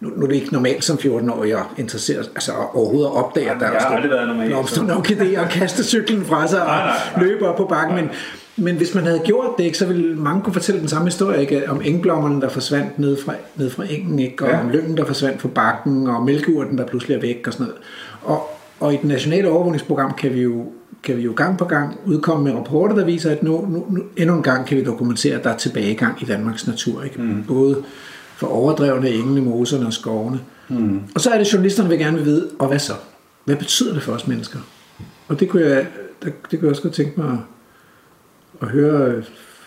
Nu, 0.00 0.08
nu 0.16 0.22
er 0.24 0.28
det 0.28 0.34
ikke 0.34 0.52
normalt 0.52 0.84
som 0.84 0.96
14-årig 0.96 1.52
at 1.52 1.62
interessere 1.76 2.18
altså 2.18 2.52
overhovedet 2.74 3.06
at 3.06 3.12
opdage, 3.12 3.50
at 3.50 3.56
der 3.60 3.70
Jeg 3.72 3.80
har 3.80 3.96
aldrig 3.96 4.10
været 4.10 4.28
normalt. 4.28 4.50
blomster 4.50 4.82
nok 4.82 5.10
idé 5.10 5.40
og 5.40 5.48
kaste 5.48 5.84
cyklen 5.84 6.24
fra 6.24 6.46
sig 6.48 6.60
og 6.60 6.66
Nej, 6.66 6.76
nej, 6.86 6.96
nej. 7.16 7.24
løbe 7.24 7.48
op 7.48 7.56
på 7.56 7.64
bakken. 7.64 7.96
Men, 7.96 8.10
men 8.56 8.76
hvis 8.76 8.94
man 8.94 9.04
havde 9.04 9.20
gjort 9.24 9.50
det, 9.58 9.64
ikke, 9.64 9.78
så 9.78 9.86
ville 9.86 10.16
mange 10.16 10.42
kunne 10.42 10.52
fortælle 10.52 10.80
den 10.80 10.88
samme 10.88 11.06
historie 11.06 11.40
ikke? 11.40 11.70
om 11.70 11.80
engblommerne, 11.84 12.40
der 12.40 12.48
forsvandt 12.48 12.98
ned 12.98 13.16
fra, 13.16 13.34
ned 13.56 13.70
fra 13.70 13.84
engen, 13.90 14.18
ikke? 14.18 14.44
og 14.44 14.50
Ja. 14.50 14.60
om 14.60 14.68
lyngen, 14.68 14.96
der 14.96 15.04
forsvandt 15.04 15.40
fra 15.40 15.48
bakken, 15.48 16.06
og 16.06 16.24
mælkeurten, 16.24 16.78
der 16.78 16.86
pludselig 16.86 17.14
er 17.14 17.20
væk 17.20 17.46
og 17.46 17.52
sådan 17.52 17.66
noget. 17.66 17.80
Og, 18.22 18.42
og 18.80 18.94
i 18.94 18.96
det 18.96 19.04
nationale 19.04 19.48
overvågningsprogram 19.48 20.14
kan 20.14 20.34
vi 20.34 20.40
jo 20.40 20.64
kan 21.02 21.16
vi 21.16 21.22
jo 21.22 21.32
gang 21.36 21.58
på 21.58 21.64
gang 21.64 21.98
udkomme 22.06 22.44
med 22.44 22.52
rapporter, 22.52 22.94
der 22.94 23.04
viser, 23.04 23.30
at 23.30 23.42
nu, 23.42 23.66
nu, 23.68 23.86
nu 23.90 24.02
endnu 24.16 24.36
en 24.36 24.42
gang 24.42 24.66
kan 24.66 24.76
vi 24.76 24.84
dokumentere, 24.84 25.36
at 25.36 25.44
der 25.44 25.50
er 25.50 25.56
tilbagegang 25.56 26.22
i 26.22 26.24
Danmarks 26.24 26.66
natur. 26.66 27.02
Ikke? 27.02 27.22
Mm. 27.22 27.44
Både 27.48 27.82
for 28.36 28.46
overdrevne 28.46 29.10
engene, 29.10 29.40
moserne 29.40 29.86
og 29.86 29.92
skovene. 29.92 30.40
Mm. 30.68 31.00
Og 31.14 31.20
så 31.20 31.30
er 31.30 31.38
det, 31.38 31.52
journalisterne 31.52 31.88
vil 31.88 31.98
gerne 31.98 32.24
vide, 32.24 32.48
og 32.58 32.68
hvad 32.68 32.78
så? 32.78 32.92
Hvad 33.44 33.56
betyder 33.56 33.94
det 33.94 34.02
for 34.02 34.12
os 34.12 34.26
mennesker? 34.26 34.58
Og 35.28 35.40
det 35.40 35.48
kunne 35.48 35.62
jeg, 35.62 35.86
det, 36.22 36.32
det 36.50 36.58
kunne 36.58 36.66
jeg 36.66 36.70
også 36.70 36.82
godt 36.82 36.94
tænke 36.94 37.20
mig 37.20 37.38
at, 38.62 38.68
høre. 38.68 39.22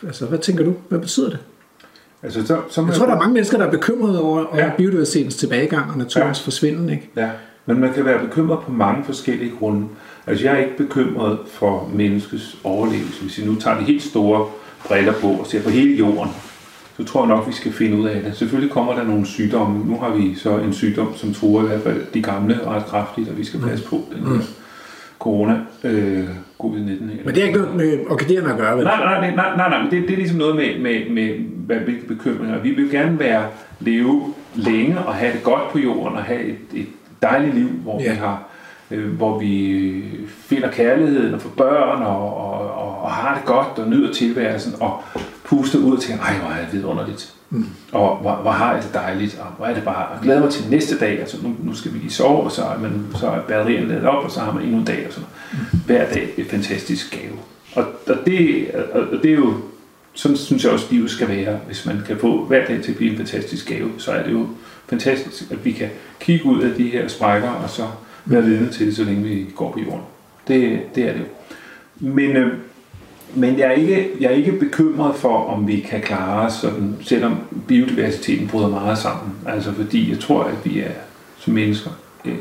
Altså, 0.07 0.25
hvad 0.25 0.39
tænker 0.39 0.63
du? 0.63 0.73
Hvad 0.89 0.99
betyder 0.99 1.29
det? 1.29 1.39
Altså, 2.23 2.45
så, 2.47 2.57
så 2.69 2.85
Jeg 2.85 2.93
tror, 2.95 3.05
der 3.05 3.13
er 3.13 3.19
mange 3.19 3.33
mennesker, 3.33 3.57
der 3.57 3.65
er 3.65 3.71
bekymrede 3.71 4.21
over, 4.21 4.45
over 4.45 4.57
Ja. 4.57 4.71
biodiversitetens 4.77 5.35
tilbagegang 5.35 5.91
og 5.91 5.97
naturens 5.97 6.39
Ja. 6.39 6.45
forsvinden. 6.45 6.89
Ikke? 6.89 7.09
Ja, 7.15 7.29
men 7.65 7.79
man 7.79 7.93
kan 7.93 8.05
være 8.05 8.19
bekymret 8.25 8.59
på 8.59 8.71
mange 8.71 9.03
forskellige 9.03 9.51
grunde. 9.59 9.87
Altså, 10.27 10.45
jeg 10.45 10.53
er 10.53 10.57
ikke 10.57 10.77
bekymret 10.77 11.37
for 11.47 11.91
menneskets 11.93 12.57
overlevelse. 12.63 13.21
Hvis 13.21 13.37
vi 13.37 13.45
nu 13.45 13.55
tager 13.55 13.77
de 13.77 13.83
helt 13.83 14.03
store 14.03 14.47
briller 14.87 15.13
på 15.13 15.27
og 15.27 15.47
ser 15.47 15.61
på 15.63 15.69
hele 15.69 15.95
jorden, 15.97 16.29
så 16.97 17.03
tror 17.05 17.21
jeg 17.21 17.27
nok, 17.35 17.47
vi 17.47 17.53
skal 17.53 17.71
finde 17.71 17.97
ud 17.97 18.07
af 18.07 18.21
det. 18.23 18.35
Selvfølgelig 18.37 18.71
kommer 18.73 18.93
der 18.95 19.03
nogle 19.03 19.25
sygdomme. 19.25 19.85
Nu 19.85 19.97
har 19.99 20.09
vi 20.15 20.35
så 20.35 20.57
en 20.57 20.73
sygdom, 20.73 21.13
som 21.17 21.33
truer 21.33 21.63
i 21.63 21.67
hvert 21.67 21.81
fald 21.81 22.01
de 22.13 22.21
gamle 22.21 22.59
ret 22.67 22.85
kraftigt, 22.85 23.29
og 23.29 23.37
vi 23.37 23.43
skal 23.43 23.59
passe 23.59 23.85
på 23.85 24.01
den 24.15 24.27
her 24.27 24.41
corona, 25.19 25.59
øh, 25.83 26.23
covid-19. 26.63 26.69
Men 27.25 27.25
det 27.25 27.37
har 27.37 27.47
ikke 27.47 27.59
noget 27.59 27.75
med 27.75 27.99
orkideerne 28.09 28.51
at 28.51 28.57
gøre, 28.59 28.77
vel? 28.77 28.83
Nej, 28.85 28.97
nej, 29.03 29.19
nej, 29.21 29.35
nej, 29.35 29.55
nej, 29.57 29.69
nej 29.69 29.81
men 29.81 29.91
det, 29.91 30.01
det 30.01 30.11
er 30.11 30.17
ligesom 30.17 30.37
noget 30.37 30.55
med, 30.55 30.79
med, 30.79 31.09
med 31.09 31.35
hvad, 31.65 31.77
hvilke 31.77 32.07
bekymringer. 32.07 32.59
Vi 32.59 32.69
vil 32.71 32.91
gerne 32.91 33.19
være, 33.19 33.45
leve 33.79 34.33
længe 34.55 34.99
og 34.99 35.13
have 35.15 35.33
det 35.33 35.43
godt 35.43 35.71
på 35.71 35.79
jorden 35.79 36.17
og 36.17 36.23
have 36.23 36.41
et, 36.43 36.57
et 36.73 36.87
dejligt 37.21 37.55
liv, 37.55 37.67
hvor 37.67 38.01
Ja. 38.01 38.11
vi 38.11 38.17
har 38.17 38.43
øh, 38.91 39.09
hvor 39.17 39.39
vi 39.39 40.03
finder 40.27 40.71
kærligheden 40.71 41.33
og 41.33 41.41
får 41.41 41.49
børn 41.57 42.01
og, 42.01 42.37
og, 42.37 42.73
og, 42.73 43.01
og 43.01 43.11
har 43.11 43.35
det 43.35 43.45
godt 43.45 43.79
og 43.79 43.89
nyder 43.89 44.13
tilværelsen 44.13 44.73
og 44.79 45.03
puster 45.45 45.79
ud 45.79 45.95
og 45.95 46.01
tænker, 46.01 46.23
ej, 46.23 46.33
hvor 46.33 46.49
er 46.49 46.65
det 46.65 46.73
vidunderligt. 46.73 47.33
Mm. 47.49 47.65
Og 47.91 48.17
hvor, 48.17 48.35
hvor 48.35 48.51
har 48.51 48.73
jeg 48.73 48.83
det 48.83 48.93
dejligt, 48.93 49.39
og 49.39 49.45
hvor 49.57 49.65
er 49.65 49.73
det 49.73 49.83
bare, 49.83 50.07
og 50.07 50.21
glæder 50.21 50.39
mig 50.41 50.49
til 50.49 50.69
næste 50.69 50.99
dag, 50.99 51.19
altså 51.19 51.37
nu, 51.43 51.55
nu 51.63 51.75
skal 51.75 51.93
vi 51.93 51.97
lige 51.97 52.11
sove, 52.11 52.43
og 52.43 52.51
så 52.51 52.63
er, 52.63 52.79
man, 52.79 53.05
så 53.15 53.27
er 53.27 53.41
batterierne 53.41 53.87
ladet 53.87 54.05
op, 54.05 54.23
og 54.23 54.31
så 54.31 54.39
har 54.39 54.53
man 54.53 54.63
endnu 54.63 54.77
en 54.77 54.85
dag, 54.85 55.07
og 55.07 55.13
sådan 55.13 55.27
noget. 55.29 55.85
Hver 55.85 56.13
dag 56.13 56.33
et 56.37 56.47
fantastisk 56.47 57.11
gave. 57.11 57.33
Og, 57.75 57.85
og, 58.07 58.15
det, 58.25 58.67
og 58.93 59.01
og 59.01 59.23
det 59.23 59.31
er 59.31 59.35
jo, 59.35 59.53
sådan 60.13 60.37
synes 60.37 60.63
jeg 60.63 60.71
også, 60.71 60.87
livet 60.91 61.11
skal 61.11 61.27
være. 61.27 61.59
Hvis 61.65 61.85
man 61.85 62.01
kan 62.07 62.17
få 62.17 62.45
hver 62.45 62.65
dag 62.65 62.81
til 62.83 62.91
at 62.91 62.97
blive 62.97 63.11
en 63.11 63.17
fantastisk 63.17 63.67
gave, 63.67 63.89
så 63.97 64.11
er 64.11 64.23
det 64.23 64.31
jo 64.31 64.47
fantastisk, 64.89 65.51
at 65.51 65.65
vi 65.65 65.71
kan 65.71 65.89
kigge 66.19 66.45
ud 66.45 66.61
af 66.61 66.75
de 66.75 66.89
her 66.89 67.07
sprækker, 67.07 67.49
og 67.49 67.69
så 67.69 67.87
være 68.25 68.43
vidne 68.43 68.69
til 68.69 68.87
det, 68.87 68.95
så 68.95 69.03
længe 69.03 69.23
vi 69.23 69.45
går 69.55 69.71
på 69.71 69.79
jorden. 69.79 70.01
Det, 70.47 70.81
det 70.95 71.03
er 71.03 71.13
det 71.13 71.19
jo. 71.19 71.25
Men, 71.99 72.35
øh, 72.37 72.57
men 73.35 73.59
jeg, 73.59 73.67
er 73.67 73.71
ikke, 73.71 74.09
jeg 74.19 74.31
er 74.31 74.35
ikke 74.35 74.51
bekymret 74.51 75.15
for, 75.15 75.45
om 75.45 75.67
vi 75.67 75.79
kan 75.79 76.01
klare 76.01 76.47
os, 76.47 76.53
sådan, 76.53 76.95
selvom 77.01 77.37
biodiversiteten 77.67 78.47
bryder 78.47 78.69
meget 78.69 78.97
sammen. 78.97 79.33
Altså 79.47 79.71
fordi 79.71 80.11
jeg 80.11 80.19
tror, 80.19 80.43
at 80.43 80.65
vi 80.65 80.79
er 80.79 80.91
som 81.37 81.53
mennesker 81.53 81.89
øh, 82.25 82.35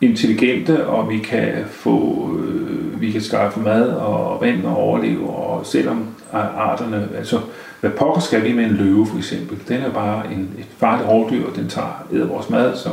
intelligente, 0.00 0.86
og 0.86 1.10
vi 1.10 1.18
kan 1.18 1.52
få, 1.70 2.28
øh, 2.38 3.00
vi 3.00 3.10
kan 3.10 3.20
skaffe 3.20 3.60
mad 3.60 3.88
og 3.88 4.40
vand 4.40 4.64
og 4.64 4.76
overleve, 4.76 5.30
og 5.30 5.66
selvom 5.66 6.06
arterne, 6.32 7.08
altså 7.16 7.40
hvad 7.80 7.90
pokker 7.90 8.20
skal 8.20 8.44
vi 8.44 8.52
med 8.52 8.64
en 8.64 8.70
løve 8.70 9.06
for 9.06 9.16
eksempel? 9.18 9.58
Den 9.68 9.82
er 9.82 9.90
bare 9.90 10.32
en, 10.32 10.50
et 10.58 10.66
farligt 10.78 11.08
rovdyr, 11.08 11.46
og 11.46 11.56
den 11.56 11.68
tager 11.68 12.06
æder 12.12 12.26
vores 12.26 12.50
mad, 12.50 12.76
så 12.76 12.88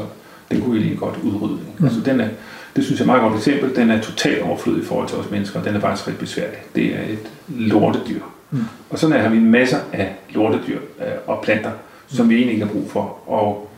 den 0.52 0.62
kunne 0.62 0.74
vi 0.74 0.80
lige 0.80 0.96
godt 0.96 1.16
udrydde. 1.24 1.58
Ikke? 1.70 1.84
Altså 1.84 2.00
den 2.00 2.20
er, 2.20 2.28
det 2.76 2.86
synes 2.86 3.00
jeg 3.00 3.08
er 3.08 3.14
et 3.14 3.20
meget 3.20 3.32
godt 3.32 3.48
eksempel. 3.48 3.76
Den 3.76 3.90
er 3.90 4.02
totalt 4.02 4.42
overflødig 4.42 4.82
i 4.82 4.86
forhold 4.86 5.08
til 5.08 5.18
os 5.18 5.32
mennesker, 5.32 5.60
og 5.60 5.66
den 5.66 5.76
er 5.76 5.80
faktisk 5.80 6.08
rigtig 6.08 6.20
besværlig. 6.20 6.58
Det 6.76 6.86
er 6.86 7.02
et 7.02 7.30
lortedyr. 7.48 8.22
Mm. 8.52 8.60
Og 8.90 9.00
sådan 9.00 9.22
har 9.22 9.30
vi 9.30 9.40
masser 9.40 9.78
af 9.94 10.16
lortedyr 10.30 10.80
øh, 11.00 11.06
og 11.28 11.42
planter, 11.44 11.72
som 12.08 12.30
vi 12.30 12.36
egentlig 12.36 12.54
ikke 12.54 12.66
har 12.66 12.74
brug 12.74 12.92
for. 12.92 13.18
Og, 13.28 13.70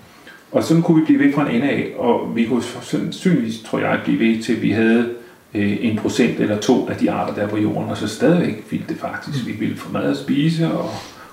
og 0.52 0.64
sådan 0.64 0.84
kunne 0.84 1.00
vi 1.00 1.06
blive 1.06 1.20
ved 1.20 1.34
fra 1.34 1.50
en 1.50 1.56
ende 1.56 1.70
af, 1.70 1.92
og 1.98 2.36
vi 2.36 2.46
kunne 2.46 2.64
sandsynligvis, 2.82 3.60
tror 3.60 3.80
jeg, 3.80 4.00
blive 4.04 4.20
ved 4.20 4.44
til, 4.44 4.54
at 4.54 4.62
vi 4.62 4.72
havde 4.72 5.10
øh, 5.54 5.78
en 5.82 5.98
procent 5.98 6.40
eller 6.40 6.58
to 6.58 6.90
af 6.90 6.96
de 6.96 7.12
arter, 7.12 7.34
der 7.34 7.42
er 7.42 7.48
på 7.48 7.58
jorden, 7.58 7.90
og 7.90 7.98
så 7.98 8.08
stadigvæk 8.08 8.66
ville 8.70 8.86
det 8.90 8.98
faktisk. 8.98 9.48
Vi 9.48 9.52
ville 9.52 9.78
få 9.78 9.92
mad 9.94 10.12
at 10.12 10.18
spise, 10.18 10.72
og 10.72 10.90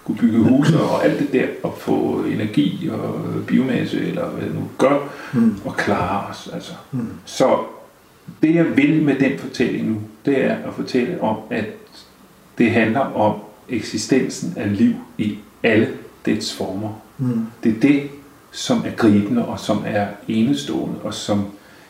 kunne 0.09 0.19
bygge 0.19 0.39
huse 0.39 0.81
og 0.81 1.05
alt 1.05 1.19
det 1.19 1.33
der, 1.33 1.47
og 1.63 1.75
få 1.79 2.25
energi 2.27 2.91
og 2.93 3.21
biomasse, 3.47 4.01
eller 4.01 4.29
hvad 4.29 4.47
det 4.47 4.55
nu 4.55 4.69
gør, 4.79 4.99
mm. 5.35 5.57
og 5.65 5.77
klare 5.77 6.27
os. 6.31 6.51
Altså. 6.53 6.73
Mm. 6.93 7.09
Så 7.25 7.59
det 8.43 8.55
jeg 8.55 8.77
vil 8.77 9.03
med 9.03 9.15
den 9.17 9.39
fortælling 9.39 9.89
nu, 9.89 9.97
det 10.27 10.45
er 10.45 10.55
at 10.55 10.75
fortælle 10.75 11.21
om, 11.21 11.37
at 11.51 11.65
det 12.59 12.71
handler 12.71 13.01
om 13.01 13.35
eksistensen 13.69 14.55
af 14.57 14.77
liv 14.79 14.95
i 15.19 15.39
alle 15.63 15.89
dets 16.27 16.55
former. 16.55 17.01
Mm. 17.19 17.47
Det 17.65 17.77
er 17.77 17.81
det, 17.81 18.03
som 18.51 18.79
er 18.87 18.91
gribende 18.97 19.47
og 19.47 19.61
som 19.61 19.83
er 19.87 20.07
enestående, 20.29 20.99
og 21.03 21.15
som 21.15 21.45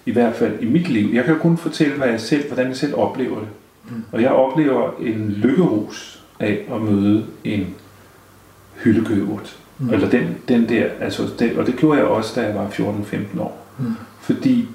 i 0.06 0.10
hvert 0.10 0.34
fald 0.34 0.60
i 0.60 0.66
mit 0.66 0.88
liv, 0.88 1.14
jeg 1.14 1.24
kan 1.24 1.34
jo 1.34 1.40
kun 1.40 1.56
fortælle, 1.56 1.96
hvad 1.96 2.08
jeg 2.08 2.20
selv, 2.20 2.46
hvordan 2.46 2.66
jeg 2.66 2.76
selv 2.76 2.94
oplever 2.94 3.38
det. 3.38 3.48
Mm. 3.90 4.04
Og 4.12 4.22
jeg 4.22 4.30
oplever 4.30 4.90
en 5.00 5.30
lykkerus 5.30 6.22
af 6.40 6.58
at 6.74 6.80
møde 6.82 7.26
en 7.44 7.74
hyldegøvert. 8.84 9.56
Mm. 9.78 9.92
Eller 9.92 10.10
den, 10.10 10.36
den 10.48 10.68
der, 10.68 10.84
altså 11.00 11.22
den, 11.38 11.58
og 11.58 11.66
det 11.66 11.76
gjorde 11.76 11.98
jeg 11.98 12.06
også, 12.06 12.40
da 12.40 12.46
jeg 12.46 12.54
var 12.54 12.68
14-15 12.68 13.40
år. 13.40 13.66
Mm. 13.78 13.94
Fordi 14.20 14.68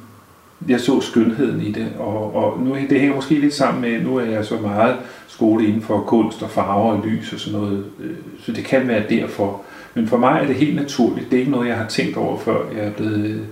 jeg 0.67 0.79
så 0.79 1.01
skønheden 1.01 1.61
i 1.61 1.71
det, 1.71 1.87
og, 1.99 2.35
og 2.35 2.59
nu, 2.59 2.75
det 2.89 2.99
hænger 2.99 3.15
måske 3.15 3.35
lidt 3.35 3.53
sammen 3.53 3.81
med, 3.81 4.01
nu 4.01 4.15
er 4.15 4.25
jeg 4.25 4.45
så 4.45 4.57
meget 4.57 4.95
skole 5.27 5.67
inden 5.67 5.81
for 5.81 6.01
kunst 6.01 6.43
og 6.43 6.49
farver 6.49 6.91
og 6.91 7.05
lys 7.05 7.33
og 7.33 7.39
sådan 7.39 7.59
noget, 7.59 7.85
øh, 7.99 8.15
så 8.39 8.51
det 8.51 8.65
kan 8.65 8.87
være 8.87 9.03
derfor. 9.09 9.61
Men 9.93 10.07
for 10.07 10.17
mig 10.17 10.39
er 10.41 10.47
det 10.47 10.55
helt 10.55 10.75
naturligt. 10.75 11.31
Det 11.31 11.35
er 11.35 11.39
ikke 11.39 11.51
noget, 11.51 11.67
jeg 11.67 11.77
har 11.77 11.87
tænkt 11.87 12.17
over, 12.17 12.37
før 12.39 12.57
jeg 12.75 12.85
er 12.85 12.91
blevet 12.91 13.45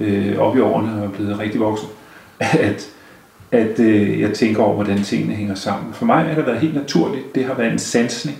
øh, 0.00 0.38
op 0.38 0.56
i 0.56 0.60
årene 0.60 0.92
og 0.92 1.04
er 1.04 1.10
blevet 1.10 1.38
rigtig 1.38 1.60
voksen, 1.60 1.88
at, 2.40 2.88
at 3.52 3.80
øh, 3.80 4.20
jeg 4.20 4.32
tænker 4.32 4.62
over, 4.62 4.74
hvordan 4.74 5.02
tingene 5.02 5.34
hænger 5.34 5.54
sammen. 5.54 5.94
For 5.94 6.04
mig 6.04 6.24
har 6.24 6.34
det 6.34 6.46
været 6.46 6.60
helt 6.60 6.74
naturligt. 6.74 7.34
Det 7.34 7.44
har 7.44 7.54
været 7.54 7.72
en 7.72 7.78
sansning. 7.78 8.38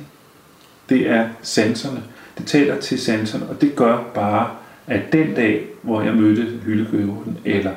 Det 0.91 1.11
er 1.11 1.29
sanserne. 1.43 2.03
Det 2.39 2.47
taler 2.47 2.81
til 2.81 3.01
sanserne, 3.01 3.47
og 3.47 3.61
det 3.61 3.77
gør 3.77 3.99
bare, 4.15 4.51
at 4.87 5.13
den 5.13 5.35
dag, 5.35 5.67
hvor 5.83 6.03
jeg 6.03 6.15
mødte 6.15 6.43
hyldegøven, 6.65 7.39
eller 7.45 7.73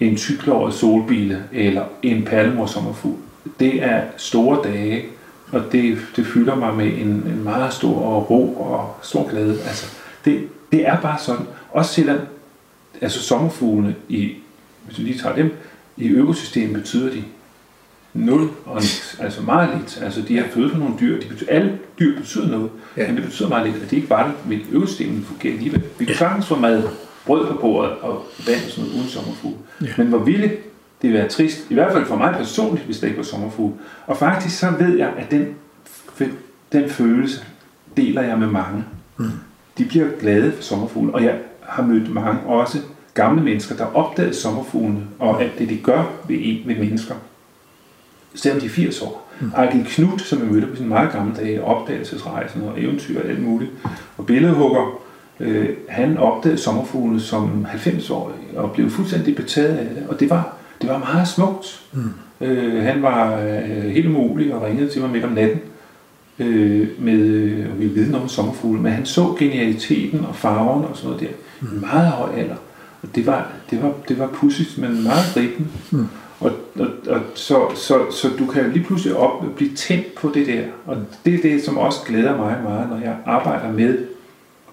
en 0.00 0.16
tyklåret 0.16 0.74
solbile, 0.74 1.44
eller 1.52 1.84
en 2.02 2.24
palmorsommerfugl, 2.24 3.18
det 3.60 3.82
er 3.82 4.02
store 4.16 4.62
dage, 4.64 5.04
og 5.52 5.62
det, 5.72 5.98
det 6.16 6.26
fylder 6.26 6.54
mig 6.54 6.74
med 6.74 6.86
en, 6.86 7.06
en 7.06 7.40
meget 7.44 7.74
stor 7.74 8.20
ro 8.20 8.54
og 8.54 8.96
stor 9.02 9.30
glæde. 9.30 9.52
Altså, 9.62 9.96
det, 10.24 10.48
det 10.72 10.88
er 10.88 11.00
bare 11.00 11.18
sådan. 11.18 11.46
Også 11.70 11.94
selvom 11.94 12.18
altså 13.00 13.22
sommerfuglene, 13.22 13.94
i, 14.08 14.34
hvis 14.86 14.98
vi 14.98 15.04
lige 15.04 15.18
tager 15.18 15.34
dem, 15.34 15.54
i 15.96 16.08
økosystemet 16.08 16.74
betyder 16.74 17.10
de 17.10 17.24
nul 18.14 18.48
og 18.66 18.82
altså 19.18 19.42
meget 19.42 19.70
lidt. 19.76 20.02
Altså 20.02 20.22
de 20.28 20.38
er 20.38 20.44
født 20.50 20.72
på 20.72 20.78
nogle 20.78 20.94
dyr, 21.00 21.20
de 21.20 21.28
betyder, 21.28 21.50
alle 21.50 21.78
dyr 22.00 22.18
betyder 22.18 22.48
noget, 22.48 22.70
ja. 22.96 23.06
men 23.06 23.16
det 23.16 23.24
betyder 23.24 23.48
meget 23.48 23.66
lidt, 23.66 23.82
at 23.82 23.90
det 23.90 23.96
ikke 23.96 24.10
var 24.10 24.26
det, 24.26 24.34
men 24.46 24.60
økosystemet 24.72 25.24
fungerer 25.24 25.54
alligevel. 25.54 25.82
Vi 25.98 26.04
kan 26.04 26.14
sagtens 26.14 26.46
få 26.46 26.56
mad, 26.56 26.82
brød 27.26 27.46
på 27.46 27.54
bordet 27.54 27.92
og 27.92 28.26
vand 28.46 28.64
og 28.64 28.70
sådan 28.70 28.84
noget 28.84 28.98
uden 28.98 29.08
sommerfugle. 29.08 29.56
Ja. 29.82 29.86
Men 29.98 30.06
hvor 30.06 30.18
ville 30.18 30.50
det 31.02 31.12
være 31.12 31.28
trist, 31.28 31.70
i 31.70 31.74
hvert 31.74 31.92
fald 31.92 32.06
for 32.06 32.16
mig 32.16 32.34
personligt, 32.34 32.84
hvis 32.84 32.98
der 32.98 33.06
ikke 33.06 33.18
var 33.18 33.24
sommerfugle. 33.24 33.74
Og 34.06 34.16
faktisk 34.16 34.58
så 34.58 34.70
ved 34.78 34.96
jeg, 34.96 35.12
at 35.18 35.30
den, 35.30 35.46
den 36.72 36.90
følelse 36.90 37.44
deler 37.96 38.22
jeg 38.22 38.38
med 38.38 38.46
mange. 38.46 38.84
Mm. 39.16 39.30
De 39.78 39.84
bliver 39.84 40.06
glade 40.20 40.52
for 40.52 40.62
sommerfugle, 40.62 41.14
og 41.14 41.24
jeg 41.24 41.38
har 41.62 41.82
mødt 41.82 42.14
mange 42.14 42.40
også 42.40 42.78
gamle 43.14 43.42
mennesker, 43.42 43.76
der 43.76 43.96
opdagede 43.96 44.34
sommerfuglene 44.34 45.02
og 45.18 45.42
alt 45.42 45.58
det, 45.58 45.68
de 45.68 45.78
gør 45.78 46.04
ved, 46.28 46.36
en, 46.40 46.68
ved 46.68 46.76
mennesker. 46.76 47.14
Selvom 48.34 48.60
de 48.60 48.66
er 48.66 48.70
80 48.70 49.02
år. 49.02 49.30
Mm. 49.40 49.52
Knut, 49.84 50.20
som 50.20 50.38
jeg 50.38 50.48
mødte 50.48 50.66
på 50.66 50.76
sin 50.76 50.88
meget 50.88 51.12
gamle 51.12 51.34
dage, 51.36 51.64
opdagelsesrejsen 51.64 52.62
og 52.62 52.82
eventyr 52.82 53.20
og 53.22 53.28
alt 53.28 53.42
muligt, 53.42 53.70
og 54.16 54.26
billedhugger, 54.26 55.00
øh, 55.40 55.68
han 55.88 56.16
opdagede 56.16 56.58
sommerfuglene 56.58 57.20
som 57.20 57.66
90-årig 57.68 58.36
og 58.56 58.72
blev 58.72 58.90
fuldstændig 58.90 59.36
betaget 59.36 59.76
af 59.76 59.86
det, 59.94 60.06
og 60.08 60.20
det 60.20 60.30
var, 60.30 60.56
det 60.82 60.90
var 60.90 60.98
meget 60.98 61.28
smukt. 61.28 61.82
Mm. 61.92 62.10
Øh, 62.40 62.82
han 62.82 63.02
var 63.02 63.40
øh, 63.40 63.90
helt 63.90 64.06
umulig 64.06 64.54
og 64.54 64.62
ringede 64.62 64.88
til 64.88 65.00
mig 65.02 65.10
midt 65.10 65.24
om 65.24 65.32
natten 65.32 65.60
øh, 66.38 66.88
med 66.98 67.18
øh, 67.18 67.80
vi 67.80 67.86
vide 67.86 68.10
noget 68.10 68.22
om 68.22 68.28
sommerfugle, 68.28 68.80
men 68.80 68.92
han 68.92 69.06
så 69.06 69.36
genialiteten 69.38 70.24
og 70.28 70.36
farven 70.36 70.84
og 70.84 70.96
sådan 70.96 71.10
noget 71.10 71.20
der. 71.20 71.36
Mm. 71.60 71.80
Meget 71.80 72.08
høj 72.08 72.34
alder. 72.36 72.56
Og 73.02 73.08
det 73.14 73.26
var, 73.26 73.48
det 73.70 73.82
var, 73.82 73.92
det 74.08 74.18
var 74.18 74.26
pudsigt, 74.26 74.78
men 74.78 75.02
meget 75.02 75.24
gribende. 75.34 75.68
Mm. 75.90 76.06
Og, 76.40 76.52
og, 76.78 76.86
og 77.08 77.20
så, 77.34 77.70
så, 77.74 78.10
så 78.10 78.28
du 78.38 78.46
kan 78.46 78.72
lige 78.72 78.84
pludselig 78.84 79.16
op 79.16 79.44
blive 79.56 79.74
tændt 79.74 80.14
på 80.14 80.30
det 80.34 80.46
der. 80.46 80.62
Og 80.86 80.96
det 81.24 81.34
er 81.34 81.42
det, 81.42 81.64
som 81.64 81.78
også 81.78 82.00
glæder 82.06 82.36
mig 82.36 82.60
meget, 82.64 82.88
når 82.90 82.98
jeg 82.98 83.16
arbejder 83.26 83.72
med 83.72 83.98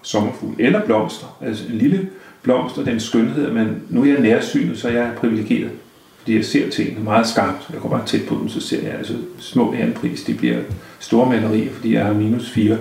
sommerfugl 0.02 0.54
eller 0.58 0.84
blomster. 0.84 1.36
Altså 1.40 1.64
en 1.68 1.78
lille 1.78 2.08
blomst 2.42 2.78
og 2.78 2.86
den 2.86 3.00
skønhed, 3.00 3.50
men 3.50 3.82
nu 3.88 4.02
er 4.02 4.06
jeg 4.06 4.20
nærsynet, 4.20 4.78
så 4.78 4.88
jeg 4.88 5.02
er 5.02 5.14
privilegeret. 5.14 5.70
Fordi 6.18 6.36
jeg 6.36 6.44
ser 6.44 6.70
tingene 6.70 7.04
meget 7.04 7.26
skarpt. 7.26 7.70
Jeg 7.72 7.80
går 7.80 7.88
bare 7.88 8.06
tæt 8.06 8.20
på 8.28 8.34
dem, 8.40 8.48
så 8.48 8.60
ser 8.60 8.82
jeg 8.82 8.94
altså 8.98 9.14
små 9.38 9.74
pris. 9.94 10.22
Det 10.22 10.36
bliver 10.36 10.58
store 10.98 11.30
malerier, 11.30 11.72
fordi 11.72 11.94
jeg 11.94 12.04
har 12.04 12.12
minus 12.12 12.50
4 12.50 12.76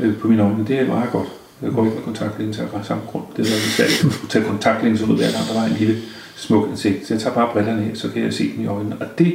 øh, 0.00 0.16
på 0.16 0.28
mine 0.28 0.42
øjne. 0.42 0.66
Det 0.66 0.80
er 0.80 0.86
meget 0.86 1.10
godt. 1.12 1.28
Jeg 1.64 1.72
går 1.72 1.84
ikke 1.84 1.96
med 1.96 2.04
kontaktlinser 2.04 2.64
af 2.74 2.84
samme 2.84 3.02
grund. 3.06 3.24
Det 3.36 3.42
er 3.42 3.46
særligt, 3.46 4.04
at 4.04 4.12
skulle 4.12 4.30
tage 4.30 4.44
kontaktlinser 4.44 5.06
ud 5.06 5.16
hver 5.16 5.32
gang, 5.32 5.48
der 5.48 5.60
var 5.60 5.66
en 5.66 5.76
lille 5.78 5.96
smuk 6.36 6.68
insekt. 6.70 7.06
Så 7.06 7.14
jeg 7.14 7.20
tager 7.20 7.34
bare 7.34 7.48
brillerne 7.52 7.90
af, 7.90 7.96
så 7.96 8.10
kan 8.10 8.22
jeg 8.22 8.32
se 8.34 8.52
dem 8.52 8.64
i 8.64 8.66
øjnene. 8.66 8.96
Og 9.00 9.06
det, 9.18 9.34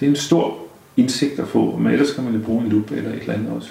det 0.00 0.06
er 0.06 0.10
en 0.10 0.16
stor 0.16 0.58
indsigt 0.96 1.38
at 1.38 1.48
få, 1.48 1.76
men 1.76 1.92
ellers 1.92 2.12
kan 2.12 2.24
man 2.24 2.34
jo 2.34 2.40
bruge 2.40 2.64
en 2.64 2.68
lup 2.68 2.90
eller 2.90 3.10
et 3.10 3.20
eller 3.20 3.34
andet 3.34 3.52
også. 3.52 3.70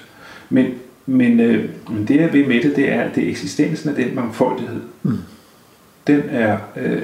Men, 0.49 0.65
men, 1.05 1.39
øh, 1.39 1.69
men 1.89 2.07
det 2.07 2.15
jeg 2.15 2.33
ved 2.33 2.45
med 2.45 2.61
det, 2.61 2.75
det 2.75 2.91
er, 2.91 3.01
at 3.01 3.15
det 3.15 3.23
er 3.23 3.29
eksistensen 3.29 3.89
af 3.89 3.95
den 3.95 4.15
mangfoldighed. 4.15 4.81
Mm. 5.03 5.17
Den 6.07 6.21
er... 6.29 6.57
Øh, 6.77 7.01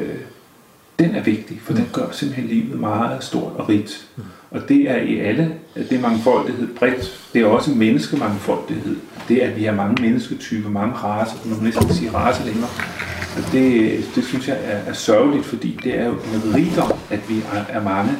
den 1.00 1.16
er 1.16 1.24
vigtig, 1.24 1.60
for 1.64 1.74
mm. 1.74 1.80
den 1.80 1.88
gør 1.94 2.06
simpelthen 2.12 2.48
livet 2.48 2.80
meget 2.80 3.24
stort 3.24 3.54
og 3.56 3.70
rigt. 3.70 4.08
Mm. 4.16 4.24
Og 4.52 4.70
det 4.70 4.92
er 4.92 4.98
i 4.98 5.20
alle, 5.20 5.52
det 5.76 5.92
er 5.92 6.02
mangfoldighed 6.02 6.68
bredt. 6.68 7.30
Det 7.34 7.42
er 7.42 7.46
også 7.46 7.72
menneskemangfoldighed. 7.72 8.96
Det 9.28 9.44
er, 9.44 9.50
at 9.50 9.56
vi 9.56 9.64
har 9.64 9.74
mange 9.74 10.02
mennesketyper, 10.02 10.70
mange 10.70 10.94
raser, 10.94 11.36
man 11.46 11.58
må 11.58 11.64
næsten 11.64 11.94
sige 11.94 12.12
race 12.12 12.46
længere. 12.46 12.70
Og 13.38 13.52
det, 13.52 14.04
det 14.16 14.24
synes 14.24 14.48
jeg 14.48 14.58
er, 14.64 14.78
er 14.78 14.94
sørgeligt, 14.94 15.46
fordi 15.46 15.80
det 15.84 16.00
er 16.00 16.06
jo 16.06 16.12
en 16.12 16.56
rigdom, 16.56 16.92
at 17.10 17.30
vi 17.30 17.38
er, 17.54 17.64
er 17.70 17.84
mange 17.84 18.12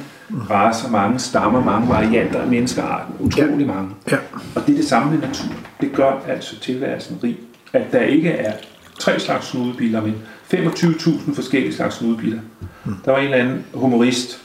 raser, 0.50 0.90
mange 0.90 1.20
stammer, 1.20 1.64
mange 1.64 1.90
varianter 1.90 2.42
af 2.42 2.48
menneskearten. 2.48 3.16
Utrolig 3.20 3.68
mange. 3.68 3.90
Ja. 4.12 4.18
Og 4.56 4.68
det 4.68 4.74
er 4.74 4.78
det 4.78 4.86
samme 4.86 5.12
med 5.12 5.28
naturen. 5.28 5.58
Det 5.82 5.92
gør 5.94 6.22
altså 6.28 6.60
tilværelsen 6.60 7.20
rig. 7.24 7.38
At 7.74 7.92
der 7.92 8.02
ikke 8.02 8.30
er 8.30 8.54
tre 9.00 9.20
slags 9.20 9.48
snudebiller, 9.48 10.02
men 10.02 10.16
25.000 10.54 11.36
forskellige 11.36 11.74
slags 11.74 11.96
snudebiller. 11.96 12.40
Mm. 12.86 12.96
Der 13.06 13.12
var 13.12 13.18
en 13.18 13.26
eller 13.26 13.38
anden 13.38 13.66
humorist, 13.74 14.42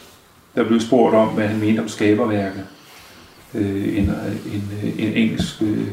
der 0.55 0.65
blev 0.65 0.81
spurgt 0.81 1.15
om, 1.15 1.29
hvad 1.29 1.49
han 1.49 1.61
mente 1.61 1.81
om 1.81 1.89
skaberværket. 1.89 2.67
Øh, 3.55 3.99
en, 3.99 4.05
en, 4.53 4.71
en 4.99 5.13
engelsk 5.13 5.63
øh, 5.63 5.87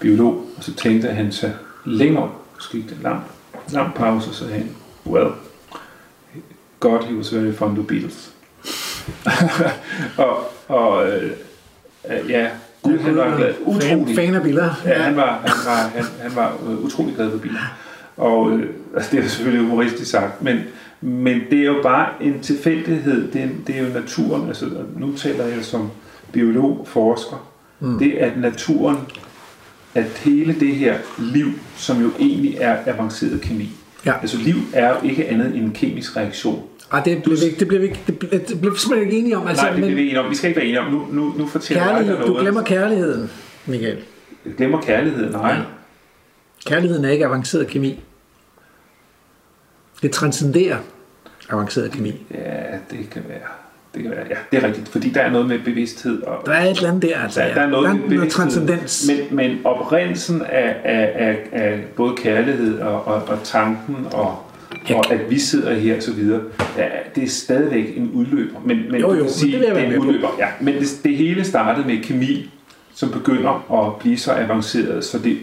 biolog, 0.00 0.46
og 0.56 0.64
så 0.64 0.74
tænkte 0.74 1.08
han 1.08 1.32
sig 1.32 1.54
længere, 1.84 2.30
måske 2.54 2.78
en 2.78 2.98
lang, 3.02 3.20
lang 3.72 3.94
pause, 3.94 4.34
så 4.34 4.46
han, 4.46 4.70
well, 5.06 5.30
God, 6.80 7.02
he 7.02 7.16
was 7.16 7.34
very 7.34 7.52
fond 7.52 7.78
of 7.78 7.86
Beatles. 7.86 8.32
og 10.16 10.52
og 10.68 11.08
øh, 11.08 11.30
ja, 12.28 12.48
Gud, 12.82 12.98
han 12.98 13.16
var 13.16 13.36
glad, 13.36 13.54
utrolig. 13.64 14.16
Fan 14.16 14.34
af 14.34 14.42
biler. 14.42 14.70
Ja, 14.84 15.02
han 15.02 15.16
var, 15.16 15.40
han 15.44 15.66
var, 15.66 15.90
han, 15.94 16.04
han 16.22 16.36
var 16.36 16.58
øh, 16.66 16.84
utrolig 16.84 17.14
glad 17.14 17.30
for 17.30 17.38
biler. 17.38 17.60
Og 18.16 18.50
øh, 18.50 18.70
altså, 18.94 19.16
det 19.16 19.24
er 19.24 19.28
selvfølgelig 19.28 19.68
humoristisk 19.68 20.10
sagt, 20.10 20.42
men, 20.42 20.58
men 21.00 21.40
det 21.50 21.60
er 21.60 21.64
jo 21.64 21.82
bare 21.82 22.08
en 22.20 22.40
tilfældighed. 22.40 23.32
Det 23.32 23.42
er, 23.42 23.48
det 23.66 23.76
er 23.76 23.82
jo 23.82 23.94
naturen. 23.94 24.48
Altså, 24.48 24.70
nu 24.96 25.12
taler 25.16 25.46
jeg 25.46 25.64
som 25.64 25.90
biolog, 26.32 26.86
forsker. 26.88 27.50
Mm. 27.80 27.98
Det 27.98 28.22
er 28.22 28.26
at 28.26 28.38
naturen, 28.38 28.96
at 29.96 30.04
hele 30.04 30.60
det 30.60 30.76
her 30.76 30.98
liv, 31.18 31.46
som 31.76 32.02
jo 32.02 32.10
egentlig 32.18 32.56
er 32.60 32.78
avanceret 32.86 33.40
kemi. 33.40 33.70
Ja. 34.06 34.12
Altså 34.20 34.38
liv 34.38 34.54
er 34.72 34.88
jo 34.88 35.08
ikke 35.08 35.28
andet 35.28 35.46
end 35.46 35.64
en 35.64 35.72
kemisk 35.72 36.16
reaktion. 36.16 36.62
Ej, 36.92 37.00
det 37.00 37.22
bliver 37.22 37.38
vi, 37.38 37.54
det 37.58 37.68
bliver 37.68 37.80
vi, 37.80 37.96
det 38.06 38.18
bliver, 38.18 38.38
det 38.38 38.60
bliver 38.60 38.72
vi 38.72 38.78
simpelthen 38.78 39.08
ikke 39.08 39.18
enige 39.18 39.36
om. 39.36 39.46
Altså, 39.46 39.62
Nej, 39.62 39.72
det 39.72 39.82
bliver 39.82 39.94
vi 39.94 40.02
enige 40.02 40.20
om. 40.20 40.30
Vi 40.30 40.34
skal 40.34 40.48
ikke 40.48 40.60
være 40.60 40.66
enige 40.66 40.80
om. 40.80 40.92
Nu, 40.92 41.06
nu, 41.10 41.34
nu 41.38 41.46
fortæller 41.46 41.84
kærlighed, 41.84 42.14
jeg 42.14 42.16
dig 42.16 42.28
noget. 42.28 42.38
Du 42.38 42.42
glemmer 42.42 42.62
kærligheden, 42.62 43.30
Michael. 43.66 43.98
Jeg 44.46 44.54
glemmer 44.54 44.80
kærligheden, 44.80 45.32
nej. 45.32 45.52
Ja. 45.52 45.62
Kærligheden 46.66 47.04
er 47.04 47.10
ikke 47.10 47.24
avanceret 47.24 47.66
kemi. 47.66 48.00
Det 50.02 50.10
transcenderer 50.10 50.78
avanceret 51.50 51.92
kemi. 51.92 52.26
Ja, 52.34 52.78
det 52.90 53.10
kan 53.10 53.22
være. 53.28 53.65
Det 53.96 54.04
ja, 54.04 54.36
det 54.50 54.64
er 54.64 54.66
rigtigt, 54.66 54.88
fordi 54.88 55.10
der 55.10 55.20
er 55.20 55.30
noget 55.30 55.48
med 55.48 55.58
bevidsthed. 55.58 56.22
Og, 56.22 56.46
der 56.46 56.52
er 56.52 56.64
et 56.64 56.76
eller 56.76 56.88
andet 56.88 57.02
der, 57.02 57.18
altså. 57.18 57.40
Der, 57.40 57.46
ja. 57.46 57.54
der 57.54 57.60
er 57.60 57.68
noget, 57.68 57.84
der 57.84 57.90
er 57.90 57.94
med 57.94 58.02
bevidsthed. 58.02 58.30
transcendens. 58.30 59.08
Men, 59.08 59.36
men 59.36 59.58
oprindelsen 59.64 60.42
af, 60.42 60.76
af, 60.84 61.12
af, 61.14 61.38
af 61.52 61.80
både 61.96 62.14
kærlighed 62.16 62.78
og, 62.78 63.06
og, 63.06 63.22
og 63.28 63.38
tanken 63.44 63.96
og, 64.12 64.38
ja. 64.90 64.94
og 64.96 65.12
at 65.12 65.30
vi 65.30 65.38
sidder 65.38 65.74
her 65.74 65.96
og 65.96 66.02
så 66.02 66.12
videre, 66.12 66.40
ja, 66.78 66.86
det 67.14 67.22
er 67.24 67.28
stadigvæk 67.28 67.96
en 67.96 68.10
udløber. 68.14 68.60
Men, 68.64 68.82
men 68.90 69.00
jo, 69.00 69.14
jo, 69.14 69.22
kan 69.22 69.32
sige, 69.32 69.58
det, 69.58 69.60
det 69.60 69.78
er 69.78 69.86
en 69.86 69.98
udløber. 69.98 70.28
Ja, 70.38 70.46
men 70.60 70.74
det, 70.74 71.00
det 71.04 71.16
hele 71.16 71.44
startede 71.44 71.86
med 71.86 72.02
kemi, 72.02 72.50
som 72.94 73.10
begynder 73.10 73.84
at 73.86 74.00
blive 74.00 74.18
så 74.18 74.32
avanceret, 74.32 75.04
så 75.04 75.18
det 75.18 75.36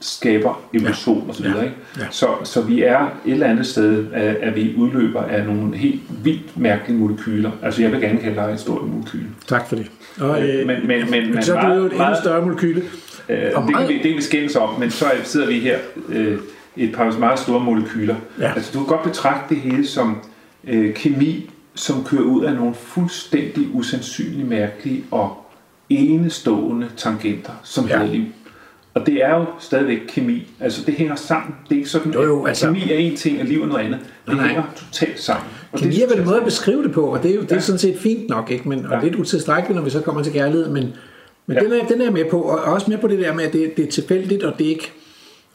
skaber 0.00 0.60
evolution 0.74 1.22
ja. 1.22 1.28
og 1.28 1.34
så 1.34 1.42
videre. 1.42 1.64
Ikke? 1.64 1.76
Ja. 1.98 2.04
Så, 2.10 2.26
så 2.44 2.62
vi 2.62 2.82
er 2.82 3.00
et 3.26 3.32
eller 3.32 3.46
andet 3.46 3.66
sted, 3.66 4.12
at, 4.12 4.36
at 4.36 4.56
vi 4.56 4.74
udløber 4.76 5.22
af 5.22 5.46
nogle 5.46 5.76
helt 5.76 6.00
vildt 6.24 6.56
mærkelige 6.58 6.98
molekyler. 6.98 7.50
Altså 7.62 7.82
jeg 7.82 7.92
vil 7.92 8.00
gerne 8.00 8.18
kalde 8.18 8.36
dig 8.36 8.50
et 8.52 8.60
stort 8.60 8.88
molekyl. 8.88 9.24
Tak 9.46 9.68
for 9.68 9.76
det. 9.76 9.90
Og, 10.20 10.42
øh, 10.42 10.66
men, 10.66 10.86
men, 10.86 11.10
men, 11.10 11.34
men 11.34 11.42
så 11.42 11.54
er 11.54 11.68
du 11.68 11.74
jo 11.74 11.84
et 11.84 11.92
endnu 11.92 12.14
større 12.22 12.42
molekyle. 12.42 12.82
Øh, 13.28 13.36
det, 13.38 13.52
kan 13.52 13.88
vi, 13.88 13.94
det 13.94 14.02
kan 14.02 14.16
vi 14.16 14.22
skændes 14.22 14.56
om, 14.56 14.80
men 14.80 14.90
så 14.90 15.04
sidder 15.24 15.46
vi 15.46 15.58
her 15.58 15.78
øh, 16.08 16.38
et 16.76 16.92
par 16.94 17.18
meget 17.18 17.38
store 17.38 17.60
molekyler. 17.60 18.16
Ja. 18.40 18.52
Altså 18.54 18.72
du 18.72 18.78
kan 18.78 18.86
godt 18.86 19.02
betragte 19.02 19.54
det 19.54 19.62
hele 19.62 19.86
som 19.86 20.18
øh, 20.64 20.94
kemi, 20.94 21.50
som 21.74 22.04
kører 22.04 22.22
ud 22.22 22.44
af 22.44 22.54
nogle 22.54 22.74
fuldstændig 22.74 23.68
usandsynligt 23.72 24.48
mærkelige 24.48 25.04
og 25.10 25.46
enestående 25.88 26.88
tangenter, 26.96 27.52
som 27.62 27.86
ja. 27.86 27.98
hedder 27.98 28.12
liv. 28.12 28.24
Og 29.00 29.06
det 29.06 29.24
er 29.24 29.36
jo 29.36 29.44
stadigvæk 29.58 29.98
kemi. 30.08 30.48
Altså 30.60 30.82
det 30.86 30.94
hænger 30.94 31.14
sammen. 31.14 31.54
Det 31.68 31.74
er 31.74 31.78
ikke 31.78 31.88
sådan, 31.90 32.12
Jo, 32.12 32.22
jo, 32.22 32.46
altså- 32.46 32.66
kemi 32.66 32.90
er 32.92 32.96
en 32.96 33.16
ting, 33.16 33.40
og 33.40 33.46
liv 33.46 33.62
er 33.62 33.66
noget 33.66 33.84
andet. 33.84 33.98
Det 34.26 34.36
Nej, 34.36 34.46
hænger 34.46 34.62
totalt 34.76 35.20
sammen. 35.20 35.44
Og 35.72 35.78
Kemi 35.78 35.94
det 35.94 36.02
er 36.04 36.08
vel 36.08 36.18
en 36.18 36.24
måde 36.24 36.36
at 36.36 36.44
beskrive 36.44 36.82
det 36.82 36.92
på, 36.92 37.02
og 37.02 37.22
det 37.22 37.30
er 37.30 37.34
jo 37.34 37.40
det 37.40 37.50
er 37.52 37.56
Ja. 37.56 37.60
sådan 37.60 37.78
set 37.78 37.98
fint 37.98 38.28
nok, 38.28 38.50
ikke? 38.50 38.68
Men, 38.68 38.86
og 38.86 38.92
Ja. 38.92 39.04
lidt 39.04 39.16
utilstrækkeligt, 39.16 39.76
når 39.76 39.82
vi 39.84 39.90
så 39.90 40.00
kommer 40.00 40.22
til 40.22 40.32
kærlighed, 40.32 40.68
men, 40.68 40.88
men 41.46 41.56
Ja. 41.56 41.62
den, 41.64 41.72
er, 41.72 41.86
den 41.86 42.00
er 42.00 42.04
jeg 42.04 42.12
med 42.12 42.24
på, 42.30 42.40
og 42.40 42.58
også 42.58 42.90
med 42.90 42.98
på 42.98 43.08
det 43.08 43.18
der 43.18 43.34
med, 43.34 43.44
at 43.44 43.52
det, 43.52 43.76
det 43.76 43.86
er 43.86 43.90
tilfældigt, 43.90 44.42
og 44.42 44.58
det 44.58 44.64
ikke 44.64 44.92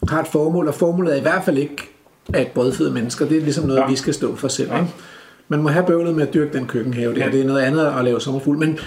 har 0.10 0.22
et 0.22 0.28
formål, 0.28 0.68
og 0.68 0.74
formålet 0.74 1.14
er 1.14 1.18
i 1.18 1.22
hvert 1.22 1.42
fald 1.46 1.58
ikke 1.58 1.90
at 2.34 2.48
brødføde 2.48 2.92
mennesker. 2.92 3.26
Det 3.28 3.38
er 3.38 3.42
ligesom 3.42 3.66
noget, 3.68 3.80
Ja. 3.82 3.88
vi 3.88 3.96
skal 3.96 4.14
stå 4.14 4.36
for 4.36 4.48
selv. 4.48 4.70
Ikke? 4.74 4.88
Man 5.48 5.62
må 5.62 5.70
have 5.70 5.86
bøvlet 5.86 6.16
med 6.16 6.28
at 6.28 6.34
dyrke 6.34 6.58
den 6.58 6.66
køkkenhave, 6.68 7.14
det, 7.14 7.20
Ja. 7.22 7.30
det 7.32 7.42
er 7.42 7.46
noget 7.46 7.62
andet 7.62 7.86
at 8.00 8.06
lave 8.06 8.22
sommerfugl. 8.22 8.58
Men 8.58 8.80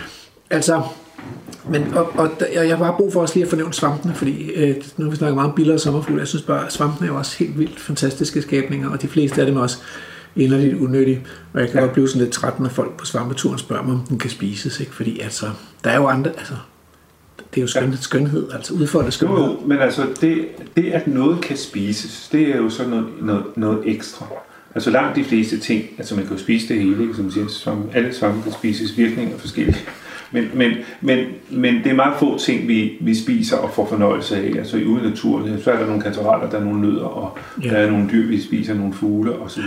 altså, 0.51 0.83
men, 1.71 1.95
og, 1.95 2.13
og, 2.19 2.31
og 2.41 2.69
jeg 2.69 2.77
har 2.77 2.85
bare 2.85 2.95
brug 2.97 3.13
for 3.13 3.21
også 3.21 3.35
lige 3.35 3.45
at 3.45 3.51
fornævne 3.51 3.75
svampene, 3.75 4.15
fordi 4.15 4.51
øh, 4.51 4.77
nu 4.97 5.05
har 5.05 5.11
vi 5.11 5.17
snakket 5.17 5.35
meget 5.35 5.49
om 5.49 5.55
billeder 5.55 5.75
og 5.75 5.81
sommerfugle. 5.81 6.21
Jeg 6.21 6.29
synes 6.29 6.43
bare, 6.43 6.67
at 6.67 6.73
svampene 6.73 7.09
er 7.09 7.13
jo 7.13 7.19
også 7.19 7.39
helt 7.39 7.59
vildt 7.59 7.81
fantastiske 7.81 8.43
skabninger, 8.43 8.91
og 8.91 9.03
de 9.03 9.09
fleste 9.09 9.41
af 9.41 9.47
dem 9.47 9.57
er 9.57 9.61
også 9.61 9.79
inderligt 10.37 10.75
unyttige. 10.75 11.27
Og 11.53 11.61
jeg 11.61 11.69
kan 11.69 11.77
ja. 11.77 11.81
godt 11.81 11.93
blive 11.93 12.09
sådan 12.09 12.23
lidt 12.23 12.33
træt, 12.33 12.61
når 12.61 12.69
folk 12.69 12.97
på 12.97 13.05
svampeturen 13.05 13.59
spørger 13.59 13.83
mig, 13.83 13.95
om 13.95 14.01
den 14.09 14.19
kan 14.19 14.31
spises. 14.31 14.81
Ikke? 14.81 14.95
Fordi 14.95 15.21
altså, 15.21 15.47
der 15.85 15.91
er 15.91 15.97
jo 15.97 16.07
andre, 16.07 16.31
altså, 16.39 16.55
det 17.55 17.61
er 17.61 17.63
jo 17.63 17.67
skønhed, 17.67 17.99
skønhed 17.99 18.53
altså 18.53 18.75
udfoldet 18.75 19.13
skønhed. 19.13 19.39
jo, 19.39 19.61
men 19.67 19.79
altså 19.79 20.07
det, 20.21 20.49
det, 20.77 20.93
at 20.93 21.07
noget 21.07 21.41
kan 21.41 21.57
spises, 21.57 22.29
det 22.33 22.43
er 22.43 22.57
jo 22.57 22.71
sådan 22.71 22.91
noget, 22.91 23.07
noget, 23.21 23.45
noget 23.57 23.81
ekstra. 23.85 24.27
Altså 24.75 24.91
langt 24.91 25.17
de 25.17 25.25
fleste 25.25 25.59
ting, 25.59 25.85
altså 25.99 26.15
man 26.15 26.27
kan 26.27 26.37
jo 26.37 26.43
spise 26.43 26.69
det 26.69 26.83
hele, 26.83 27.03
ikke? 27.03 27.15
som 27.15 27.31
siger, 27.31 27.49
som 27.49 27.91
alle 27.95 28.15
svampe 28.15 28.43
kan 28.43 28.53
spises, 28.53 28.97
virkninger 28.97 29.35
er 29.35 29.39
forskellige. 29.39 29.79
Men, 30.33 30.51
men, 30.55 30.71
men, 31.01 31.19
men 31.51 31.75
det 31.75 31.87
er 31.87 31.95
meget 31.95 32.15
få 32.19 32.39
ting, 32.39 32.69
vi, 32.69 32.93
vi 33.01 33.15
spiser 33.15 33.57
og 33.57 33.71
får 33.71 33.87
fornøjelse 33.87 34.37
af. 34.37 34.53
Altså 34.59 34.77
i 34.77 34.85
ude 34.85 35.03
naturen, 35.03 35.61
så 35.63 35.71
er 35.71 35.79
der 35.79 35.87
nogle 35.87 36.03
kantareller, 36.03 36.51
der 36.51 36.59
er 36.59 36.65
nogle 36.65 36.81
nødder, 36.81 37.05
og 37.05 37.39
Ja. 37.65 37.69
der 37.71 37.77
er 37.77 37.91
nogle 37.91 38.09
dyr, 38.13 38.27
vi 38.29 38.41
spiser, 38.41 38.75
nogle 38.75 38.93
fugle 38.95 39.33
osv. 39.39 39.63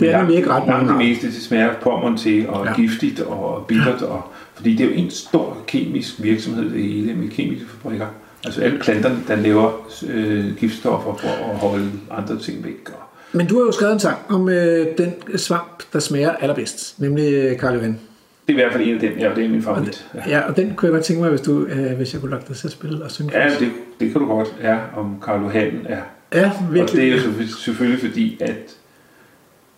Det 0.00 0.10
er 0.14 0.18
nemlig 0.18 0.36
ikke 0.36 0.50
ret 0.50 0.66
mange 0.66 0.88
det 0.88 0.96
meste, 0.96 1.26
det 1.26 1.34
smager 1.34 1.74
pommeren 1.82 2.16
til, 2.16 2.48
og 2.48 2.66
Ja. 2.66 2.74
giftigt 2.74 3.20
og 3.20 3.64
bittert. 3.68 4.02
Og, 4.02 4.22
fordi 4.54 4.72
det 4.76 4.80
er 4.86 4.90
jo 4.90 4.94
en 4.94 5.10
stor 5.10 5.56
kemisk 5.66 6.22
virksomhed, 6.22 6.70
det 6.70 6.82
hele, 6.82 7.14
med 7.14 7.28
kemiske 7.28 7.66
fabrikker. 7.82 8.06
Altså 8.44 8.60
alle 8.60 8.78
planterne, 8.78 9.18
der 9.28 9.36
laver 9.36 9.70
øh, 10.08 10.56
giftstoffer 10.56 11.14
for 11.16 11.28
at 11.52 11.58
holde 11.58 11.90
andre 12.10 12.38
ting 12.38 12.64
væk. 12.64 12.88
Og, 12.92 13.00
Men 13.32 13.46
du 13.46 13.58
har 13.58 13.64
jo 13.64 13.72
skrevet 13.72 13.92
en 13.92 14.00
sang 14.00 14.16
om 14.28 14.48
øh, 14.48 14.86
den 14.98 15.12
svamp, 15.36 15.82
der 15.92 15.98
smager 15.98 16.30
allerbedst, 16.30 17.00
nemlig 17.00 17.32
øh, 17.34 17.58
Karl 17.58 17.74
Johan. 17.74 17.98
Det 18.46 18.54
er 18.54 18.58
i 18.58 18.62
hvert 18.62 18.72
fald 18.72 18.82
en 18.88 18.94
af 18.94 19.00
dem, 19.00 19.18
ja, 19.18 19.30
det 19.34 19.44
er 19.44 19.48
min 19.48 19.62
favorit. 19.62 20.06
Ja, 20.14 20.20
Ja, 20.28 20.40
og 20.40 20.56
den 20.56 20.74
kunne 20.74 20.86
jeg 20.86 20.92
godt 20.92 21.04
tænke 21.04 21.22
mig, 21.22 21.30
hvis, 21.30 21.40
du, 21.40 21.64
øh, 21.64 21.92
hvis 21.96 22.12
jeg 22.12 22.20
kunne 22.20 22.30
lade 22.30 22.42
dig 22.48 22.56
til 22.56 22.66
at 22.68 22.72
spille 22.72 23.04
og 23.04 23.10
synge. 23.10 23.38
ja 23.38 23.48
det, 23.58 23.70
det 24.00 24.12
kan 24.12 24.20
du 24.20 24.26
godt, 24.26 24.54
ja, 24.62 24.78
om 24.96 25.16
Karl 25.24 25.40
Johan 25.42 25.86
er. 25.88 25.98
ja 26.34 26.50
Og 26.68 26.74
virkelig. 26.74 27.02
det 27.02 27.08
er 27.08 27.12
jo 27.16 27.18
selvfø- 27.18 27.62
selvfølgelig 27.64 28.00
fordi, 28.00 28.38
at 28.40 28.76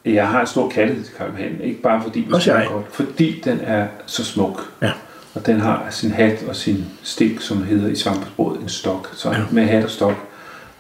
jeg 0.05 0.29
har 0.29 0.41
en 0.41 0.47
stor 0.47 0.69
kærlighed 0.71 1.05
til 1.05 1.15
Karl 1.15 1.31
Johan. 1.31 1.61
Ikke 1.61 1.83
bare 1.83 2.03
fordi 2.03 2.27
Også 2.33 2.55
jeg. 2.55 2.67
godt, 2.73 2.85
fordi 2.93 3.41
den 3.45 3.61
er 3.63 3.87
så 4.07 4.25
smuk. 4.25 4.71
Ja. 4.83 4.93
Og 5.35 5.47
den 5.47 5.61
har 5.61 5.87
sin 5.91 6.11
hat 6.11 6.45
og 6.49 6.57
sin 6.57 6.85
stik, 7.03 7.41
som 7.41 7.63
hedder 7.65 7.89
i 7.89 7.95
svampesproget 7.95 8.61
en 8.61 8.69
stok. 8.69 9.11
Så 9.15 9.31
ja. 9.31 9.37
med 9.53 9.63
hat 9.65 9.85
og 9.85 9.91
stok. 9.91 10.15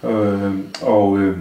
Øh, 0.04 0.50
og, 0.82 1.18
øh, 1.18 1.36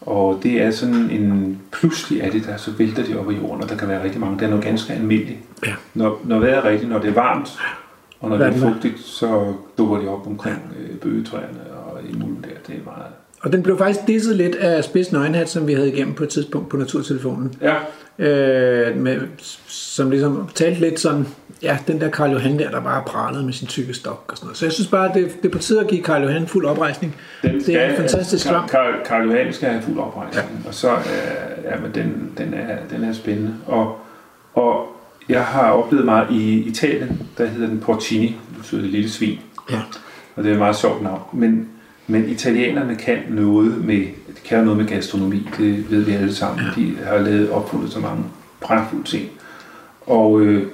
og 0.00 0.40
det 0.42 0.62
er 0.62 0.70
sådan 0.70 1.10
en, 1.10 1.58
pludselig 1.72 2.20
er 2.20 2.30
det 2.30 2.46
der, 2.46 2.56
så 2.56 2.70
vælter 2.70 3.04
det 3.04 3.16
op 3.16 3.30
i 3.30 3.34
jorden, 3.34 3.62
og 3.62 3.68
der 3.68 3.76
kan 3.76 3.88
være 3.88 4.04
rigtig 4.04 4.20
mange. 4.20 4.38
Det 4.38 4.44
er 4.44 4.48
noget 4.48 4.64
ganske 4.64 4.92
almindeligt. 4.92 5.38
Ja. 5.66 5.72
Når, 5.94 6.20
når 6.24 6.38
vejret 6.38 6.56
er 6.56 6.64
rigtigt, 6.64 6.90
når 6.90 6.98
det 6.98 7.08
er 7.08 7.14
varmt, 7.14 7.48
og 8.20 8.28
når 8.28 8.36
det 8.36 8.46
er 8.46 8.50
Hvad 8.50 8.62
er 8.62 8.66
det? 8.66 8.72
fugtigt, 8.74 9.00
så 9.04 9.52
dukker 9.78 9.98
de 9.98 10.08
op 10.08 10.26
omkring 10.26 10.58
øh, 10.80 10.96
bøgetræerne 10.96 11.60
og 11.86 11.98
i 12.10 12.12
mulden 12.12 12.42
der. 12.44 12.72
Det 12.72 12.74
er 12.80 12.84
meget... 12.84 13.06
Og 13.42 13.52
den 13.52 13.62
blev 13.62 13.78
faktisk 13.78 14.06
disset 14.06 14.36
lidt 14.36 14.54
af 14.56 14.84
Spids 14.84 15.12
Nøgenhat, 15.12 15.48
som 15.50 15.66
vi 15.66 15.74
havde 15.74 15.92
igennem 15.92 16.14
på 16.14 16.22
et 16.22 16.28
tidspunkt 16.28 16.68
på 16.68 16.76
Naturtelefonen. 16.76 17.54
Ja, 17.62 17.74
Øh, 18.18 18.96
med, 18.96 19.20
som 19.66 20.10
ligesom 20.10 20.48
talte 20.54 20.80
lidt 20.80 21.00
sådan, 21.00 21.26
ja, 21.62 21.78
den 21.86 22.00
der 22.00 22.10
Karl 22.10 22.30
Johan 22.32 22.58
der, 22.58 22.70
der 22.70 22.80
bare 22.80 23.02
pralede 23.06 23.44
med 23.44 23.52
sin 23.52 23.66
tykke 23.68 23.94
stok 23.94 24.24
og 24.28 24.36
sådan 24.36 24.46
noget. 24.46 24.56
Så 24.56 24.64
jeg 24.64 24.72
synes 24.72 24.88
bare, 24.88 25.10
det, 25.14 25.42
det 25.42 25.48
er 25.48 25.52
på 25.52 25.58
tide 25.58 25.80
at 25.80 25.86
give 25.88 26.02
Karl 26.02 26.22
Johan 26.22 26.46
fuld 26.46 26.66
oprejsning. 26.66 27.16
Den 27.42 27.60
Det 27.60 27.68
er 27.76 27.90
en 27.90 27.96
fantastisk 27.96 28.44
svamp. 28.46 28.70
Karl, 28.70 28.94
Karl 29.06 29.22
Johan 29.30 29.52
skal 29.52 29.68
have 29.70 29.82
fuld 29.82 29.98
oprejsning, 29.98 30.60
ja. 30.64 30.68
og 30.68 30.74
så 30.74 30.90
øh, 30.92 31.64
ja, 31.64 31.80
men 31.82 31.94
den, 31.94 32.32
den, 32.38 32.54
er, 32.54 32.76
den 32.90 33.04
er 33.04 33.12
spændende. 33.12 33.54
Og, 33.66 33.98
og 34.54 34.86
jeg 35.28 35.44
har 35.44 35.70
oplevet 35.70 36.04
meget 36.04 36.30
i 36.30 36.58
Italien, 36.68 37.22
der 37.38 37.46
hedder 37.46 37.66
den 37.68 37.78
Porcini, 37.80 38.26
det 38.26 38.56
betyder 38.58 38.80
det 38.82 38.90
lille 38.90 39.10
svin, 39.10 39.38
Ja. 39.70 39.80
og 40.36 40.42
det 40.42 40.48
er 40.48 40.52
et 40.52 40.58
meget 40.58 40.76
sjovt 40.76 41.02
navn. 41.02 41.20
Men, 41.32 41.68
men 42.06 42.28
italienerne 42.28 42.96
kan 42.96 43.18
noget 43.28 43.84
med, 43.84 43.96
de 44.28 44.40
kan 44.44 44.64
noget 44.64 44.76
med 44.76 44.86
gastronomi, 44.86 45.48
det 45.58 45.90
ved 45.90 46.00
vi 46.02 46.12
alle 46.12 46.34
sammen. 46.34 46.64
Ja. 46.76 46.80
De 46.82 46.96
har 47.04 47.18
lavet 47.18 47.50
opfundet 47.50 47.92
så 47.92 47.98
mange 47.98 48.24
pragtfulde 48.60 49.04
ting. 49.04 49.28
Og 50.06 50.40
øh, 50.40 50.66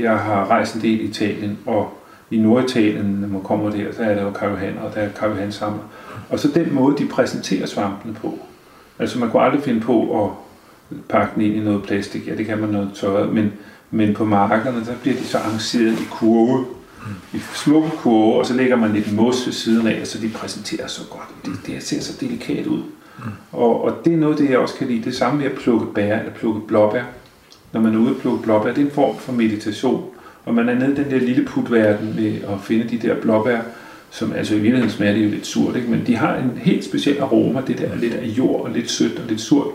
jeg 0.00 0.18
har 0.18 0.50
rejst 0.50 0.74
en 0.74 0.82
del 0.82 1.00
i 1.00 1.04
Italien, 1.04 1.58
og 1.66 1.98
i 2.30 2.38
Norditalien, 2.38 3.04
når 3.04 3.28
man 3.28 3.42
kommer 3.42 3.70
der, 3.70 3.92
så 3.92 4.02
er 4.02 4.14
der 4.14 4.22
jo 4.22 4.30
Karl 4.30 4.76
og 4.82 4.94
der 4.94 5.00
er 5.00 5.50
sammen. 5.50 5.80
Og 6.30 6.40
så 6.40 6.48
den 6.54 6.74
måde, 6.74 6.96
de 6.98 7.06
præsenterer 7.06 7.66
svampene 7.66 8.14
på. 8.14 8.38
Altså 8.98 9.18
man 9.18 9.30
kunne 9.30 9.42
aldrig 9.42 9.62
finde 9.62 9.80
på 9.80 10.24
at 10.24 10.30
pakke 11.08 11.32
den 11.34 11.42
ind 11.42 11.54
i 11.54 11.60
noget 11.60 11.82
plastik. 11.82 12.28
Ja, 12.28 12.34
det 12.36 12.46
kan 12.46 12.58
man 12.58 12.70
noget 12.70 12.90
tørret, 12.94 13.32
men, 13.32 13.52
men 13.90 14.14
på 14.14 14.24
markerne, 14.24 14.84
der 14.84 14.94
bliver 15.02 15.16
de 15.16 15.24
så 15.24 15.38
arrangeret 15.38 16.00
i 16.00 16.04
kurve. 16.10 16.64
I 17.32 17.38
smukke 17.54 17.90
kurve, 17.90 18.38
og 18.38 18.46
så 18.46 18.54
lægger 18.54 18.76
man 18.76 18.92
lidt 18.92 19.12
mos 19.12 19.46
ved 19.46 19.52
siden 19.52 19.86
af, 19.86 20.00
og 20.00 20.06
så 20.06 20.18
de 20.18 20.28
præsenterer 20.28 20.86
så 20.86 21.02
godt. 21.10 21.28
Det, 21.44 21.66
det 21.66 21.82
ser 21.82 22.00
så 22.00 22.18
delikat 22.20 22.66
ud. 22.66 22.82
Og, 23.52 23.84
og 23.84 24.04
det 24.04 24.12
er 24.12 24.16
noget, 24.16 24.38
det 24.38 24.50
jeg 24.50 24.58
også 24.58 24.74
kan 24.74 24.86
lide. 24.86 25.04
Det 25.04 25.14
samme 25.14 25.38
med 25.38 25.46
at 25.46 25.58
plukke 25.58 25.86
bær 25.94 26.18
eller 26.18 26.32
plukke 26.32 26.60
blåbær. 26.60 27.02
Når 27.74 27.80
man 27.80 27.94
er 27.94 27.98
ude 27.98 28.10
at 28.10 28.16
plukke 28.16 28.42
blåbær, 28.42 28.72
det 28.72 28.82
er 28.82 28.86
en 28.86 28.92
form 28.92 29.18
for 29.18 29.32
meditation. 29.32 30.10
Og 30.44 30.54
man 30.54 30.68
er 30.68 30.74
nede 30.74 30.92
i 30.92 30.94
den 30.94 31.10
der 31.10 31.18
lille 31.18 31.44
putverden 31.44 32.14
med 32.16 32.34
at 32.34 32.60
finde 32.62 32.88
de 32.88 33.08
der 33.08 33.20
blåbær, 33.20 33.60
som 34.10 34.32
altså 34.32 34.54
i 34.54 34.58
virkeligheden 34.58 34.90
smager 34.90 35.12
det 35.12 35.24
jo 35.24 35.30
lidt 35.30 35.46
surt, 35.46 35.76
ikke? 35.76 35.90
men 35.90 36.06
de 36.06 36.16
har 36.16 36.36
en 36.36 36.52
helt 36.56 36.84
speciel 36.84 37.20
aroma, 37.20 37.62
det 37.66 37.78
der 37.78 37.96
lidt 37.96 38.14
af 38.14 38.26
jord 38.26 38.64
og 38.64 38.70
lidt 38.70 38.90
sødt 38.90 39.18
og 39.18 39.24
lidt 39.28 39.40
surt. 39.40 39.66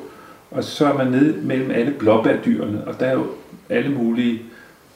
Og 0.51 0.63
så 0.63 0.85
er 0.85 0.93
man 0.93 1.07
nede 1.07 1.37
mellem 1.43 1.71
alle 1.71 1.91
blåbærdyrene, 1.91 2.87
og 2.87 2.99
der 2.99 3.05
er 3.05 3.13
jo 3.13 3.25
alle 3.69 3.91
mulige 3.91 4.41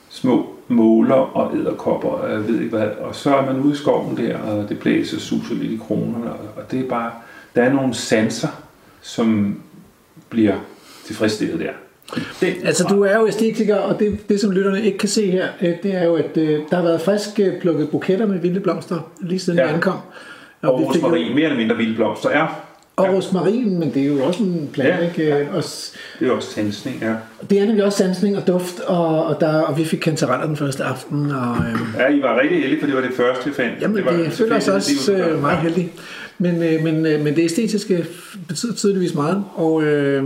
små 0.09 0.55
måler 0.67 1.15
og 1.15 1.57
æderkopper, 1.57 2.09
og 2.09 2.31
jeg 2.31 2.47
ved 2.47 2.61
ikke 2.61 2.77
hvad. 2.77 2.87
Og 2.87 3.15
så 3.15 3.35
er 3.35 3.45
man 3.45 3.61
ude 3.61 3.73
i 3.73 3.75
skoven 3.75 4.17
der, 4.17 4.37
og 4.37 4.69
det 4.69 4.79
blæser 4.79 5.19
suser 5.19 5.55
lidt 5.55 5.71
i 5.71 5.79
kronerne, 5.87 6.31
og 6.31 6.39
og 6.55 6.71
det 6.71 6.79
er 6.79 6.89
bare, 6.89 7.11
der 7.55 7.63
er 7.63 7.73
nogle 7.73 7.93
sanser, 7.93 8.47
som 9.01 9.59
bliver 10.29 10.55
tilfredsstillet 11.05 11.59
der. 11.59 11.71
Det, 12.41 12.55
Altså, 12.65 12.83
du 12.89 13.01
er 13.03 13.17
jo 13.19 13.27
æstetiker, 13.27 13.75
og 13.75 13.99
det, 13.99 14.29
det 14.29 14.39
som 14.41 14.51
lytterne 14.51 14.83
ikke 14.85 14.97
kan 14.97 15.09
se 15.09 15.31
her, 15.31 15.47
øh, 15.61 15.73
det 15.83 15.95
er 15.95 16.03
jo, 16.03 16.15
at 16.15 16.37
øh, 16.37 16.59
der 16.69 16.75
har 16.75 16.83
været 16.83 17.01
frisk 17.01 17.39
øh, 17.39 17.61
plukket 17.61 17.89
buketter 17.89 18.25
med 18.25 18.39
vilde 18.39 18.59
blomster, 18.59 19.11
lige 19.21 19.39
siden 19.39 19.59
ja. 19.59 19.63
Ja. 19.65 19.69
vi 19.69 19.75
ankom. 19.75 19.97
og 20.61 20.79
vi 20.79 20.85
fik 20.93 21.01
jo- 21.03 21.07
rosmarin, 21.07 21.35
mere 21.35 21.43
eller 21.43 21.57
mindre 21.57 21.75
vilde 21.77 21.95
blomster, 21.95 22.29
ja. 22.31 22.45
Og 22.95 23.13
rosmarin, 23.13 23.79
men 23.79 23.93
det 23.93 24.01
er 24.03 24.07
jo 24.07 24.23
også 24.23 24.43
en 24.43 24.69
plante, 24.73 24.93
Ja. 25.03 25.09
ikke? 25.29 25.39
Øh, 25.39 25.55
Og 25.55 25.63
Det 26.19 26.27
er 26.27 26.31
også 26.31 26.53
tændsning, 26.55 26.97
ja. 27.01 27.13
det 27.49 27.59
er 27.59 27.65
nemlig 27.65 27.85
også 27.85 27.97
sansning 27.97 28.37
og 28.37 28.47
duft, 28.47 28.79
og, 28.79 29.25
og, 29.25 29.39
der, 29.39 29.61
og 29.61 29.77
vi 29.77 29.85
fik 29.85 29.99
kantareller 29.99 30.47
den 30.47 30.57
første 30.57 30.83
aften, 30.83 31.31
og 31.31 31.55
øh, 31.57 31.79
Ja, 32.01 32.09
I 32.09 32.21
var 32.21 32.39
rigtig 32.41 32.59
heldige, 32.59 32.79
for 32.79 32.87
det 32.87 32.95
var 32.95 33.01
det 33.01 33.11
første, 33.17 33.45
vi 33.49 33.55
fandt. 33.55 33.81
jamen, 33.81 33.97
det 33.97 34.05
var 34.05 34.13
vi 34.13 34.29
føler 34.29 34.55
os 34.57 34.67
også 34.67 34.91
det 35.11 35.31
øh, 35.31 35.41
meget 35.41 35.57
heldige. 35.57 35.91
Men, 36.37 36.63
øh, 36.63 36.83
men, 36.83 37.05
øh, 37.05 37.21
men 37.23 37.35
det 37.35 37.43
æstetiske 37.45 38.05
betyder 38.47 38.73
tydeligvis 38.73 39.13
meget, 39.15 39.43
og 39.55 39.83
øh, 39.83 40.23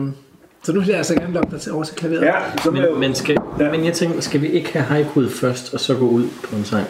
så 0.63 0.73
nu 0.73 0.79
vil 0.79 0.87
jeg 0.89 0.97
altså 0.97 1.13
gerne 1.15 1.33
lokke 1.33 1.51
dig 1.51 1.61
til 1.61 1.71
over 1.71 1.83
til 1.83 1.95
klaveret. 1.95 2.21
Ja, 2.21 2.33
så 2.63 2.71
Men, 2.71 2.99
men, 2.99 3.15
skal, 3.15 3.37
ja. 3.59 3.71
men 3.71 3.85
jeg 3.85 3.93
tænker, 3.93 4.21
skal 4.21 4.41
vi 4.41 4.47
ikke 4.47 4.73
have 4.73 4.83
haikuet 4.85 5.31
først, 5.31 5.73
og 5.73 5.79
så 5.79 5.95
gå 5.95 6.07
ud 6.07 6.27
på 6.43 6.55
en 6.55 6.65
sang? 6.65 6.85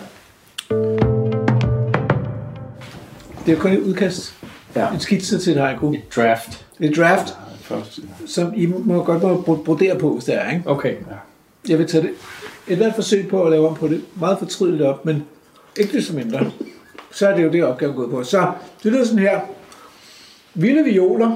Det 3.46 3.52
er 3.54 3.58
jo 3.58 3.62
kun 3.62 3.72
et 3.72 3.80
udkast. 3.80 4.34
Ja. 4.76 4.94
Et 4.96 5.02
skitse 5.02 5.40
til 5.40 5.54
et 5.54 5.62
haiku. 5.62 5.94
Et 5.94 6.02
draft. 6.16 6.66
Et 6.80 6.98
draft, 6.98 7.34
først. 7.62 8.00
som 8.26 8.54
I 8.56 8.66
må 8.66 9.04
godt 9.04 9.24
må 9.24 9.42
bro- 9.42 9.56
brodere 9.66 10.00
på, 10.00 10.14
hvis 10.14 10.24
det 10.24 10.36
er, 10.36 10.50
ikke? 10.52 10.64
Okay. 10.70 10.96
Jeg 11.70 11.78
vil 11.80 11.88
tage 11.88 12.04
det 12.04 12.12
et 12.68 12.78
hvert 12.78 12.96
forsøg 12.96 13.28
på 13.28 13.44
at 13.44 13.52
lave 13.52 13.68
om 13.68 13.76
på 13.76 13.88
det. 13.88 14.02
Meget 14.20 14.40
fortrydeligt 14.40 14.82
op, 14.84 15.06
men 15.06 15.24
ikke 15.78 15.98
desto 15.98 16.14
mindre. 16.16 16.52
Så 17.12 17.28
er 17.30 17.36
det 17.36 17.44
jo 17.44 17.52
det, 17.52 17.64
opgaven 17.64 17.96
går 17.96 18.04
ud 18.04 18.10
på. 18.12 18.24
Så 18.24 18.52
det 18.84 18.92
lyder 18.92 19.04
sådan 19.06 19.20
her. 19.20 19.40
Vilde 20.54 20.84
violer. 20.84 21.36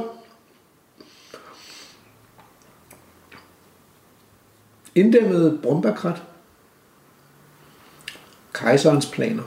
Inddæmmede 4.95 5.59
brumbærkrat. 5.63 6.23
Kejserens 8.53 9.05
planer. 9.05 9.43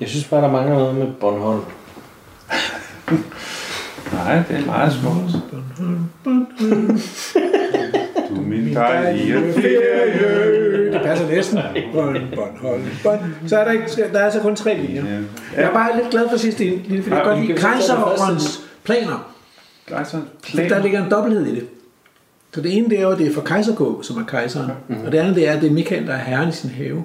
Jeg 0.00 0.08
synes 0.08 0.28
bare, 0.28 0.42
der 0.42 0.52
mangler 0.52 0.74
noget 0.74 0.94
med 0.94 1.12
Bornholm. 1.20 1.64
Nej, 4.12 4.42
det 4.48 4.56
er 4.56 4.66
meget 4.66 4.92
smukt. 4.92 5.32
Du 8.28 8.34
er 8.34 8.40
min 8.40 8.64
min 8.64 8.74
dejlige 8.74 9.52
ferie. 9.52 10.77
Det 11.10 11.28
passer 11.28 11.34
næsten. 11.34 11.58
Bånd, 11.94 12.58
hold, 12.62 12.80
bånd. 13.02 13.20
Så 13.46 13.58
er 13.58 13.64
der, 13.64 13.72
ikke, 13.72 13.84
der 14.12 14.18
er 14.18 14.24
altså 14.24 14.40
kun 14.40 14.56
tre 14.56 14.74
linjer. 14.76 15.04
Ja. 15.04 15.14
Jeg 15.56 15.64
er 15.68 15.72
bare 15.72 15.96
lidt 15.96 16.10
glad 16.10 16.28
for 16.30 16.36
sidste 16.36 16.64
linje, 16.64 17.02
fordi 17.02 17.14
jeg 17.16 17.24
Ja, 17.26 17.30
godt 17.30 17.40
lide 17.46 17.58
kejserens 17.58 18.60
planer. 18.84 19.34
Kejserens 19.88 20.24
Der 20.42 20.50
planer. 20.52 20.82
ligger 20.82 21.04
en 21.04 21.10
dobbelthed 21.10 21.46
i 21.46 21.54
det. 21.54 21.66
Så 22.54 22.60
det 22.60 22.76
ene 22.76 22.88
det 22.90 22.98
er 22.98 23.02
jo, 23.02 23.10
at 23.10 23.18
det 23.18 23.26
er 23.26 23.34
for 23.34 23.40
kejserkåb, 23.40 24.04
som 24.04 24.16
er 24.16 24.24
kejseren. 24.24 24.70
Og 25.06 25.12
det 25.12 25.18
andet 25.18 25.36
det 25.36 25.48
er, 25.48 25.52
at 25.52 25.60
det 25.62 25.68
er 25.68 25.72
Michael, 25.74 26.06
der 26.06 26.12
er 26.12 26.18
herren 26.18 26.48
i 26.48 26.52
sin 26.52 26.70
have. 26.70 27.04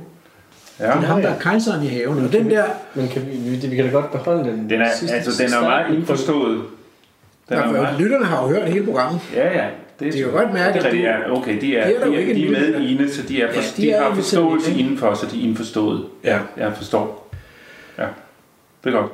Ja. 0.80 0.86
Det 0.86 0.92
er 0.92 0.96
ham, 1.00 1.22
der 1.22 1.30
er 1.30 1.40
kejseren 1.40 1.84
i 1.84 1.88
haven. 1.88 2.26
Og 2.26 2.34
den 2.34 2.50
der, 2.50 2.64
Men 2.96 3.08
kan 3.08 3.22
vi, 3.32 3.50
vi, 3.50 3.68
vi 3.68 3.76
kan 3.76 3.86
da 3.86 3.92
godt 3.92 4.12
beholde 4.12 4.44
den 4.52 4.70
Den 4.70 4.82
er, 4.82 4.92
sidste 4.96 5.16
altså, 5.16 5.44
den 5.44 5.54
er 5.54 5.62
meget 5.62 5.96
indforstået. 5.96 6.62
Den 7.50 7.58
er 7.58 7.64
der, 7.64 7.72
meget, 7.72 8.00
lytterne 8.00 8.26
har 8.26 8.42
jo 8.42 8.48
hørt 8.48 8.70
hele 8.70 8.86
programmet. 8.86 9.22
ja, 9.36 9.58
ja. 9.58 9.66
De 10.06 10.12
kan 10.12 10.22
jo 10.22 10.32
godt 10.32 10.54
mærke, 10.54 10.80
at 10.80 10.86
at 10.86 10.92
de 10.94 11.06
er, 11.06 11.32
okay, 11.32 11.62
de 11.62 11.78
er, 11.78 11.88
Det 11.88 11.96
er 12.02 12.06
de 12.06 12.16
er, 12.16 12.20
ikke 12.20 12.34
de 12.34 12.46
er 12.48 12.52
med 12.52 12.90
inde, 12.90 13.14
så 13.14 13.22
de, 13.28 13.42
er, 13.42 13.54
for, 13.54 13.62
Ja, 13.62 13.68
de 13.78 13.82
de, 13.82 13.92
er 13.92 14.04
har 14.04 14.16
forståelse 14.16 14.80
indenfor, 14.80 15.14
så 15.14 15.26
de 15.32 15.40
er 15.40 15.44
indforstået. 15.44 16.06
Ja. 16.24 16.40
Jeg 16.58 16.74
forstår. 16.76 17.32
Ja, 17.98 18.06
det 18.84 18.94
er 18.94 19.00
godt. 19.00 19.12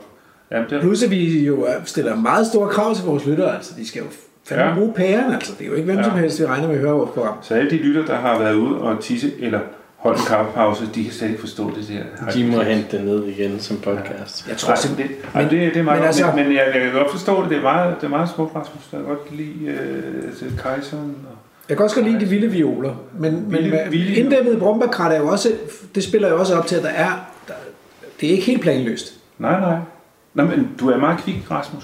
Ja, 0.51 0.63
det, 0.69 0.81
Plus 0.81 1.03
at 1.03 1.11
vi 1.11 1.45
jo 1.45 1.67
stiller 1.85 2.15
meget 2.15 2.47
store 2.47 2.69
krav 2.69 2.95
til 2.95 3.05
vores 3.05 3.25
lyttere. 3.25 3.55
Altså, 3.55 3.73
de 3.77 3.87
skal 3.87 3.99
jo 4.01 4.07
fandme 4.45 4.65
Ja. 4.65 4.75
bruge 4.75 4.93
pæren. 4.93 5.33
Altså, 5.33 5.53
det 5.59 5.63
er 5.65 5.69
jo 5.69 5.73
ikke 5.73 5.85
hvem 5.85 5.97
Ja. 5.97 6.03
som 6.03 6.13
helst, 6.17 6.39
vi 6.39 6.45
regner 6.45 6.67
med 6.67 6.75
at 6.75 6.81
høre 6.81 6.91
vores 6.93 7.09
program. 7.11 7.35
så 7.41 7.53
alle 7.53 7.69
de 7.69 7.75
lytter, 7.77 8.05
der 8.05 8.15
har 8.15 8.39
været 8.39 8.53
ude 8.55 8.81
og 8.81 8.99
tisse 9.03 9.31
eller 9.39 9.59
holdt 9.99 10.19
en 10.19 10.25
kaffepause, 10.25 10.89
de 10.95 11.03
kan 11.03 11.13
slet 11.13 11.27
ikke 11.29 11.39
forstå 11.41 11.71
det 11.75 11.87
der. 11.87 12.31
De 12.31 12.43
må 12.45 12.61
hente 12.61 12.97
det 12.97 13.05
ned 13.05 13.25
igen 13.27 13.59
som 13.59 13.77
podcast. 13.77 14.47
Jeg 14.47 14.57
tror 14.57 14.75
simpelthen... 14.75 15.17
det, 15.17 15.25
men, 15.35 15.43
det, 15.43 15.51
det 15.51 15.77
er 15.77 15.83
meget 15.83 15.85
men 15.85 15.99
men, 16.01 16.03
altså- 16.07 16.25
men, 16.35 16.45
men 16.47 16.55
jeg, 16.55 16.71
jeg 16.73 16.81
kan 16.83 16.91
godt 16.93 17.11
forstå 17.11 17.41
det. 17.41 17.49
Det 17.49 17.57
er 17.57 17.61
meget, 17.61 17.95
det 18.01 18.03
er 18.05 18.09
meget 18.09 18.29
smukt, 18.29 18.55
Rasmus. 18.55 18.83
Jeg 18.91 18.99
kan 18.99 19.09
godt 19.09 19.35
lide 19.35 19.65
øh, 19.65 20.23
altså, 20.27 20.45
kejseren. 20.57 21.15
Og, 21.29 21.35
Jeg 21.69 21.77
kan 21.77 21.83
også 21.83 21.95
godt 21.95 22.07
lide 22.07 22.19
de 22.19 22.25
vilde 22.25 22.47
violer, 22.51 22.95
men, 23.19 23.33
men 23.33 23.51
Vilde- 23.63 23.89
vilde 23.89 24.15
inddæmmet 24.15 24.59
brumbakrat 24.59 25.11
er 25.15 25.19
jo 25.19 25.27
også, 25.27 25.51
det 25.95 26.03
spiller 26.03 26.29
jo 26.29 26.39
også 26.39 26.55
op 26.55 26.67
til, 26.67 26.75
at 26.75 26.83
der 26.83 26.89
er, 26.89 27.09
der, 27.47 27.53
det 28.21 28.27
er 28.29 28.31
ikke 28.33 28.45
helt 28.45 28.61
planløst. 28.61 29.13
nej, 29.37 29.59
nej. 29.59 29.77
Nå, 30.33 30.43
men 30.43 30.69
du 30.79 30.89
er 30.89 30.97
meget 30.97 31.19
kvik, 31.19 31.51
Rasmus. 31.51 31.83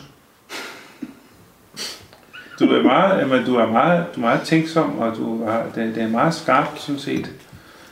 Du 2.60 2.66
er 2.66 2.84
meget, 2.84 3.20
jamen, 3.22 3.46
du 3.46 3.56
er 3.56 3.68
meget, 3.68 4.06
du 4.16 4.20
er 4.20 4.26
meget 4.26 4.42
tænksom, 4.42 5.00
og 5.00 5.16
du 5.16 5.46
har, 5.46 5.64
det, 5.76 5.96
det 5.96 6.04
er 6.04 6.08
meget 6.08 6.34
skarpt, 6.34 6.82
sådan 6.82 7.00
set. 7.00 7.32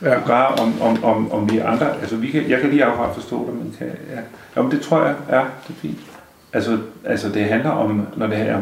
Ja. 0.04 0.18
Bare 0.26 0.46
om, 0.54 0.80
om, 0.82 1.04
om, 1.04 1.32
om 1.32 1.50
vi 1.52 1.58
andre, 1.58 2.00
altså 2.00 2.16
vi 2.16 2.30
kan, 2.30 2.48
jeg 2.48 2.60
kan 2.60 2.70
lige 2.70 2.84
akkurat 2.84 3.14
forstå 3.14 3.46
det, 3.46 3.54
men 3.54 3.74
kan, 3.78 3.86
ja. 3.86 4.20
Jamen 4.56 4.70
det 4.70 4.80
tror 4.80 5.04
jeg, 5.04 5.14
ja, 5.30 5.36
det 5.38 5.76
er 5.76 5.80
fint. 5.80 5.98
Altså, 6.52 6.78
altså 7.04 7.28
det 7.28 7.44
handler 7.44 7.70
om, 7.70 8.06
når 8.16 8.26
det 8.26 8.38
er 8.40 8.58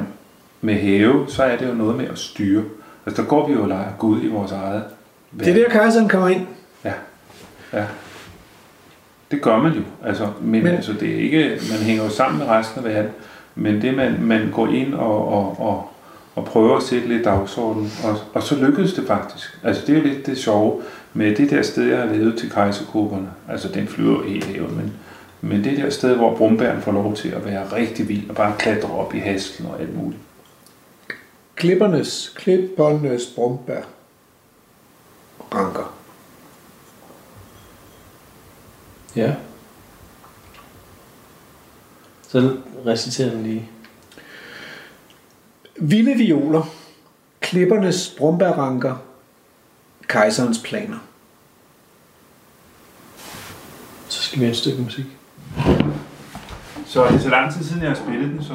med 0.61 0.75
hæve, 0.75 1.25
så 1.29 1.43
er 1.43 1.57
det 1.57 1.69
jo 1.69 1.75
noget 1.75 1.97
med 1.97 2.07
at 2.09 2.19
styre. 2.19 2.63
Altså 3.07 3.23
der 3.23 3.29
går 3.29 3.47
vi 3.49 3.53
jo 3.53 3.63
og 3.63 3.69
leger 3.69 3.93
Gud 3.99 4.23
i 4.23 4.29
vores 4.29 4.53
eget. 4.53 4.83
Det 5.39 5.49
er 5.49 5.55
der, 5.55 5.69
kejseren 5.69 6.09
kommer 6.09 6.29
ind. 6.29 6.47
Ja, 6.85 6.93
ja. 7.73 7.85
Det 9.31 9.43
gør 9.43 9.57
man 9.59 9.73
jo. 9.73 9.81
Altså, 10.05 10.25
men, 10.41 10.51
Men- 10.51 10.63
men 10.65 10.75
altså, 10.75 10.93
det 10.93 11.11
er 11.15 11.17
ikke, 11.19 11.41
man 11.71 11.79
hænger 11.87 12.05
jo 12.05 12.11
sammen 12.11 12.39
med 12.39 12.47
resten 12.49 12.85
af 12.87 12.95
verden. 12.95 13.11
Men 13.55 13.83
det, 13.83 13.95
man, 13.95 14.17
man 14.21 14.51
går 14.53 14.67
ind 14.67 14.95
og, 14.95 15.29
og, 15.29 15.61
og, 15.61 15.92
og 16.35 16.45
prøver 16.45 16.77
at 16.77 16.83
sætte 16.83 17.09
lidt 17.09 17.25
dagsorden, 17.25 17.93
og, 18.05 18.19
og 18.35 18.43
så 18.43 18.55
lykkedes 18.55 18.95
det 18.95 19.07
faktisk. 19.07 19.59
Altså, 19.63 19.87
det 19.87 19.95
er 19.95 19.99
jo 19.99 20.05
lidt 20.05 20.27
det 20.27 20.39
sjove 20.39 20.83
med 21.13 21.37
det 21.37 21.51
der 21.51 21.63
sted, 21.63 21.85
jeg 21.85 21.99
har 21.99 22.07
lavet 22.07 22.39
til 22.39 22.51
kejsergrupperne. 22.51 23.31
Altså, 23.49 23.69
den 23.69 23.89
flyver 23.89 24.13
jo 24.13 24.23
helt 24.23 24.45
hævet, 24.45 24.77
men, 24.77 24.93
men 25.41 25.65
det 25.65 25.79
der 25.79 25.91
sted, 25.91 26.17
hvor 26.17 26.37
brumbæren 26.37 26.83
får 26.83 26.93
lov 26.93 27.15
til 27.15 27.29
at 27.29 27.45
være 27.45 27.73
rigtig 27.73 28.09
vild 28.09 28.31
og 28.31 28.37
bare 28.37 28.55
klatre 28.59 28.91
op 28.91 29.15
i 29.15 29.19
haslen 29.19 29.69
og 29.69 29.81
alt 29.81 29.97
muligt. 29.97 30.23
Klippernes, 31.55 32.33
klippernes 32.37 33.27
brumbær. 33.35 33.83
Ranker. 35.55 35.95
Ja. 39.17 39.35
Så 42.29 42.57
reciterer 42.87 43.31
den 43.31 43.43
lige. 43.43 43.72
Vilde 45.85 46.15
violer. 46.15 46.63
Klippernes 47.41 48.15
brumbærranker. 48.19 48.97
Kejserens 50.09 50.59
planer. 50.65 50.99
Så 54.09 54.23
skal 54.23 54.39
vi 54.39 54.45
have 54.45 54.51
et 54.51 54.57
stykke 54.57 54.83
musik. 54.83 55.05
Så 56.87 57.05
det 57.05 57.15
er 57.15 57.19
så 57.19 57.29
lang 57.29 57.53
tid 57.53 57.65
siden, 57.65 57.83
jeg 57.83 57.91
har 57.91 57.97
spillet 57.97 58.31
den, 58.31 58.45
så... 58.45 58.55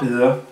bedre. 0.00 0.49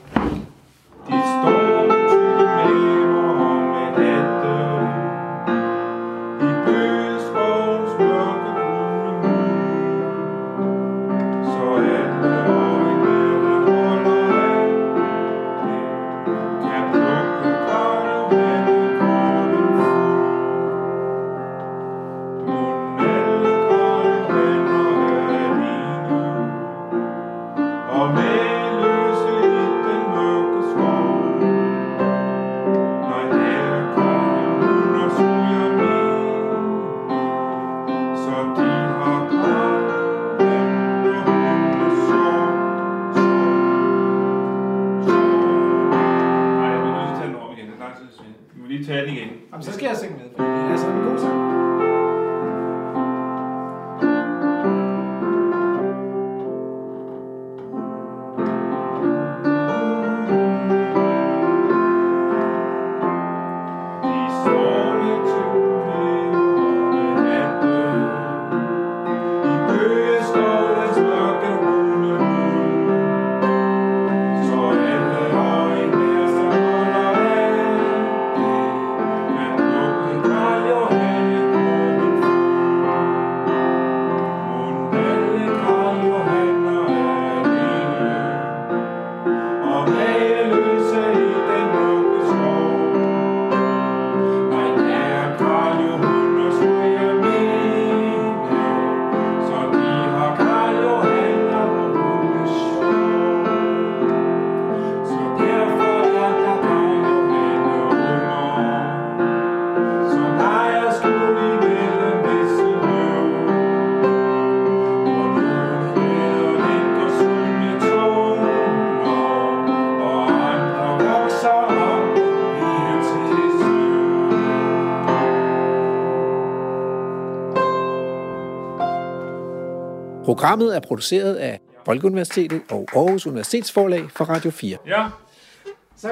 Programmet 130.39 130.76
er 130.76 130.80
produceret 130.80 131.34
af 131.34 131.61
Folkeuniversitetet 131.84 132.62
og 132.70 132.89
Aarhus 132.95 133.26
Universitetsforlag 133.26 134.11
for 134.11 134.24
Radio 134.24 134.51
4. 134.51 134.76
Ja, 134.86 135.07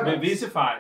med 0.05 0.21
visse 0.21 0.51
fejl. 0.51 0.79